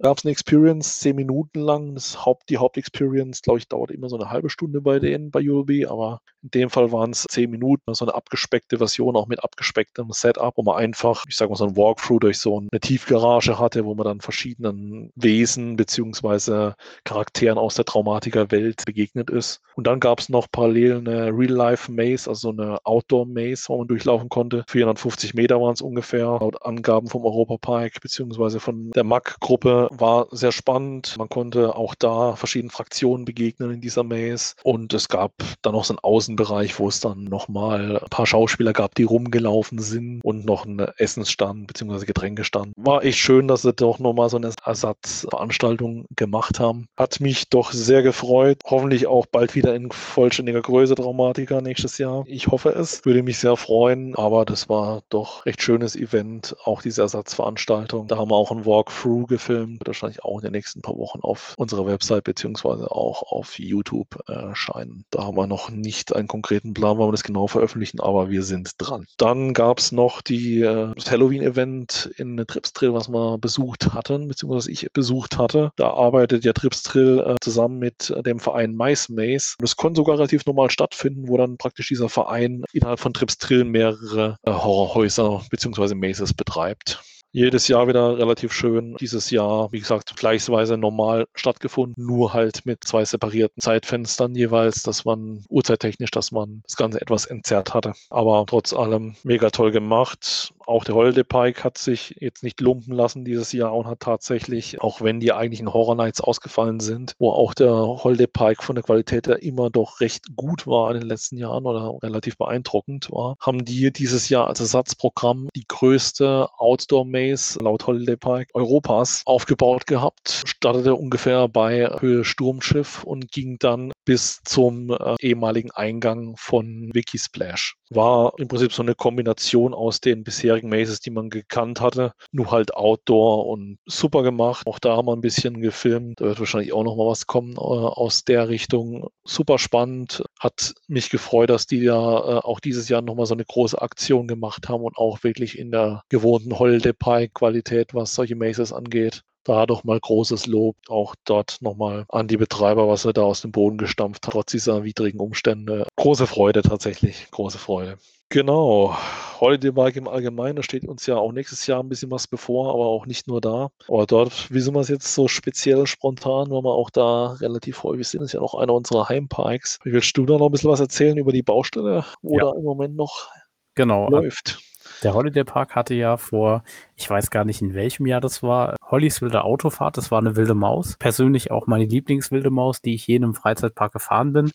gab 0.00 0.18
es 0.18 0.24
eine 0.24 0.32
Experience, 0.32 1.00
zehn 1.00 1.16
Minuten 1.16 1.60
lang. 1.60 1.94
Das 1.94 2.24
Haupt, 2.24 2.48
die 2.50 2.58
Hauptexperience, 2.58 3.42
glaube 3.42 3.58
ich, 3.58 3.68
dauert 3.68 3.90
immer 3.90 4.08
so 4.08 4.18
eine 4.18 4.30
halbe 4.30 4.50
Stunde 4.50 4.80
bei 4.80 4.98
denen, 4.98 5.30
bei 5.30 5.40
ULB, 5.40 5.90
aber 5.90 6.20
in 6.42 6.50
dem 6.50 6.70
Fall 6.70 6.92
waren 6.92 7.10
es 7.10 7.24
zehn 7.28 7.50
Minuten, 7.50 7.94
so 7.94 8.04
eine 8.04 8.14
abgespeckte 8.14 8.78
Version, 8.78 9.16
auch 9.16 9.26
mit 9.26 9.42
abgespecktem 9.42 10.08
Setup, 10.12 10.56
wo 10.56 10.62
man 10.62 10.76
einfach, 10.76 11.24
ich 11.28 11.36
sage 11.36 11.50
mal, 11.50 11.56
so 11.56 11.66
ein 11.66 11.76
Walkthrough 11.76 12.20
durch 12.20 12.38
so 12.38 12.58
eine 12.58 12.80
Tiefgarage 12.80 13.58
hatte, 13.58 13.84
wo 13.84 13.94
man 13.94 14.04
dann 14.04 14.20
verschiedenen 14.20 15.10
Wesen 15.16 15.76
beziehungsweise 15.76 16.76
Charakteren 17.04 17.58
aus 17.58 17.74
der 17.74 17.84
Traumatiker-Welt 17.84 18.84
begegnet 18.84 19.30
ist. 19.30 19.60
Und 19.74 19.86
dann 19.86 20.00
gab 20.00 20.20
es 20.20 20.28
noch 20.28 20.46
parallel 20.50 20.98
eine 20.98 21.26
Real-Life-Maze, 21.36 22.30
also 22.30 22.50
eine 22.50 22.78
Outdoor-Maze, 22.84 23.64
wo 23.68 23.78
man 23.78 23.88
durchlaufen 23.88 24.28
konnte. 24.28 24.64
450 24.68 25.34
Meter 25.34 25.60
waren 25.60 25.74
es 25.74 25.82
ungefähr, 25.82 26.26
laut 26.26 26.64
Angaben 26.64 27.08
vom 27.08 27.24
Europapark 27.24 28.00
beziehungsweise 28.00 28.60
von 28.60 28.90
der 28.92 29.04
MAC-Gruppe 29.04 29.87
war 29.90 30.28
sehr 30.30 30.52
spannend. 30.52 31.16
Man 31.18 31.28
konnte 31.28 31.74
auch 31.74 31.94
da 31.94 32.36
verschiedenen 32.36 32.70
Fraktionen 32.70 33.24
begegnen 33.24 33.72
in 33.72 33.80
dieser 33.80 34.04
Maze. 34.04 34.54
Und 34.62 34.94
es 34.94 35.08
gab 35.08 35.32
dann 35.62 35.72
noch 35.72 35.84
so 35.84 35.94
einen 35.94 36.00
Außenbereich, 36.00 36.78
wo 36.78 36.88
es 36.88 37.00
dann 37.00 37.24
nochmal 37.24 37.98
ein 37.98 38.08
paar 38.10 38.26
Schauspieler 38.26 38.72
gab, 38.72 38.94
die 38.94 39.04
rumgelaufen 39.04 39.78
sind 39.78 40.20
und 40.22 40.44
noch 40.44 40.66
einen 40.66 40.80
Essensstand 40.96 41.66
bzw. 41.66 42.06
Getränkestand. 42.06 42.72
War 42.76 43.04
echt 43.04 43.18
schön, 43.18 43.48
dass 43.48 43.62
sie 43.62 43.72
doch 43.72 43.98
nochmal 43.98 44.28
so 44.30 44.36
eine 44.36 44.52
Ersatzveranstaltung 44.64 46.06
gemacht 46.16 46.60
haben. 46.60 46.88
Hat 46.96 47.20
mich 47.20 47.48
doch 47.48 47.72
sehr 47.72 48.02
gefreut. 48.02 48.58
Hoffentlich 48.64 49.06
auch 49.06 49.26
bald 49.26 49.54
wieder 49.54 49.74
in 49.74 49.90
vollständiger 49.90 50.62
Größe 50.62 50.94
Traumatiker 50.94 51.60
nächstes 51.60 51.98
Jahr. 51.98 52.24
Ich 52.26 52.48
hoffe 52.48 52.70
es. 52.70 53.04
Würde 53.04 53.22
mich 53.22 53.38
sehr 53.38 53.56
freuen. 53.56 54.14
Aber 54.14 54.44
das 54.44 54.68
war 54.68 55.02
doch 55.08 55.46
recht 55.46 55.62
schönes 55.62 55.96
Event. 55.96 56.56
Auch 56.64 56.82
diese 56.82 57.02
Ersatzveranstaltung. 57.02 58.06
Da 58.08 58.18
haben 58.18 58.30
wir 58.30 58.36
auch 58.36 58.50
ein 58.50 58.66
Walkthrough 58.66 59.26
gefilmt 59.26 59.77
wird 59.78 59.88
wahrscheinlich 59.88 60.22
auch 60.24 60.38
in 60.38 60.44
den 60.44 60.52
nächsten 60.52 60.82
paar 60.82 60.96
Wochen 60.96 61.20
auf 61.20 61.54
unserer 61.56 61.86
Website 61.86 62.24
beziehungsweise 62.24 62.90
auch 62.90 63.22
auf 63.22 63.58
YouTube 63.58 64.18
erscheinen. 64.28 65.04
Da 65.10 65.24
haben 65.24 65.36
wir 65.36 65.46
noch 65.46 65.70
nicht 65.70 66.14
einen 66.14 66.28
konkreten 66.28 66.74
Plan, 66.74 66.98
wann 66.98 67.08
wir 67.08 67.12
das 67.12 67.22
genau 67.22 67.46
veröffentlichen, 67.46 68.00
aber 68.00 68.30
wir 68.30 68.42
sind 68.42 68.72
dran. 68.78 69.06
Dann 69.16 69.54
gab 69.54 69.78
es 69.78 69.92
noch 69.92 70.22
die, 70.22 70.60
äh, 70.62 70.92
das 70.94 71.10
Halloween-Event 71.10 72.10
in 72.16 72.36
Tripstrill, 72.46 72.94
was 72.94 73.08
wir 73.08 73.38
besucht 73.38 73.92
hatten, 73.92 74.28
beziehungsweise 74.28 74.70
ich 74.70 74.88
besucht 74.92 75.38
hatte. 75.38 75.72
Da 75.76 75.90
arbeitet 75.90 76.44
ja 76.44 76.52
Tripstrill 76.52 77.20
äh, 77.20 77.34
zusammen 77.40 77.78
mit 77.78 78.14
dem 78.24 78.40
Verein 78.40 78.74
Mice 78.74 79.08
Maze. 79.08 79.56
Es 79.62 79.76
konnte 79.76 79.98
sogar 79.98 80.16
relativ 80.16 80.46
normal 80.46 80.70
stattfinden, 80.70 81.28
wo 81.28 81.36
dann 81.36 81.56
praktisch 81.56 81.88
dieser 81.88 82.08
Verein 82.08 82.64
innerhalb 82.72 83.00
von 83.00 83.12
Tripstrill 83.12 83.64
mehrere 83.64 84.36
äh, 84.42 84.50
Horrorhäuser 84.50 85.42
beziehungsweise 85.50 85.94
Mazes 85.94 86.34
betreibt 86.34 87.02
jedes 87.32 87.68
Jahr 87.68 87.88
wieder 87.88 88.18
relativ 88.18 88.52
schön. 88.52 88.96
Dieses 89.00 89.30
Jahr, 89.30 89.70
wie 89.72 89.80
gesagt, 89.80 90.16
gleichsweise 90.16 90.76
normal 90.76 91.26
stattgefunden, 91.34 92.04
nur 92.04 92.32
halt 92.32 92.64
mit 92.64 92.84
zwei 92.84 93.04
separierten 93.04 93.60
Zeitfenstern 93.60 94.34
jeweils, 94.34 94.82
dass 94.82 95.04
man 95.04 95.44
uhrzeittechnisch, 95.48 96.10
dass 96.10 96.32
man 96.32 96.62
das 96.64 96.76
Ganze 96.76 97.00
etwas 97.00 97.26
entzerrt 97.26 97.74
hatte. 97.74 97.92
Aber 98.10 98.44
trotz 98.46 98.72
allem 98.72 99.16
mega 99.24 99.50
toll 99.50 99.70
gemacht. 99.70 100.52
Auch 100.68 100.84
der 100.84 100.96
Holiday 100.96 101.24
Pike 101.24 101.64
hat 101.64 101.78
sich 101.78 102.14
jetzt 102.18 102.42
nicht 102.42 102.60
lumpen 102.60 102.92
lassen 102.92 103.24
dieses 103.24 103.52
Jahr 103.52 103.74
und 103.74 103.86
hat 103.86 104.00
tatsächlich, 104.00 104.82
auch 104.82 105.00
wenn 105.00 105.18
die 105.18 105.32
eigentlichen 105.32 105.72
Horror 105.72 105.94
Nights 105.94 106.20
ausgefallen 106.20 106.78
sind, 106.78 107.14
wo 107.18 107.30
auch 107.30 107.54
der 107.54 107.72
Holiday 107.72 108.26
Pike 108.26 108.62
von 108.62 108.74
der 108.74 108.84
Qualität 108.84 109.28
her 109.28 109.42
immer 109.42 109.70
doch 109.70 110.00
recht 110.00 110.36
gut 110.36 110.66
war 110.66 110.90
in 110.90 111.00
den 111.00 111.08
letzten 111.08 111.38
Jahren 111.38 111.64
oder 111.64 111.96
relativ 112.02 112.36
beeindruckend 112.36 113.10
war, 113.10 113.36
haben 113.40 113.64
die 113.64 113.90
dieses 113.90 114.28
Jahr 114.28 114.46
als 114.46 114.60
Ersatzprogramm 114.60 115.48
die 115.56 115.64
größte 115.66 116.48
Outdoor-Maze 116.58 117.60
laut 117.62 117.86
Holiday 117.86 118.18
Pike 118.18 118.50
Europas 118.52 119.22
aufgebaut 119.24 119.86
gehabt. 119.86 120.42
Startete 120.44 120.96
ungefähr 120.96 121.48
bei 121.48 121.88
Höhe 121.98 122.24
Sturmschiff 122.24 123.04
und 123.04 123.32
ging 123.32 123.56
dann 123.58 123.90
bis 124.04 124.42
zum 124.44 124.90
äh, 124.90 125.14
ehemaligen 125.20 125.70
Eingang 125.70 126.34
von 126.36 126.90
Wikisplash. 126.92 127.74
War 127.88 128.34
im 128.36 128.48
Prinzip 128.48 128.74
so 128.74 128.82
eine 128.82 128.94
Kombination 128.94 129.72
aus 129.72 130.02
den 130.02 130.24
bisherigen 130.24 130.57
Mazes, 130.64 131.00
die 131.00 131.10
man 131.10 131.30
gekannt 131.30 131.80
hatte, 131.80 132.12
nur 132.32 132.50
halt 132.50 132.74
Outdoor 132.74 133.46
und 133.46 133.78
super 133.86 134.22
gemacht. 134.22 134.66
Auch 134.66 134.78
da 134.78 134.96
haben 134.96 135.06
wir 135.06 135.14
ein 135.14 135.20
bisschen 135.20 135.60
gefilmt. 135.60 136.20
Da 136.20 136.26
wird 136.26 136.40
wahrscheinlich 136.40 136.72
auch 136.72 136.84
noch 136.84 136.96
mal 136.96 137.06
was 137.06 137.26
kommen 137.26 137.54
äh, 137.56 137.58
aus 137.58 138.24
der 138.24 138.48
Richtung. 138.48 139.08
Super 139.24 139.58
spannend. 139.58 140.22
Hat 140.38 140.74
mich 140.86 141.10
gefreut, 141.10 141.50
dass 141.50 141.66
die 141.66 141.78
ja 141.78 141.94
äh, 141.94 142.40
auch 142.40 142.60
dieses 142.60 142.88
Jahr 142.88 143.02
noch 143.02 143.14
mal 143.14 143.26
so 143.26 143.34
eine 143.34 143.44
große 143.44 143.80
Aktion 143.80 144.28
gemacht 144.28 144.68
haben 144.68 144.82
und 144.82 144.96
auch 144.96 145.22
wirklich 145.22 145.58
in 145.58 145.70
der 145.70 146.02
gewohnten 146.08 146.58
Holiday 146.58 146.92
Pie 146.92 147.28
Qualität, 147.32 147.94
was 147.94 148.14
solche 148.14 148.36
Mazes 148.36 148.72
angeht, 148.72 149.22
da 149.44 149.66
doch 149.66 149.84
mal 149.84 149.98
großes 149.98 150.46
Lob 150.46 150.76
auch 150.88 151.14
dort 151.24 151.58
nochmal 151.60 152.04
an 152.08 152.28
die 152.28 152.36
Betreiber, 152.36 152.88
was 152.88 153.04
er 153.04 153.12
da 153.12 153.22
aus 153.22 153.40
dem 153.40 153.52
Boden 153.52 153.78
gestampft 153.78 154.26
hat, 154.26 154.32
trotz 154.32 154.52
dieser 154.52 154.84
widrigen 154.84 155.20
Umstände. 155.20 155.86
Große 155.96 156.26
Freude 156.26 156.62
tatsächlich, 156.62 157.28
große 157.30 157.58
Freude. 157.58 157.98
Genau, 158.30 158.94
Holiday 159.40 159.70
Bike 159.70 159.96
im 159.96 160.06
Allgemeinen, 160.06 160.56
da 160.56 160.62
steht 160.62 160.84
uns 160.84 161.06
ja 161.06 161.16
auch 161.16 161.32
nächstes 161.32 161.66
Jahr 161.66 161.82
ein 161.82 161.88
bisschen 161.88 162.10
was 162.10 162.26
bevor, 162.26 162.74
aber 162.74 162.86
auch 162.86 163.06
nicht 163.06 163.26
nur 163.26 163.40
da. 163.40 163.70
Aber 163.88 164.04
dort 164.04 164.50
wissen 164.52 164.74
wir 164.74 164.80
es 164.80 164.88
jetzt 164.88 165.14
so 165.14 165.28
speziell 165.28 165.86
spontan, 165.86 166.50
weil 166.50 166.62
wir 166.62 166.74
auch 166.74 166.90
da 166.90 167.32
relativ 167.40 167.82
häufig 167.84 168.06
sind. 168.08 168.22
Ist 168.22 168.32
ja 168.32 168.40
noch 168.40 168.54
einer 168.54 168.74
unserer 168.74 169.08
Heimpikes. 169.08 169.78
Willst 169.84 170.16
du 170.16 170.26
da 170.26 170.36
noch 170.36 170.46
ein 170.46 170.52
bisschen 170.52 170.70
was 170.70 170.80
erzählen 170.80 171.16
über 171.16 171.32
die 171.32 171.42
Baustelle, 171.42 172.04
wo 172.20 172.36
ja. 172.36 172.44
da 172.44 172.52
im 172.58 172.64
Moment 172.64 172.96
noch 172.96 173.30
genau. 173.74 174.10
läuft? 174.10 174.58
Der 175.02 175.14
Holiday 175.14 175.44
Park 175.44 175.74
hatte 175.74 175.94
ja 175.94 176.16
vor, 176.16 176.64
ich 176.96 177.08
weiß 177.08 177.30
gar 177.30 177.44
nicht 177.44 177.62
in 177.62 177.74
welchem 177.74 178.06
Jahr 178.06 178.20
das 178.20 178.42
war, 178.42 178.76
Hollys 178.90 179.20
wilde 179.20 179.44
Autofahrt. 179.44 179.96
Das 179.96 180.10
war 180.10 180.18
eine 180.18 180.36
wilde 180.36 180.54
Maus. 180.54 180.96
Persönlich 180.98 181.50
auch 181.50 181.66
meine 181.66 181.84
Lieblingswilde 181.84 182.50
Maus, 182.50 182.82
die 182.82 182.94
ich 182.94 183.06
je 183.06 183.16
in 183.16 183.24
einem 183.24 183.34
Freizeitpark 183.34 183.92
gefahren 183.92 184.32
bin. 184.32 184.50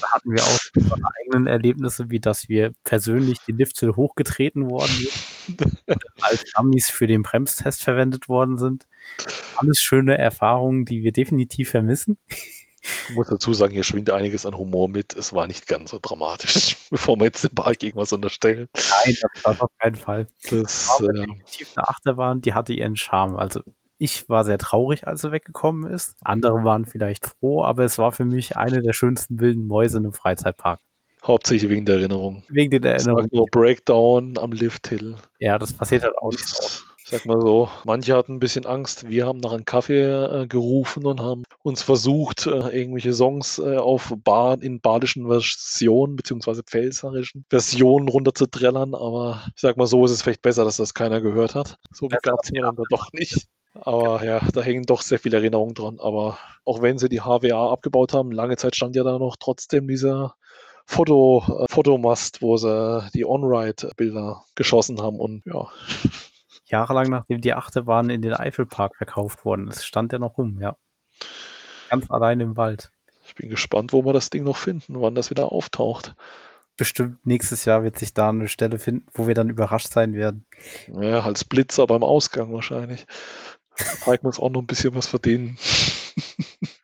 Da 0.00 0.12
hatten 0.12 0.30
wir 0.30 0.42
auch 0.42 0.58
unsere 0.76 1.00
eigenen 1.20 1.46
Erlebnisse, 1.46 2.10
wie 2.10 2.20
dass 2.20 2.48
wir 2.48 2.72
persönlich 2.84 3.38
die 3.46 3.52
Liftshill 3.52 3.96
hochgetreten 3.96 4.68
worden 4.68 4.92
sind 5.46 5.78
als 6.20 6.44
Dummies 6.54 6.90
für 6.90 7.06
den 7.06 7.22
Bremstest 7.22 7.82
verwendet 7.82 8.28
worden 8.28 8.58
sind. 8.58 8.86
Alles 9.56 9.78
schöne 9.78 10.18
Erfahrungen, 10.18 10.84
die 10.84 11.02
wir 11.02 11.12
definitiv 11.12 11.70
vermissen. 11.70 12.18
Ich 13.08 13.14
muss 13.14 13.28
dazu 13.28 13.54
sagen, 13.54 13.72
hier 13.72 13.84
schwingt 13.84 14.10
einiges 14.10 14.46
an 14.46 14.56
Humor 14.56 14.88
mit. 14.88 15.14
Es 15.14 15.32
war 15.32 15.46
nicht 15.46 15.66
ganz 15.66 15.90
so 15.90 15.98
dramatisch, 16.00 16.76
bevor 16.90 17.16
wir 17.16 17.24
jetzt 17.26 17.44
den 17.44 17.54
Park 17.54 17.82
irgendwas 17.82 18.12
unterstellen. 18.12 18.68
Nein, 18.74 19.16
das 19.20 19.44
war 19.44 19.62
auf 19.62 19.70
keinen 19.78 19.96
Fall. 19.96 20.26
Das 20.50 20.88
war 20.88 21.08
äh, 21.10 21.12
definitiv 21.12 21.72
eine 21.76 21.88
Achterbahn, 21.88 22.40
die 22.40 22.54
hatte 22.54 22.72
ihren 22.72 22.96
Charme. 22.96 23.36
Also 23.36 23.60
Ich 23.98 24.28
war 24.28 24.44
sehr 24.44 24.58
traurig, 24.58 25.06
als 25.06 25.24
er 25.24 25.32
weggekommen 25.32 25.90
ist. 25.90 26.16
Andere 26.22 26.64
waren 26.64 26.84
vielleicht 26.86 27.26
froh, 27.26 27.64
aber 27.64 27.84
es 27.84 27.98
war 27.98 28.12
für 28.12 28.24
mich 28.24 28.56
eine 28.56 28.82
der 28.82 28.92
schönsten 28.92 29.40
wilden 29.40 29.66
Mäuse 29.66 29.98
in 29.98 30.04
einem 30.04 30.12
Freizeitpark. 30.12 30.80
Hauptsächlich 31.24 31.68
wegen 31.70 31.84
der 31.84 31.96
Erinnerung. 31.96 32.44
Wegen 32.48 32.80
der 32.80 32.94
Erinnerung. 32.94 33.26
Nur 33.32 33.46
Breakdown 33.46 34.38
am 34.38 34.52
Lift 34.52 34.86
Hill. 34.88 35.16
Ja, 35.40 35.58
das 35.58 35.72
passiert 35.72 36.04
halt 36.04 36.16
auch 36.18 36.30
nicht 36.30 36.44
oft. 36.60 36.84
Sag 37.10 37.24
mal 37.24 37.40
so, 37.40 37.70
manche 37.84 38.14
hatten 38.14 38.34
ein 38.34 38.38
bisschen 38.38 38.66
Angst. 38.66 39.08
Wir 39.08 39.26
haben 39.26 39.40
nach 39.40 39.52
einem 39.52 39.64
Kaffee 39.64 40.02
äh, 40.02 40.46
gerufen 40.46 41.06
und 41.06 41.20
haben 41.20 41.44
uns 41.62 41.82
versucht, 41.82 42.46
äh, 42.46 42.50
irgendwelche 42.50 43.14
Songs 43.14 43.58
äh, 43.58 43.76
auf 43.76 44.12
Bad, 44.24 44.62
in 44.62 44.80
badischen 44.80 45.26
Versionen 45.26 46.16
beziehungsweise 46.16 46.62
pfälzerischen 46.62 47.46
Versionen 47.48 48.08
runterzuträllern. 48.08 48.94
Aber 48.94 49.42
ich 49.54 49.60
sag 49.62 49.78
mal 49.78 49.86
so, 49.86 50.04
ist 50.04 50.10
es 50.10 50.22
vielleicht 50.22 50.42
besser, 50.42 50.64
dass 50.64 50.76
das 50.76 50.92
keiner 50.92 51.22
gehört 51.22 51.54
hat. 51.54 51.78
So 51.92 52.08
beklagt 52.08 52.44
sind 52.44 52.56
wir 52.56 52.62
dann 52.62 52.76
doch 52.90 53.10
nicht. 53.14 53.46
Aber 53.72 54.22
ja, 54.22 54.40
da 54.52 54.60
hängen 54.60 54.84
doch 54.84 55.00
sehr 55.00 55.18
viele 55.18 55.38
Erinnerungen 55.38 55.74
dran. 55.74 55.98
Aber 56.00 56.38
auch 56.66 56.82
wenn 56.82 56.98
sie 56.98 57.08
die 57.08 57.22
HWA 57.22 57.72
abgebaut 57.72 58.12
haben, 58.12 58.32
lange 58.32 58.56
Zeit 58.56 58.76
stand 58.76 58.96
ja 58.96 59.04
da 59.04 59.18
noch 59.18 59.36
trotzdem 59.38 59.88
dieser 59.88 60.34
Foto, 60.84 61.42
äh, 61.48 61.72
Fotomast, 61.72 62.42
wo 62.42 62.58
sie 62.58 63.08
die 63.14 63.24
On-Ride-Bilder 63.24 64.44
geschossen 64.54 65.00
haben 65.00 65.20
und 65.20 65.42
ja. 65.46 65.68
Jahrelang 66.70 67.10
nachdem 67.10 67.40
die 67.40 67.54
Achterbahnen 67.54 68.10
in 68.10 68.22
den 68.22 68.34
Eifelpark 68.34 68.96
verkauft 68.96 69.44
wurden. 69.44 69.68
Es 69.68 69.84
stand 69.84 70.12
ja 70.12 70.18
noch 70.18 70.38
rum, 70.38 70.58
ja. 70.60 70.76
Ganz 71.90 72.10
allein 72.10 72.40
im 72.40 72.56
Wald. 72.56 72.90
Ich 73.26 73.34
bin 73.34 73.48
gespannt, 73.48 73.92
wo 73.92 74.04
wir 74.04 74.12
das 74.12 74.30
Ding 74.30 74.44
noch 74.44 74.56
finden, 74.56 75.00
wann 75.00 75.14
das 75.14 75.30
wieder 75.30 75.52
auftaucht. 75.52 76.14
Bestimmt 76.76 77.26
nächstes 77.26 77.64
Jahr 77.64 77.82
wird 77.82 77.98
sich 77.98 78.14
da 78.14 78.28
eine 78.28 78.48
Stelle 78.48 78.78
finden, 78.78 79.06
wo 79.12 79.26
wir 79.26 79.34
dann 79.34 79.50
überrascht 79.50 79.92
sein 79.92 80.14
werden. 80.14 80.46
Ja, 80.86 81.20
als 81.20 81.44
Blitzer 81.44 81.86
beim 81.86 82.02
Ausgang 82.02 82.52
wahrscheinlich. 82.52 83.06
Zeigt 83.74 84.24
uns 84.24 84.38
auch 84.38 84.50
noch 84.50 84.62
ein 84.62 84.66
bisschen 84.66 84.94
was 84.94 85.06
verdienen. 85.06 85.58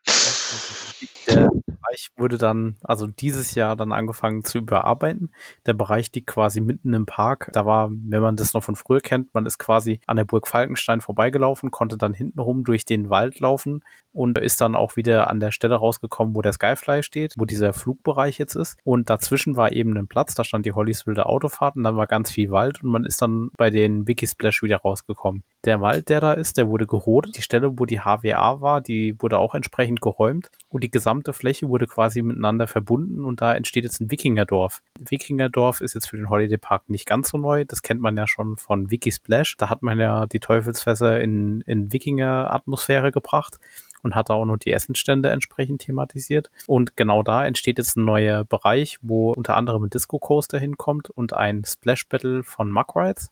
Bereich 1.95 2.11
wurde 2.17 2.39
dann, 2.39 2.77
also 2.83 3.07
dieses 3.07 3.55
Jahr 3.55 3.77
dann 3.77 3.93
angefangen 3.93 4.45
zu 4.45 4.59
überarbeiten. 4.59 5.31
Der 5.67 5.75
Bereich 5.75 6.11
liegt 6.13 6.27
quasi 6.27 6.61
mitten 6.61 6.93
im 6.93 7.07
Park. 7.07 7.51
Da 7.53 7.65
war, 7.67 7.91
wenn 7.91 8.21
man 8.21 8.37
das 8.37 8.53
noch 8.53 8.65
von 8.65 8.75
früher 8.77 9.01
kennt, 9.01 9.33
man 9.33 9.47
ist 9.47 9.59
quasi 9.59 10.01
an 10.07 10.17
der 10.17 10.25
Burg 10.25 10.49
Falkenstein 10.49 11.01
vorbeigelaufen, 11.01 11.71
konnte 11.71 11.97
dann 11.97 12.13
hintenrum 12.13 12.65
durch 12.65 12.85
den 12.85 13.11
Wald 13.11 13.39
laufen 13.41 13.83
und 14.15 14.39
ist 14.39 14.61
dann 14.61 14.77
auch 14.77 14.97
wieder 14.97 15.29
an 15.29 15.41
der 15.41 15.51
Stelle 15.51 15.75
rausgekommen, 15.75 16.35
wo 16.35 16.43
der 16.43 16.53
Skyfly 16.53 17.03
steht, 17.03 17.35
wo 17.37 17.45
dieser 17.45 17.73
Flugbereich 17.73 18.39
jetzt 18.39 18.55
ist. 18.55 18.79
Und 18.85 19.11
dazwischen 19.11 19.57
war 19.57 19.73
eben 19.73 19.97
ein 19.97 20.07
Platz, 20.07 20.35
da 20.35 20.45
stand 20.45 20.65
die 20.67 20.73
Hollys 20.73 21.07
wilde 21.07 21.27
Autofahrt 21.27 21.77
und 21.77 21.85
dann 21.85 21.97
war 21.97 22.07
ganz 22.07 22.31
viel 22.31 22.51
Wald 22.51 22.83
und 22.83 22.91
man 22.91 23.05
ist 23.05 23.21
dann 23.21 23.51
bei 23.57 23.71
den 23.71 24.07
Wikisplash 24.07 24.63
wieder 24.63 24.79
rausgekommen. 24.79 25.43
Der 25.65 25.81
Wald, 25.81 26.09
der 26.09 26.21
da 26.21 26.33
ist, 26.33 26.57
der 26.57 26.69
wurde 26.69 26.87
gerodet. 26.87 27.37
Die 27.37 27.43
Stelle, 27.43 27.79
wo 27.79 27.87
die 27.87 28.01
HWA 28.01 28.61
war, 28.61 28.81
die 28.81 29.21
wurde 29.21 29.39
auch 29.39 29.55
entsprechend 29.55 30.01
geräumt 30.01 30.49
und 30.69 30.85
die 30.85 30.91
gesamte 30.91 31.33
Fläche 31.33 31.69
wurde 31.69 31.84
quasi 31.87 32.23
miteinander 32.23 32.67
verbunden 32.67 33.25
und 33.25 33.41
da 33.41 33.55
entsteht 33.55 33.85
jetzt 33.85 34.01
ein 34.01 34.11
Wikingerdorf. 34.11 34.83
Wikingerdorf 34.99 35.81
ist 35.81 35.95
jetzt 35.95 36.09
für 36.09 36.17
den 36.17 36.31
Holiday 36.31 36.59
Park 36.59 36.89
nicht 36.89 37.07
ganz 37.07 37.31
so 37.31 37.39
neu. 37.39 37.65
Das 37.65 37.83
kennt 37.83 38.01
man 38.01 38.17
ja 38.17 38.27
schon 38.27 38.57
von 38.57 38.91
Wikisplash. 38.91 39.57
Da 39.57 39.71
hat 39.71 39.83
man 39.83 39.99
ja 39.99 40.27
die 40.27 40.41
Teufelsfässer 40.41 41.21
in, 41.21 41.61
in 41.63 41.93
Wikinger-Atmosphäre 41.93 43.13
gebracht 43.13 43.59
und 44.05 44.15
hat 44.15 44.29
da 44.29 44.35
auch 44.35 44.45
noch 44.45 44.59
die 44.59 44.73
Essensstände 44.73 45.31
entsprechend 45.31 45.83
thematisiert. 45.83 46.51
Und 46.67 46.97
genau 46.97 47.23
da 47.23 47.45
entsteht 47.45 47.79
jetzt 47.79 47.97
ein 47.97 48.05
neuer 48.05 48.45
Bereich, 48.45 48.99
wo 49.03 49.33
unter 49.33 49.57
anderem 49.57 49.85
ein 49.85 49.91
Disco 49.91 50.19
Coaster 50.19 50.59
hinkommt 50.59 51.11
und 51.11 51.33
ein 51.33 51.65
Splash 51.65 52.07
Battle 52.09 52.45
von 52.45 52.71
Muck 52.71 52.95
Rides. 52.95 53.31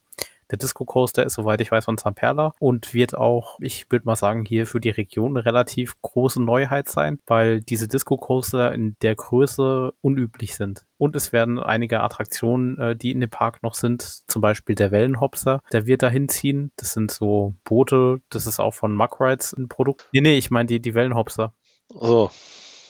Der 0.52 0.58
Disco 0.58 0.84
Coaster 0.84 1.24
ist, 1.24 1.32
soweit 1.32 1.62
ich 1.62 1.72
weiß, 1.72 1.86
von 1.86 1.96
Zamperla 1.96 2.52
und 2.58 2.92
wird 2.92 3.16
auch, 3.16 3.58
ich 3.60 3.90
würde 3.90 4.04
mal 4.04 4.16
sagen, 4.16 4.44
hier 4.44 4.66
für 4.66 4.80
die 4.80 4.90
Region 4.90 5.34
eine 5.34 5.46
relativ 5.46 5.94
große 6.02 6.42
Neuheit 6.42 6.90
sein, 6.90 7.18
weil 7.26 7.62
diese 7.62 7.88
Disco 7.88 8.18
Coaster 8.18 8.70
in 8.74 8.94
der 9.00 9.14
Größe 9.14 9.94
unüblich 10.02 10.54
sind. 10.54 10.84
Und 10.98 11.16
es 11.16 11.32
werden 11.32 11.58
einige 11.58 12.02
Attraktionen, 12.02 12.78
äh, 12.78 12.94
die 12.94 13.12
in 13.12 13.20
dem 13.20 13.30
Park 13.30 13.62
noch 13.62 13.72
sind, 13.72 14.02
zum 14.28 14.42
Beispiel 14.42 14.74
der 14.74 14.90
Wellenhopser, 14.90 15.62
der 15.72 15.86
wird 15.86 16.02
da 16.02 16.10
hinziehen. 16.10 16.70
Das 16.76 16.92
sind 16.92 17.10
so 17.10 17.54
Boote, 17.64 18.20
das 18.28 18.46
ist 18.46 18.60
auch 18.60 18.74
von 18.74 18.94
Muck 18.94 19.22
Rides 19.22 19.54
ein 19.54 19.68
Produkt. 19.68 20.10
Nee, 20.12 20.20
nee, 20.20 20.36
ich 20.36 20.50
meine 20.50 20.66
die, 20.66 20.80
die 20.80 20.92
Wellenhopser. 20.92 21.54
Oh. 21.88 22.28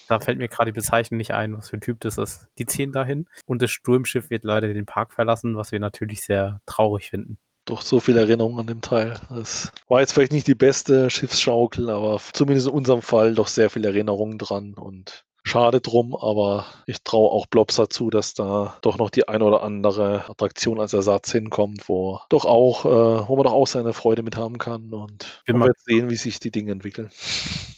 Da 0.09 0.19
fällt 0.19 0.39
mir 0.39 0.49
gerade 0.49 0.73
die 0.73 0.77
Bezeichnung 0.77 1.19
nicht 1.19 1.33
ein, 1.33 1.57
was 1.57 1.71
für 1.71 1.77
ein 1.77 1.81
Typ 1.81 2.01
das 2.01 2.19
ist. 2.19 2.49
Die 2.59 2.67
ziehen 2.67 2.91
dahin 2.91 3.29
und 3.47 3.63
das 3.63 3.71
Sturmschiff 3.71 4.31
wird 4.31 4.43
leider 4.43 4.75
den 4.75 4.85
Park 4.85 5.13
verlassen, 5.13 5.57
was 5.57 5.71
wir 5.71 5.79
natürlich 5.79 6.23
sehr 6.23 6.61
traurig 6.67 7.11
finden 7.11 7.39
doch 7.65 7.83
so 7.83 8.01
viel 8.01 8.17
Erinnerung 8.17 8.59
an 8.59 8.67
dem 8.67 8.81
Teil. 8.81 9.21
Das 9.31 9.73
war 9.89 10.01
jetzt 10.01 10.13
vielleicht 10.13 10.33
nicht 10.33 10.47
die 10.47 10.55
beste 10.55 11.11
Schiffsschaukel, 11.11 11.91
aber 11.91 12.21
zumindest 12.33 12.69
in 12.69 12.75
unserem 12.75 13.03
Fall 13.03 13.35
doch 13.35 13.49
sehr 13.49 13.71
viel 13.71 13.85
Erinnerung 13.85 14.39
dran 14.39 14.75
und 14.75 15.25
schade 15.43 15.80
drum, 15.80 16.14
aber 16.14 16.66
ich 16.86 17.03
traue 17.03 17.30
auch 17.30 17.47
Blobs 17.47 17.76
dazu, 17.76 18.11
dass 18.11 18.34
da 18.34 18.76
doch 18.82 18.99
noch 18.99 19.11
die 19.11 19.28
eine 19.28 19.45
oder 19.45 19.62
andere 19.62 20.28
Attraktion 20.28 20.80
als 20.80 20.93
Ersatz 20.93 21.32
hinkommt, 21.32 21.88
wo 21.88 22.20
doch 22.28 22.45
auch, 22.45 22.84
äh, 22.84 23.28
wo 23.28 23.36
man 23.36 23.45
doch 23.45 23.53
auch 23.53 23.66
seine 23.66 23.93
Freude 23.93 24.22
mit 24.22 24.36
haben 24.36 24.59
kann 24.59 24.93
und 24.93 25.43
wir 25.45 25.59
werden 25.59 25.72
sehen, 25.84 26.11
wie 26.11 26.16
sich 26.16 26.40
die 26.40 26.51
Dinge 26.51 26.72
entwickeln 26.72 27.11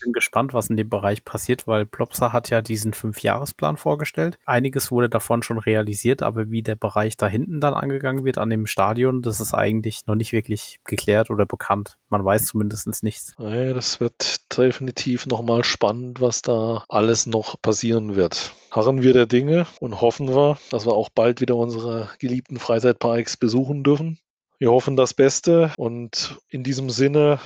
bin 0.05 0.13
gespannt, 0.13 0.55
was 0.55 0.71
in 0.71 0.77
dem 0.77 0.89
Bereich 0.89 1.25
passiert, 1.25 1.67
weil 1.67 1.87
Plopsa 1.87 2.33
hat 2.33 2.51
ja 2.51 2.63
diesen 2.63 2.93
Fünfjahresplan 2.93 3.77
vorgestellt. 3.77 4.39
Einiges 4.47 4.91
wurde 4.91 5.09
davon 5.09 5.43
schon 5.43 5.59
realisiert, 5.59 6.23
aber 6.23 6.51
wie 6.51 6.63
der 6.63 6.77
Bereich 6.77 7.17
da 7.17 7.27
hinten 7.27 7.61
dann 7.61 7.75
angegangen 7.75 8.25
wird 8.25 8.39
an 8.39 8.51
dem 8.51 8.67
Stadion, 8.67 9.23
das 9.23 9.41
ist 9.41 9.55
eigentlich 9.55 10.07
noch 10.07 10.15
nicht 10.15 10.33
wirklich 10.33 10.81
geklärt 10.85 11.31
oder 11.31 11.47
bekannt. 11.47 11.97
Man 12.15 12.25
weiß 12.25 12.47
zumindest 12.47 13.03
nichts. 13.03 13.35
Ja, 13.41 13.75
das 13.75 13.99
wird 13.99 14.37
definitiv 14.57 15.27
nochmal 15.27 15.65
spannend, 15.65 16.21
was 16.21 16.43
da 16.43 16.85
alles 16.89 17.27
noch 17.27 17.61
passieren 17.61 18.15
wird. 18.15 18.53
Harren 18.71 19.03
wir 19.03 19.13
der 19.13 19.27
Dinge 19.27 19.67
und 19.81 20.01
hoffen 20.01 20.29
wir, 20.29 20.57
dass 20.71 20.87
wir 20.87 20.93
auch 20.93 21.09
bald 21.09 21.41
wieder 21.41 21.57
unsere 21.57 22.09
geliebten 22.21 22.61
Freizeitparks 22.61 23.37
besuchen 23.37 23.83
dürfen. 23.83 24.21
Wir 24.61 24.71
hoffen 24.71 24.95
das 24.95 25.13
Beste 25.13 25.73
und 25.77 26.39
in 26.51 26.63
diesem 26.63 26.89
Sinne 26.89 27.41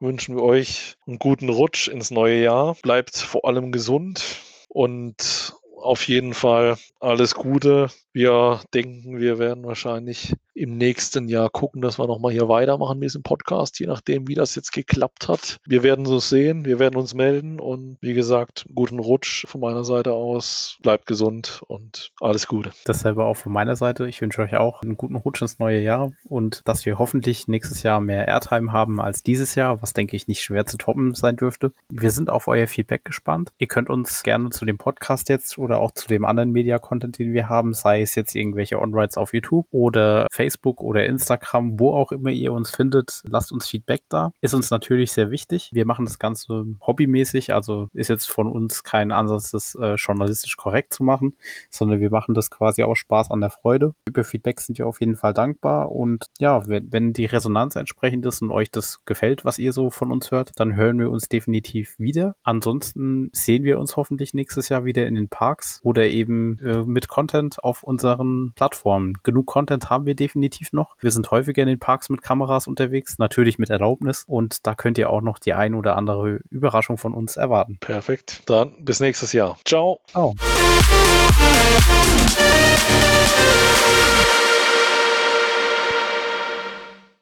wünschen 0.00 0.34
wir 0.34 0.42
euch 0.44 0.96
einen 1.06 1.18
guten 1.18 1.50
Rutsch 1.50 1.86
ins 1.86 2.10
neue 2.10 2.42
Jahr. 2.42 2.74
Bleibt 2.80 3.18
vor 3.18 3.44
allem 3.44 3.70
gesund 3.70 4.24
und 4.68 5.54
auf 5.76 6.08
jeden 6.08 6.32
Fall 6.32 6.78
alles 7.00 7.34
Gute. 7.34 7.88
Wir 8.14 8.62
denken, 8.72 9.20
wir 9.20 9.38
werden 9.38 9.66
wahrscheinlich 9.66 10.32
im 10.56 10.78
nächsten 10.78 11.28
Jahr 11.28 11.50
gucken, 11.50 11.82
dass 11.82 11.98
wir 11.98 12.06
nochmal 12.06 12.32
hier 12.32 12.48
weitermachen 12.48 12.98
mit 12.98 13.08
diesem 13.10 13.22
Podcast, 13.22 13.78
je 13.78 13.86
nachdem, 13.86 14.26
wie 14.26 14.34
das 14.34 14.54
jetzt 14.54 14.72
geklappt 14.72 15.28
hat. 15.28 15.58
Wir 15.66 15.82
werden 15.82 16.06
es 16.06 16.30
sehen, 16.30 16.64
wir 16.64 16.78
werden 16.78 16.96
uns 16.96 17.14
melden 17.14 17.60
und 17.60 17.98
wie 18.00 18.14
gesagt, 18.14 18.64
guten 18.74 18.98
Rutsch 18.98 19.46
von 19.46 19.60
meiner 19.60 19.84
Seite 19.84 20.12
aus. 20.14 20.78
Bleibt 20.82 21.06
gesund 21.06 21.62
und 21.68 22.10
alles 22.20 22.46
Gute. 22.46 22.70
Dasselbe 22.84 23.24
auch 23.24 23.36
von 23.36 23.52
meiner 23.52 23.76
Seite. 23.76 24.08
Ich 24.08 24.22
wünsche 24.22 24.40
euch 24.40 24.56
auch 24.56 24.82
einen 24.82 24.96
guten 24.96 25.16
Rutsch 25.16 25.42
ins 25.42 25.58
neue 25.58 25.80
Jahr 25.80 26.12
und 26.24 26.62
dass 26.64 26.86
wir 26.86 26.98
hoffentlich 26.98 27.48
nächstes 27.48 27.82
Jahr 27.82 28.00
mehr 28.00 28.26
Airtime 28.26 28.72
haben 28.72 28.98
als 28.98 29.22
dieses 29.22 29.54
Jahr, 29.56 29.82
was 29.82 29.92
denke 29.92 30.16
ich 30.16 30.26
nicht 30.26 30.42
schwer 30.42 30.64
zu 30.64 30.78
toppen 30.78 31.14
sein 31.14 31.36
dürfte. 31.36 31.72
Wir 31.90 32.10
sind 32.10 32.30
auf 32.30 32.48
euer 32.48 32.66
Feedback 32.66 33.04
gespannt. 33.04 33.50
Ihr 33.58 33.66
könnt 33.66 33.90
uns 33.90 34.22
gerne 34.22 34.48
zu 34.50 34.64
dem 34.64 34.78
Podcast 34.78 35.28
jetzt 35.28 35.58
oder 35.58 35.80
auch 35.80 35.92
zu 35.92 36.08
dem 36.08 36.24
anderen 36.24 36.50
Media-Content, 36.52 37.18
den 37.18 37.34
wir 37.34 37.50
haben, 37.50 37.74
sei 37.74 38.00
es 38.00 38.14
jetzt 38.14 38.34
irgendwelche 38.34 38.80
On-Rides 38.80 39.18
auf 39.18 39.34
YouTube 39.34 39.66
oder 39.70 40.26
Facebook 40.32 40.45
oder 40.80 41.06
Instagram, 41.06 41.78
wo 41.78 41.92
auch 41.92 42.12
immer 42.12 42.30
ihr 42.30 42.52
uns 42.52 42.70
findet, 42.70 43.22
lasst 43.24 43.52
uns 43.52 43.68
Feedback 43.68 44.02
da. 44.08 44.32
Ist 44.40 44.54
uns 44.54 44.70
natürlich 44.70 45.12
sehr 45.12 45.30
wichtig. 45.30 45.70
Wir 45.72 45.86
machen 45.86 46.04
das 46.04 46.18
Ganze 46.18 46.66
hobbymäßig, 46.80 47.52
also 47.52 47.88
ist 47.92 48.08
jetzt 48.08 48.30
von 48.30 48.48
uns 48.48 48.82
kein 48.82 49.12
Ansatz, 49.12 49.50
das 49.50 49.74
äh, 49.74 49.94
journalistisch 49.94 50.56
korrekt 50.56 50.92
zu 50.92 51.04
machen, 51.04 51.36
sondern 51.70 52.00
wir 52.00 52.10
machen 52.10 52.34
das 52.34 52.50
quasi 52.50 52.82
aus 52.82 52.98
Spaß 52.98 53.30
an 53.30 53.40
der 53.40 53.50
Freude. 53.50 53.94
Über 54.06 54.24
Feedback 54.24 54.60
sind 54.60 54.78
wir 54.78 54.86
auf 54.86 55.00
jeden 55.00 55.16
Fall 55.16 55.34
dankbar 55.34 55.92
und 55.92 56.26
ja, 56.38 56.66
wenn, 56.66 56.92
wenn 56.92 57.12
die 57.12 57.26
Resonanz 57.26 57.76
entsprechend 57.76 58.24
ist 58.26 58.42
und 58.42 58.50
euch 58.50 58.70
das 58.70 59.04
gefällt, 59.04 59.44
was 59.44 59.58
ihr 59.58 59.72
so 59.72 59.90
von 59.90 60.12
uns 60.12 60.30
hört, 60.30 60.52
dann 60.56 60.76
hören 60.76 60.98
wir 60.98 61.10
uns 61.10 61.28
definitiv 61.28 61.98
wieder. 61.98 62.36
Ansonsten 62.42 63.30
sehen 63.32 63.64
wir 63.64 63.78
uns 63.78 63.96
hoffentlich 63.96 64.34
nächstes 64.34 64.68
Jahr 64.68 64.84
wieder 64.84 65.06
in 65.06 65.14
den 65.14 65.28
Parks 65.28 65.80
oder 65.82 66.06
eben 66.06 66.58
äh, 66.60 66.84
mit 66.84 67.08
Content 67.08 67.62
auf 67.62 67.82
unseren 67.82 68.52
Plattformen. 68.54 69.14
Genug 69.22 69.46
Content 69.46 69.90
haben 69.90 70.06
wir 70.06 70.14
definitiv 70.36 70.72
noch. 70.72 70.96
Wir 71.00 71.10
sind 71.10 71.30
häufiger 71.30 71.62
in 71.62 71.68
den 71.68 71.78
Parks 71.78 72.10
mit 72.10 72.22
Kameras 72.22 72.66
unterwegs, 72.66 73.18
natürlich 73.18 73.58
mit 73.58 73.70
Erlaubnis 73.70 74.24
und 74.26 74.66
da 74.66 74.74
könnt 74.74 74.98
ihr 74.98 75.08
auch 75.08 75.22
noch 75.22 75.38
die 75.38 75.54
ein 75.54 75.74
oder 75.74 75.96
andere 75.96 76.40
Überraschung 76.50 76.98
von 76.98 77.14
uns 77.14 77.36
erwarten. 77.36 77.78
Perfekt. 77.80 78.42
Dann 78.46 78.84
bis 78.84 79.00
nächstes 79.00 79.32
Jahr. 79.32 79.58
Ciao. 79.64 80.00
Ciao. 80.08 80.34